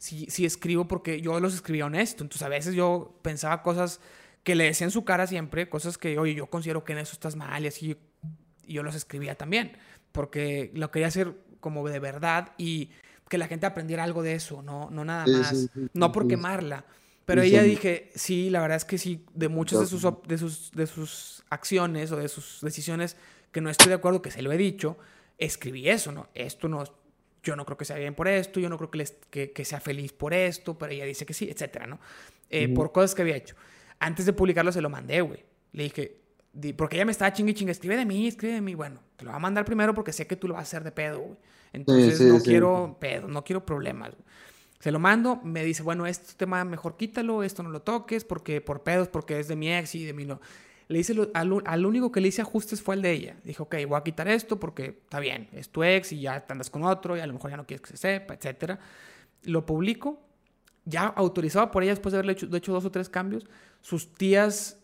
[0.04, 2.26] Si, si escribo, porque yo los escribía honesto.
[2.26, 4.02] Entonces a veces yo pensaba cosas
[4.44, 7.14] que le decía en su cara siempre, cosas que, oye, yo considero que en eso
[7.14, 7.96] estás mal y así
[8.66, 9.78] y yo los escribía también,
[10.12, 12.90] porque lo quería hacer como de verdad y
[13.30, 16.84] que la gente aprendiera algo de eso, no, no nada más, no por quemarla.
[17.24, 20.72] Pero ella dije, sí, la verdad es que sí, de muchas de sus, de, sus,
[20.72, 23.16] de sus acciones o de sus decisiones
[23.54, 24.98] que no estoy de acuerdo, que se lo he dicho,
[25.38, 26.28] escribí eso, ¿no?
[26.34, 26.84] Esto no,
[27.44, 29.66] yo no creo que sea bien por esto, yo no creo que, les, que, que
[29.66, 32.00] sea feliz por esto, pero ella dice que sí, etcétera, ¿no?
[32.50, 33.56] Eh, por cosas que había hecho.
[34.00, 35.44] Antes de publicarlo se lo mandé, güey.
[35.72, 36.18] Le dije,
[36.78, 38.76] porque ella me estaba chingue chingue, escribe de mí, escribe de mí.
[38.76, 40.84] Bueno, te lo voy a mandar primero porque sé que tú lo vas a hacer
[40.84, 41.38] de pedo, güey.
[41.74, 44.14] Entonces no quiero pedo, no quiero problemas.
[44.80, 48.62] Se lo mando, me dice, bueno, este tema mejor quítalo, esto no lo toques, porque
[48.62, 50.40] por pedos, porque es de mi ex y de mí no.
[50.88, 53.36] Le hice, al, al, único que le hice ajustes fue el de ella.
[53.44, 56.54] Dijo, ok, voy a quitar esto porque está bien, es tu ex y ya te
[56.54, 58.80] andas con otro y a lo mejor ya no quieres que se sepa, etcétera.
[59.44, 60.20] Lo publico,
[60.86, 63.46] ya autorizado por ella después de haberle hecho, de hecho dos o tres cambios.
[63.82, 64.78] Sus tías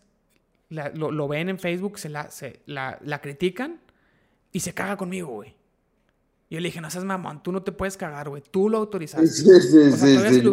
[0.70, 3.80] lo, ven en Facebook, se la, se, la, la, critican
[4.52, 5.56] y se caga conmigo, güey.
[6.50, 8.42] Yo le dije, no seas mamón, tú no te puedes cagar, güey.
[8.50, 9.28] Tú lo autorizaste.
[9.28, 10.44] Sí, sí, o, sea, sí,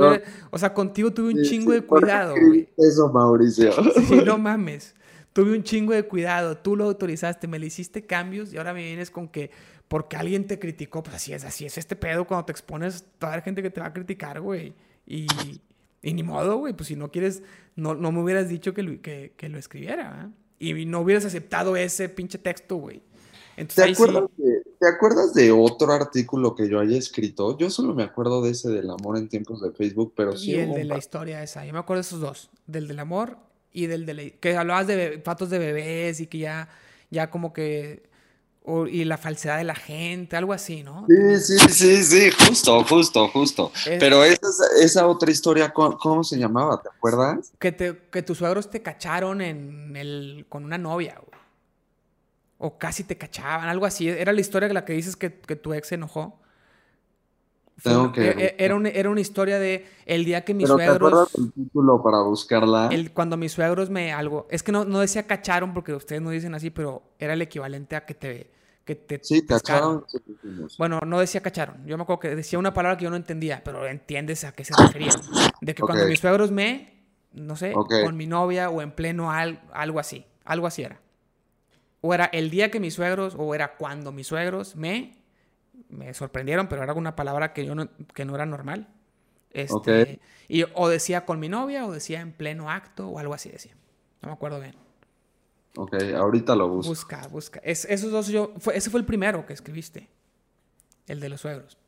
[0.51, 2.69] o sea, contigo tuve un chingo de cuidado, güey.
[2.77, 3.73] Eso, Mauricio.
[4.07, 4.95] Sí, no mames.
[5.37, 6.57] Tuve un chingo de cuidado.
[6.57, 9.51] Tú lo autorizaste, me le hiciste cambios y ahora me vienes con que
[9.87, 11.03] porque alguien te criticó.
[11.03, 13.83] Pues así es, así es este pedo cuando te expones, toda la gente que te
[13.83, 14.73] va a criticar, güey.
[15.07, 15.27] Y,
[16.01, 17.43] y ni modo, güey, pues si no quieres,
[17.75, 21.77] no, no me hubieras dicho que lo, que, que lo escribiera, Y no hubieras aceptado
[21.77, 23.03] ese pinche texto, güey.
[23.75, 27.59] ¿Te acuerdas, de, ¿Te acuerdas de otro artículo que yo haya escrito?
[27.59, 30.53] Yo solo me acuerdo de ese del amor en tiempos de Facebook, pero sí.
[30.53, 31.67] Y el de la historia esa.
[31.67, 32.51] Yo me acuerdo de esos dos.
[32.67, 33.37] Del del amor
[33.77, 36.69] y del de la, que hablabas de patos de bebés y que ya,
[37.11, 38.03] ya como que
[38.91, 41.07] y la falsedad de la gente, algo así, ¿no?
[41.09, 43.73] Sí, sí, sí, sí, justo, justo, justo.
[43.85, 46.83] Pero esa, esa otra historia, ¿cómo, se llamaba?
[46.83, 47.53] ¿Te acuerdas?
[47.61, 51.41] Que, te, que tus suegros te cacharon en el, con una novia, güey.
[52.59, 54.09] O casi te cachaban, algo así.
[54.09, 56.41] Era la historia de la que dices que, tu ex se enojó.
[57.83, 58.31] Tengo que...
[58.31, 61.33] E, e, era, una, era una historia de el día que mis suegros...
[61.33, 62.89] ¿te el título para buscarla?
[62.91, 64.47] El, cuando mis suegros me algo...
[64.51, 67.97] Es que no, no decía cacharon porque ustedes no dicen así, pero era el equivalente
[67.97, 70.07] a que te que te sí, cacharon.
[70.79, 71.85] Bueno, no decía cacharon.
[71.87, 74.65] Yo me acuerdo que decía una palabra que yo no entendía, pero entiendes a qué
[74.65, 75.11] se refería.
[75.61, 79.99] De que cuando mis suegros me, no sé, con mi novia o en pleno algo
[79.99, 80.25] así.
[80.45, 81.01] Algo así era.
[82.01, 85.17] O era el día que mis suegros, o era cuando mis suegros me,
[85.89, 88.89] me sorprendieron, pero era una palabra que yo no, que no era normal.
[89.51, 93.49] Este, y o decía con mi novia, o decía en pleno acto, o algo así
[93.49, 93.75] decía.
[94.21, 94.75] No me acuerdo bien.
[95.77, 96.91] Ok, ahorita lo busco.
[96.91, 97.61] Busca, busca.
[97.63, 100.09] Es, esos dos yo, fue, ese fue el primero que escribiste.
[101.07, 101.79] El de los suegros.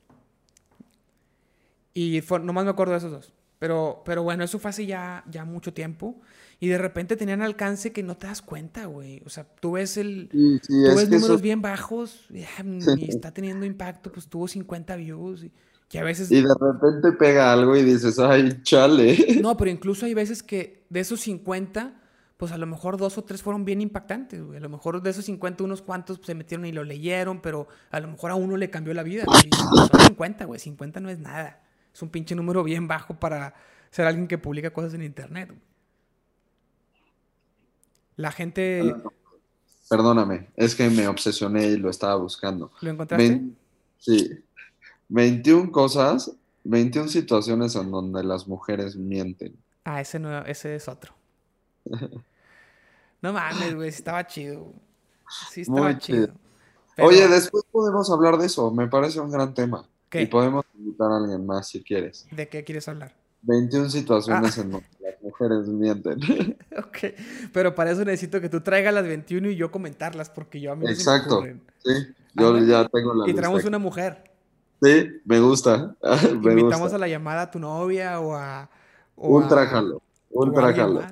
[1.94, 3.32] Y fue, nomás me acuerdo de esos dos.
[3.58, 6.14] Pero, pero bueno, eso fue hace ya, ya mucho tiempo.
[6.60, 9.22] Y de repente tenían alcance que no te das cuenta, güey.
[9.24, 10.28] O sea, tú ves el.
[10.32, 12.26] Sí, tú ves números bien bajos.
[12.30, 12.42] Y,
[13.08, 15.46] está teniendo impacto, pues tuvo 50 views.
[15.88, 16.30] Que a veces...
[16.30, 19.16] Y de repente pega algo y dices, ay, chale.
[19.42, 21.94] No, pero incluso hay veces que de esos 50,
[22.36, 24.58] pues a lo mejor dos o tres fueron bien impactantes, güey.
[24.58, 28.00] A lo mejor de esos 50, unos cuantos se metieron y lo leyeron, pero a
[28.00, 29.24] lo mejor a uno le cambió la vida.
[29.46, 30.60] Y son 50, güey.
[30.60, 31.62] 50 no es nada.
[31.94, 33.54] Es un pinche número bien bajo para
[33.90, 35.48] ser alguien que publica cosas en internet.
[35.48, 35.68] güey.
[38.18, 38.94] La gente...
[39.88, 42.70] Perdóname, es que me obsesioné y lo estaba buscando.
[42.82, 43.40] ¿Lo encontraste?
[43.98, 44.44] Sí.
[45.08, 46.32] 21 cosas,
[46.64, 49.56] 21 situaciones en donde las mujeres mienten.
[49.84, 51.14] Ah, ese no, ese es otro.
[53.22, 54.72] No mames, güey, estaba chido.
[55.50, 56.26] Sí estaba Muy chido.
[56.26, 56.36] chido.
[56.96, 59.86] Pero- Oye, después podemos hablar de eso, me parece un gran tema.
[60.10, 60.22] ¿Qué?
[60.22, 62.26] Y podemos invitar a alguien más si quieres.
[62.30, 63.14] ¿De qué quieres hablar?
[63.42, 64.60] 21 situaciones Ah.
[64.62, 66.18] en donde las mujeres mienten.
[66.78, 66.98] Ok,
[67.52, 70.76] pero para eso necesito que tú traigas las 21 y yo comentarlas, porque yo a
[70.76, 71.42] mí me Exacto.
[71.84, 71.92] Sí,
[72.34, 73.40] yo ya tengo la Y lista.
[73.42, 73.68] traemos aquí.
[73.68, 74.24] una mujer.
[74.82, 75.96] Sí, me gusta.
[76.40, 76.96] me Invitamos gusta.
[76.96, 78.70] a la llamada a tu novia o a...
[79.16, 80.00] o Un trájalo.
[80.30, 81.02] Un trájalo.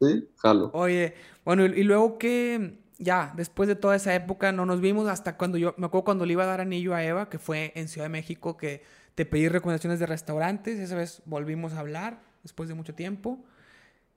[0.00, 0.70] Sí, jalo.
[0.74, 1.14] Oye,
[1.44, 5.36] bueno, y y luego que ya, después de toda esa época, no nos vimos hasta
[5.36, 7.88] cuando yo, me acuerdo cuando le iba a dar anillo a Eva, que fue en
[7.88, 8.82] Ciudad de México, que
[9.14, 13.44] te pedí recomendaciones de restaurantes, esa vez volvimos a hablar después de mucho tiempo,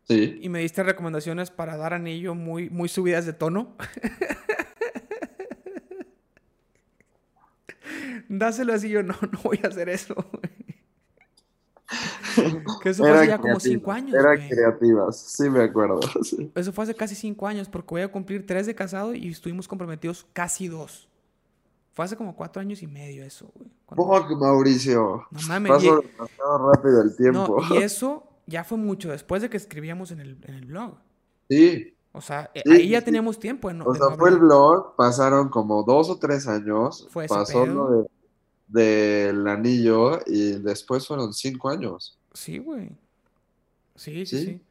[0.04, 0.40] Sí.
[0.42, 3.76] y me diste recomendaciones para dar anillo muy, muy subidas de tono.
[8.30, 10.16] Dáselo así, yo no, no voy a hacer eso.
[12.82, 14.16] que eso fue hace ya como cinco años.
[14.16, 14.50] Era güey.
[14.50, 16.00] creativas, sí me acuerdo.
[16.24, 16.52] sí.
[16.56, 19.68] Eso fue hace casi cinco años, porque voy a cumplir tres de casado y estuvimos
[19.68, 21.08] comprometidos casi dos.
[21.98, 23.72] Fue hace como cuatro años y medio eso, güey.
[23.88, 25.26] Cuando- Fuck, Mauricio.
[25.32, 27.58] No mames, Pasó y- demasiado rápido el No, tiempo.
[27.72, 30.94] y eso ya fue mucho después de que escribíamos en el, en el blog.
[31.50, 33.72] Sí, O sea, eh, Sí, ahí ya teníamos tiempo.
[33.72, 37.64] en- o sea, no fue el blog, pasaron como dos o tres años, Fue pasó
[37.64, 37.74] pedo.
[37.74, 38.08] lo de
[38.68, 42.20] del anillo y después fueron cinco años.
[42.34, 42.90] Sí, güey.
[43.96, 44.46] Sí, sí, Sí.
[44.46, 44.62] sí.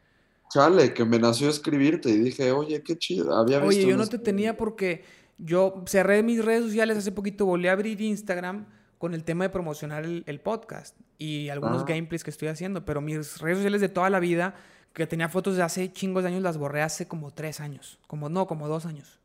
[0.52, 3.34] Chale, que me nació escribirte y dije, oye, qué chido.
[3.34, 5.02] Había Oye, visto yo no te tenía porque
[5.38, 8.66] yo cerré mis redes sociales hace poquito, volví a abrir Instagram
[8.98, 11.86] con el tema de promocionar el, el podcast y algunos Ah.
[11.86, 14.54] gameplays que estoy haciendo, pero mis redes sociales de toda la vida,
[14.94, 18.28] que tenía fotos de hace chingos de años, las borré hace como tres años, como
[18.30, 19.20] no, como dos años.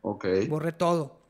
[0.00, 1.20] Ok, Borré todo.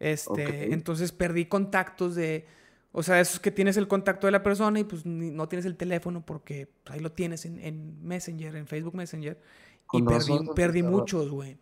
[0.00, 2.46] Este, entonces perdí contactos de,
[2.90, 5.66] o sea, esos que tienes el contacto de la persona y pues ni- no tienes
[5.66, 9.38] el teléfono porque pues, ahí lo tienes en, en Messenger, en Facebook Messenger.
[9.92, 11.58] Y perdí, perdí muchos, güey.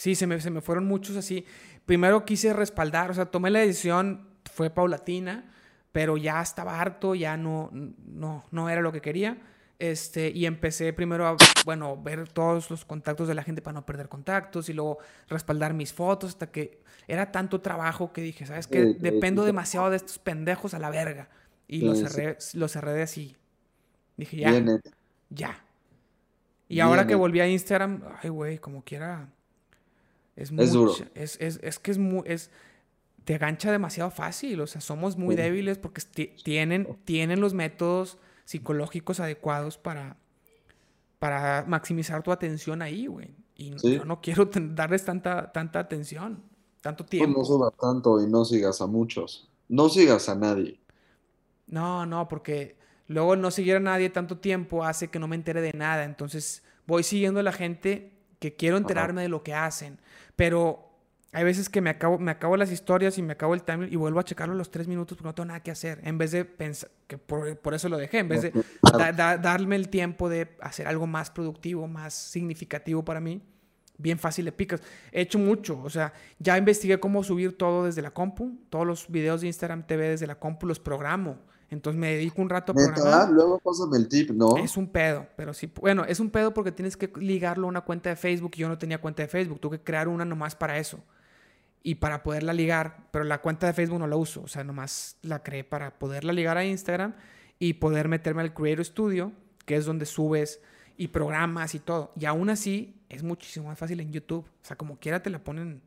[0.00, 1.44] Sí, se me, se me fueron muchos así.
[1.84, 5.52] Primero quise respaldar, o sea, tomé la decisión, fue paulatina,
[5.92, 9.36] pero ya estaba harto, ya no, no, no era lo que quería.
[9.78, 11.36] Este, y empecé primero a,
[11.66, 14.98] bueno, ver todos los contactos de la gente para no perder contactos y luego
[15.28, 18.86] respaldar mis fotos hasta que era tanto trabajo que dije, ¿sabes qué?
[18.86, 19.46] Sí, sí, Dependo sí.
[19.46, 21.28] demasiado de estos pendejos a la verga.
[21.68, 22.00] Y lo Sí,
[22.38, 22.58] sí.
[22.58, 23.36] lo cerré de así.
[24.16, 24.80] Dije, ya, Viene.
[25.30, 25.62] ya.
[26.68, 29.28] Y ahora que Bien, volví a Instagram, ay, güey, como quiera.
[30.36, 30.94] Es, Es duro.
[31.14, 32.22] Es, es, es que es muy.
[32.26, 32.50] Es,
[33.24, 34.60] te gancha demasiado fácil.
[34.60, 35.42] O sea, somos muy Sí.
[35.42, 40.16] débiles porque ti- tienen, tienen los métodos psicológicos adecuados para,
[41.18, 43.28] para maximizar tu atención ahí, güey.
[43.56, 43.96] Y Sí.
[43.96, 46.42] yo no quiero darles tanta, tanta atención,
[46.80, 47.40] tanto Pues tiempo.
[47.40, 49.50] no subas tanto y no sigas a muchos.
[49.68, 50.80] No sigas a nadie.
[51.66, 52.76] No, no, porque
[53.06, 56.04] luego no seguir a nadie tanto tiempo hace que no me entere de nada.
[56.04, 60.00] Entonces voy siguiendo a la gente que quiero enterarme de lo que hacen.
[60.34, 60.88] Pero
[61.32, 63.94] hay veces que me acabo, me acabo las historias y me acabo el timer y
[63.94, 66.00] vuelvo a checarlo los tres minutos porque no tengo nada que hacer.
[66.02, 68.52] En vez de pensar, que por, por eso lo dejé, en vez de
[68.98, 73.40] da- da- darme el tiempo de hacer algo más productivo, más significativo para mí,
[73.98, 74.82] bien fácil le picas.
[75.12, 79.06] He hecho mucho, o sea, ya investigué cómo subir todo desde la compu, todos los
[79.08, 81.38] videos de Instagram TV desde la compu los programo.
[81.70, 83.30] Entonces me dedico un rato a Neta, programar.
[83.30, 84.56] luego pásame el tip, ¿no?
[84.56, 87.82] Es un pedo, pero sí, bueno, es un pedo porque tienes que ligarlo a una
[87.82, 90.56] cuenta de Facebook y yo no tenía cuenta de Facebook, tuve que crear una nomás
[90.56, 90.98] para eso.
[91.82, 95.16] Y para poderla ligar, pero la cuenta de Facebook no la uso, o sea, nomás
[95.22, 97.14] la creé para poderla ligar a Instagram
[97.58, 99.32] y poder meterme al Creator Studio,
[99.64, 100.60] que es donde subes
[100.96, 102.12] y programas y todo.
[102.16, 105.38] Y aún así es muchísimo más fácil en YouTube, o sea, como quiera te la
[105.38, 105.80] ponen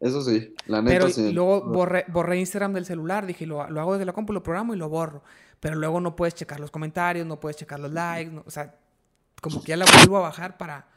[0.00, 1.30] Eso sí, la neta pero sí.
[1.32, 4.74] luego borré, borré Instagram del celular, dije, lo, lo hago desde la compu, lo programo
[4.74, 5.22] y lo borro.
[5.60, 8.74] Pero luego no puedes checar los comentarios, no puedes checar los likes, no- o sea,
[9.42, 10.88] como que ya la vuelvo a bajar para,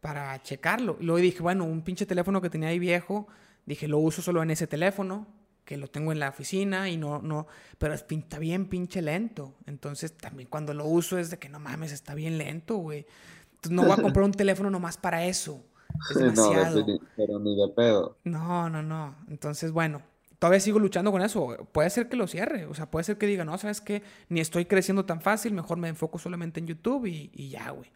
[0.00, 0.98] para checarlo.
[1.00, 3.26] Y luego dije, bueno, un pinche teléfono que tenía ahí viejo,
[3.64, 5.26] dije, lo uso solo en ese teléfono,
[5.64, 7.46] que lo tengo en la oficina y no, no,
[7.78, 9.54] pero es pinta bien pinche lento.
[9.64, 13.06] Entonces también cuando lo uso es de que no mames, está bien lento, güey.
[13.54, 15.64] Entonces no voy a comprar un teléfono nomás para eso.
[16.10, 16.86] Es no, demasiado.
[16.86, 18.16] defini- pero ni de pedo.
[18.24, 19.14] No, no, no.
[19.28, 20.02] Entonces, bueno,
[20.38, 21.56] todavía sigo luchando con eso.
[21.72, 24.02] Puede ser que lo cierre, o sea, puede ser que diga, no, ¿sabes qué?
[24.28, 27.90] Ni estoy creciendo tan fácil, mejor me enfoco solamente en YouTube y, y ya, güey.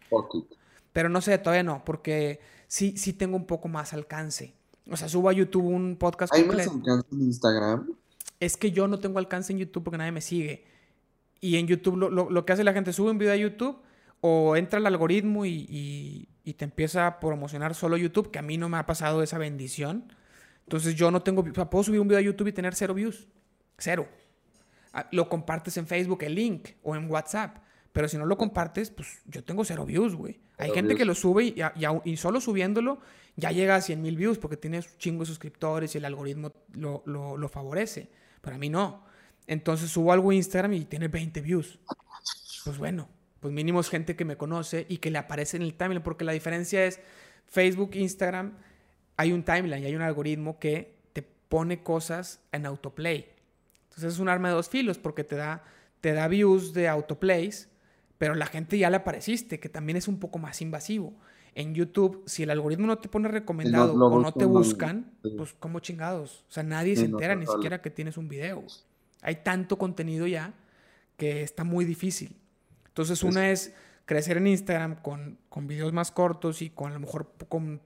[0.93, 4.55] Pero no sé, todavía no, porque sí, sí tengo un poco más alcance.
[4.91, 7.93] O sea, subo a YouTube un podcast ¿Hay más alcance en Instagram?
[8.41, 10.65] Es que yo no tengo alcance en YouTube porque nadie me sigue.
[11.41, 13.79] Y en YouTube lo, lo, que hace la gente, sube un video a YouTube
[14.21, 18.57] o entra el algoritmo y, y, te empieza a promocionar solo YouTube, que a mí
[18.57, 20.13] no me ha pasado esa bendición.
[20.65, 22.95] Entonces yo no tengo, o sea, puedo subir un video a YouTube y tener cero
[22.95, 23.27] views.
[23.79, 24.09] Cero.
[24.93, 27.59] Ah, lo compartes en Facebook, el link, o en WhatsApp.
[27.93, 30.41] Pero si no lo compartes, pues yo tengo cero views, güey.
[30.59, 31.57] Hay gente que lo sube y,
[32.05, 33.01] y, solo subiéndolo
[33.37, 37.03] ya llega a 100 mil views porque tiene chingo de suscriptores y el algoritmo lo,
[37.07, 38.11] lo, lo favorece.
[38.41, 39.05] Pero a mí no.
[39.47, 41.79] Entonces subo algo a Instagram y tiene 20 views.
[42.65, 43.09] Pues bueno,
[43.41, 46.25] pues mínimo es gente que me conoce y que le aparece en el timeline, porque
[46.25, 47.01] la diferencia es
[47.47, 48.53] Facebook, Instagram,
[49.17, 53.29] hay un timeline y hay un algoritmo que te pone cosas en autoplay.
[53.85, 55.65] Entonces es un arma de dos filos porque te da,
[56.01, 57.69] te da views de autoplays,
[58.19, 61.15] pero la gente ya le apareciste, que también es un poco más invasivo.
[61.55, 65.81] En YouTube, si el algoritmo no te pone recomendado o no te buscan, pues como
[65.81, 66.45] chingados.
[66.49, 68.65] O sea, nadie se entera ni siquiera que tienes un video.
[69.23, 70.55] Hay tanto contenido ya
[71.17, 72.37] que está muy difícil.
[72.99, 73.73] Entonces, una es
[74.07, 77.81] crecer en Instagram con, con videos más cortos y con a lo mejor con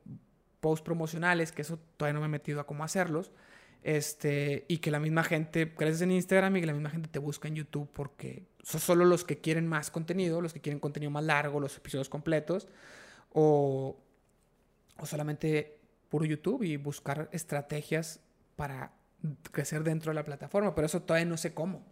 [0.61, 3.31] posts promocionales, que eso todavía no me he metido a cómo hacerlos.
[3.83, 7.19] Este, y que la misma gente creces en Instagram y que la misma gente te
[7.19, 11.11] busca en YouTube porque son solo los que quieren más contenido, los que quieren contenido
[11.11, 12.69] más largo, los episodios completos,
[13.35, 13.99] o,
[14.99, 15.79] o solamente
[16.09, 18.21] puro YouTube y buscar estrategias
[18.57, 18.95] para
[19.51, 21.85] crecer dentro de la plataforma, pero eso todavía no sé cómo.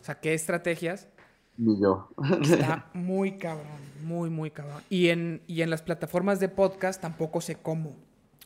[0.00, 1.08] O sea, ¿qué estrategias?
[1.56, 2.08] Ni yo.
[2.42, 3.66] Está muy cabrón,
[4.02, 4.82] muy, muy cabrón.
[4.88, 7.96] Y en, y en las plataformas de podcast tampoco sé cómo.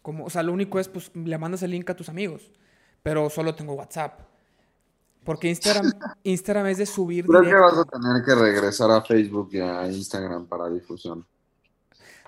[0.03, 0.25] cómo.
[0.25, 2.51] O sea, lo único es, pues, le mandas el link a tus amigos,
[3.03, 4.21] pero solo tengo WhatsApp.
[5.25, 5.93] Porque Instagram,
[6.25, 7.27] Instagram es de subir.
[7.27, 11.25] Creo que vas a tener que regresar a Facebook y a Instagram para difusión.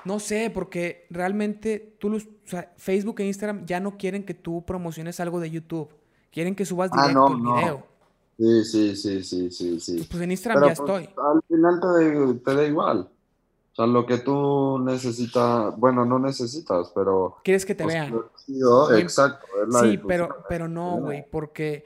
[0.05, 4.35] No sé, porque realmente tú los, o sea, Facebook e Instagram ya no quieren que
[4.35, 5.91] tú promociones algo de YouTube.
[6.31, 7.87] Quieren que subas ah, directo el video.
[8.39, 10.06] Sí, sí, sí, sí, sí, sí.
[10.09, 11.09] Pues en Instagram ya pues, estoy.
[11.16, 13.09] Al final te, te, da igual.
[13.73, 17.39] O sea, lo que tú necesitas, bueno, no necesitas, pero...
[17.43, 18.15] Quieres que te pues, vean.
[18.97, 19.44] Exacto.
[19.82, 21.85] sí, pero, pero no, güey, porque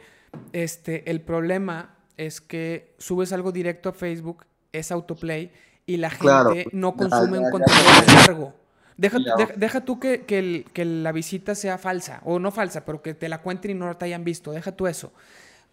[0.52, 5.50] este, el problema es que subes algo directo a Facebook, es autoplay,
[5.86, 7.82] y la gente no consume un contenido
[8.14, 8.54] largo.
[8.96, 9.18] Deja,
[9.56, 13.42] deja, tú que, que, la visita sea falsa, o no falsa, pero que te la
[13.42, 14.52] cuenten y no te hayan visto.
[14.52, 15.12] Deja tú eso.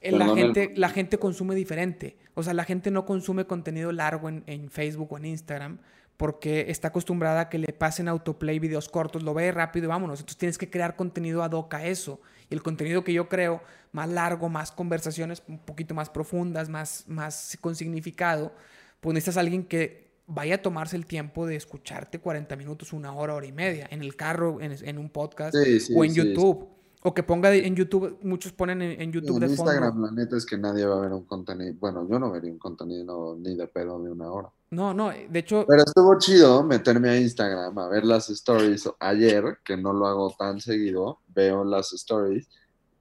[0.01, 2.17] La gente, la gente consume diferente.
[2.33, 5.79] O sea, la gente no consume contenido largo en, en, Facebook o en Instagram
[6.15, 10.19] porque está acostumbrada a que le pasen autoplay videos cortos, lo ve rápido y vámonos.
[10.19, 12.19] Entonces tienes que crear contenido ad hoc a eso.
[12.49, 13.61] Y el contenido que yo creo,
[13.93, 18.53] más largo, más conversaciones un poquito más profundas, más, más con significado,
[18.99, 23.13] pues necesitas a alguien que vaya a tomarse el tiempo de escucharte 40 minutos, una
[23.13, 25.55] hora, hora y media, en el carro, en, un podcast
[25.95, 26.67] o en YouTube.
[27.01, 30.57] O que ponga en YouTube, muchos ponen en, YouTube en Instagram, la neta es que
[30.57, 31.73] nadie va a ver un contenido.
[31.79, 34.49] Bueno, yo no vería un contenido ni de pedo de una hora.
[34.71, 35.63] No, no, de hecho.
[35.65, 38.89] Pero estuvo chido meterme a Instagram a ver las stories.
[38.99, 42.49] Ayer, que no lo hago tan seguido, veo las stories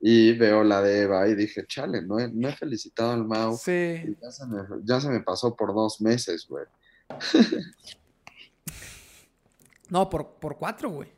[0.01, 3.57] y veo la de Eva y dije, chale, no he, no he felicitado al Mau.
[3.57, 4.17] Sí.
[4.23, 6.67] Ya se, me, ya se me pasó por dos meses, güey.
[9.91, 11.18] no, por, por cuatro, güey.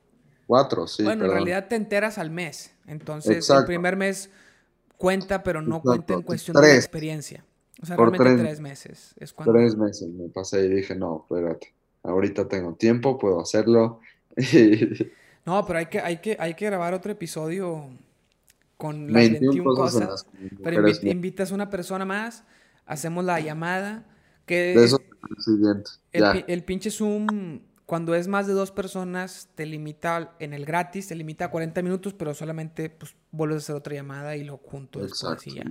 [0.50, 1.04] Cuatro, sí.
[1.04, 2.72] Bueno, en realidad te enteras al mes.
[2.88, 4.30] Entonces, el primer mes
[4.96, 7.44] cuenta, pero no cuenta en cuestión de experiencia.
[7.80, 9.14] O sea, realmente tres, meses.
[9.20, 9.52] Es cuando...
[9.52, 11.72] Tres meses me pasé y dije, no, espérate.
[12.02, 14.00] Ahorita tengo tiempo, puedo hacerlo.
[15.46, 17.88] no, pero hay que, hay, que, hay que grabar otro episodio
[18.76, 20.26] con las 21, cosas.
[20.64, 22.42] pero invitas a una persona más,
[22.86, 24.04] hacemos la llamada.
[24.46, 25.00] Que de eso
[25.38, 25.92] siguiente.
[26.12, 27.60] El, el, pinche Zoom,
[27.90, 31.82] cuando es más de dos personas, te limita en el gratis, te limita a 40
[31.82, 35.64] minutos, pero solamente pues, vuelves a hacer otra llamada y lo junto después y ya.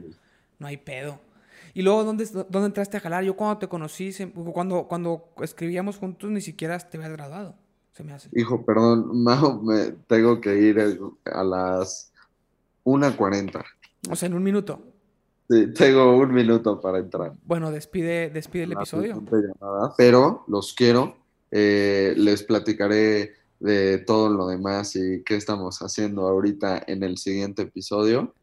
[0.58, 1.22] No hay pedo.
[1.74, 3.24] Y luego, ¿dónde, ¿dónde entraste a jalar?
[3.24, 4.12] Yo cuando te conocí,
[4.52, 7.56] cuando, cuando escribíamos juntos, ni siquiera te habías graduado.
[7.94, 8.28] Se me hace.
[8.34, 10.78] Hijo, perdón, Majo, me tengo que ir
[11.24, 12.12] a las
[12.84, 13.64] 1.40.
[14.12, 14.84] O sea, en un minuto.
[15.50, 17.32] Sí, tengo un minuto para entrar.
[17.46, 19.24] Bueno, despide, despide el episodio.
[19.98, 21.19] pero los quiero.
[21.52, 27.64] Eh, les platicaré de todo lo demás y qué estamos haciendo ahorita en el siguiente
[27.64, 28.34] episodio.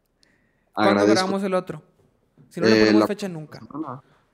[0.73, 1.81] ¿Cuándo grabamos el otro?
[2.49, 3.59] Si no le eh, ponemos fecha nunca.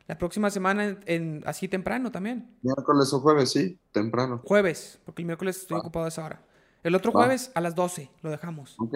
[0.08, 2.58] La próxima semana, en, así temprano también.
[2.62, 4.42] Miércoles o jueves, sí, temprano.
[4.44, 6.42] Jueves, porque el miércoles estoy ocupado a esa hora.
[6.84, 8.76] El otro jueves a las 12 lo dejamos.
[8.78, 8.96] Ok,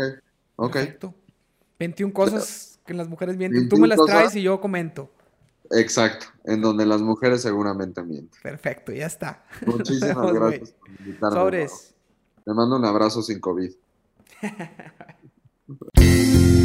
[0.57, 0.73] ok.
[0.73, 1.13] Perfecto.
[1.79, 3.69] 21 cosas que las mujeres mienten.
[3.69, 5.09] Tú me las traes y yo comento.
[5.71, 8.39] Exacto, en donde las mujeres seguramente mienten.
[8.41, 9.43] Perfecto, ya está.
[9.65, 11.37] Muchísimas gracias por invitarme.
[11.37, 11.95] Sobres.
[12.45, 13.71] Te mando un abrazo sin COVID.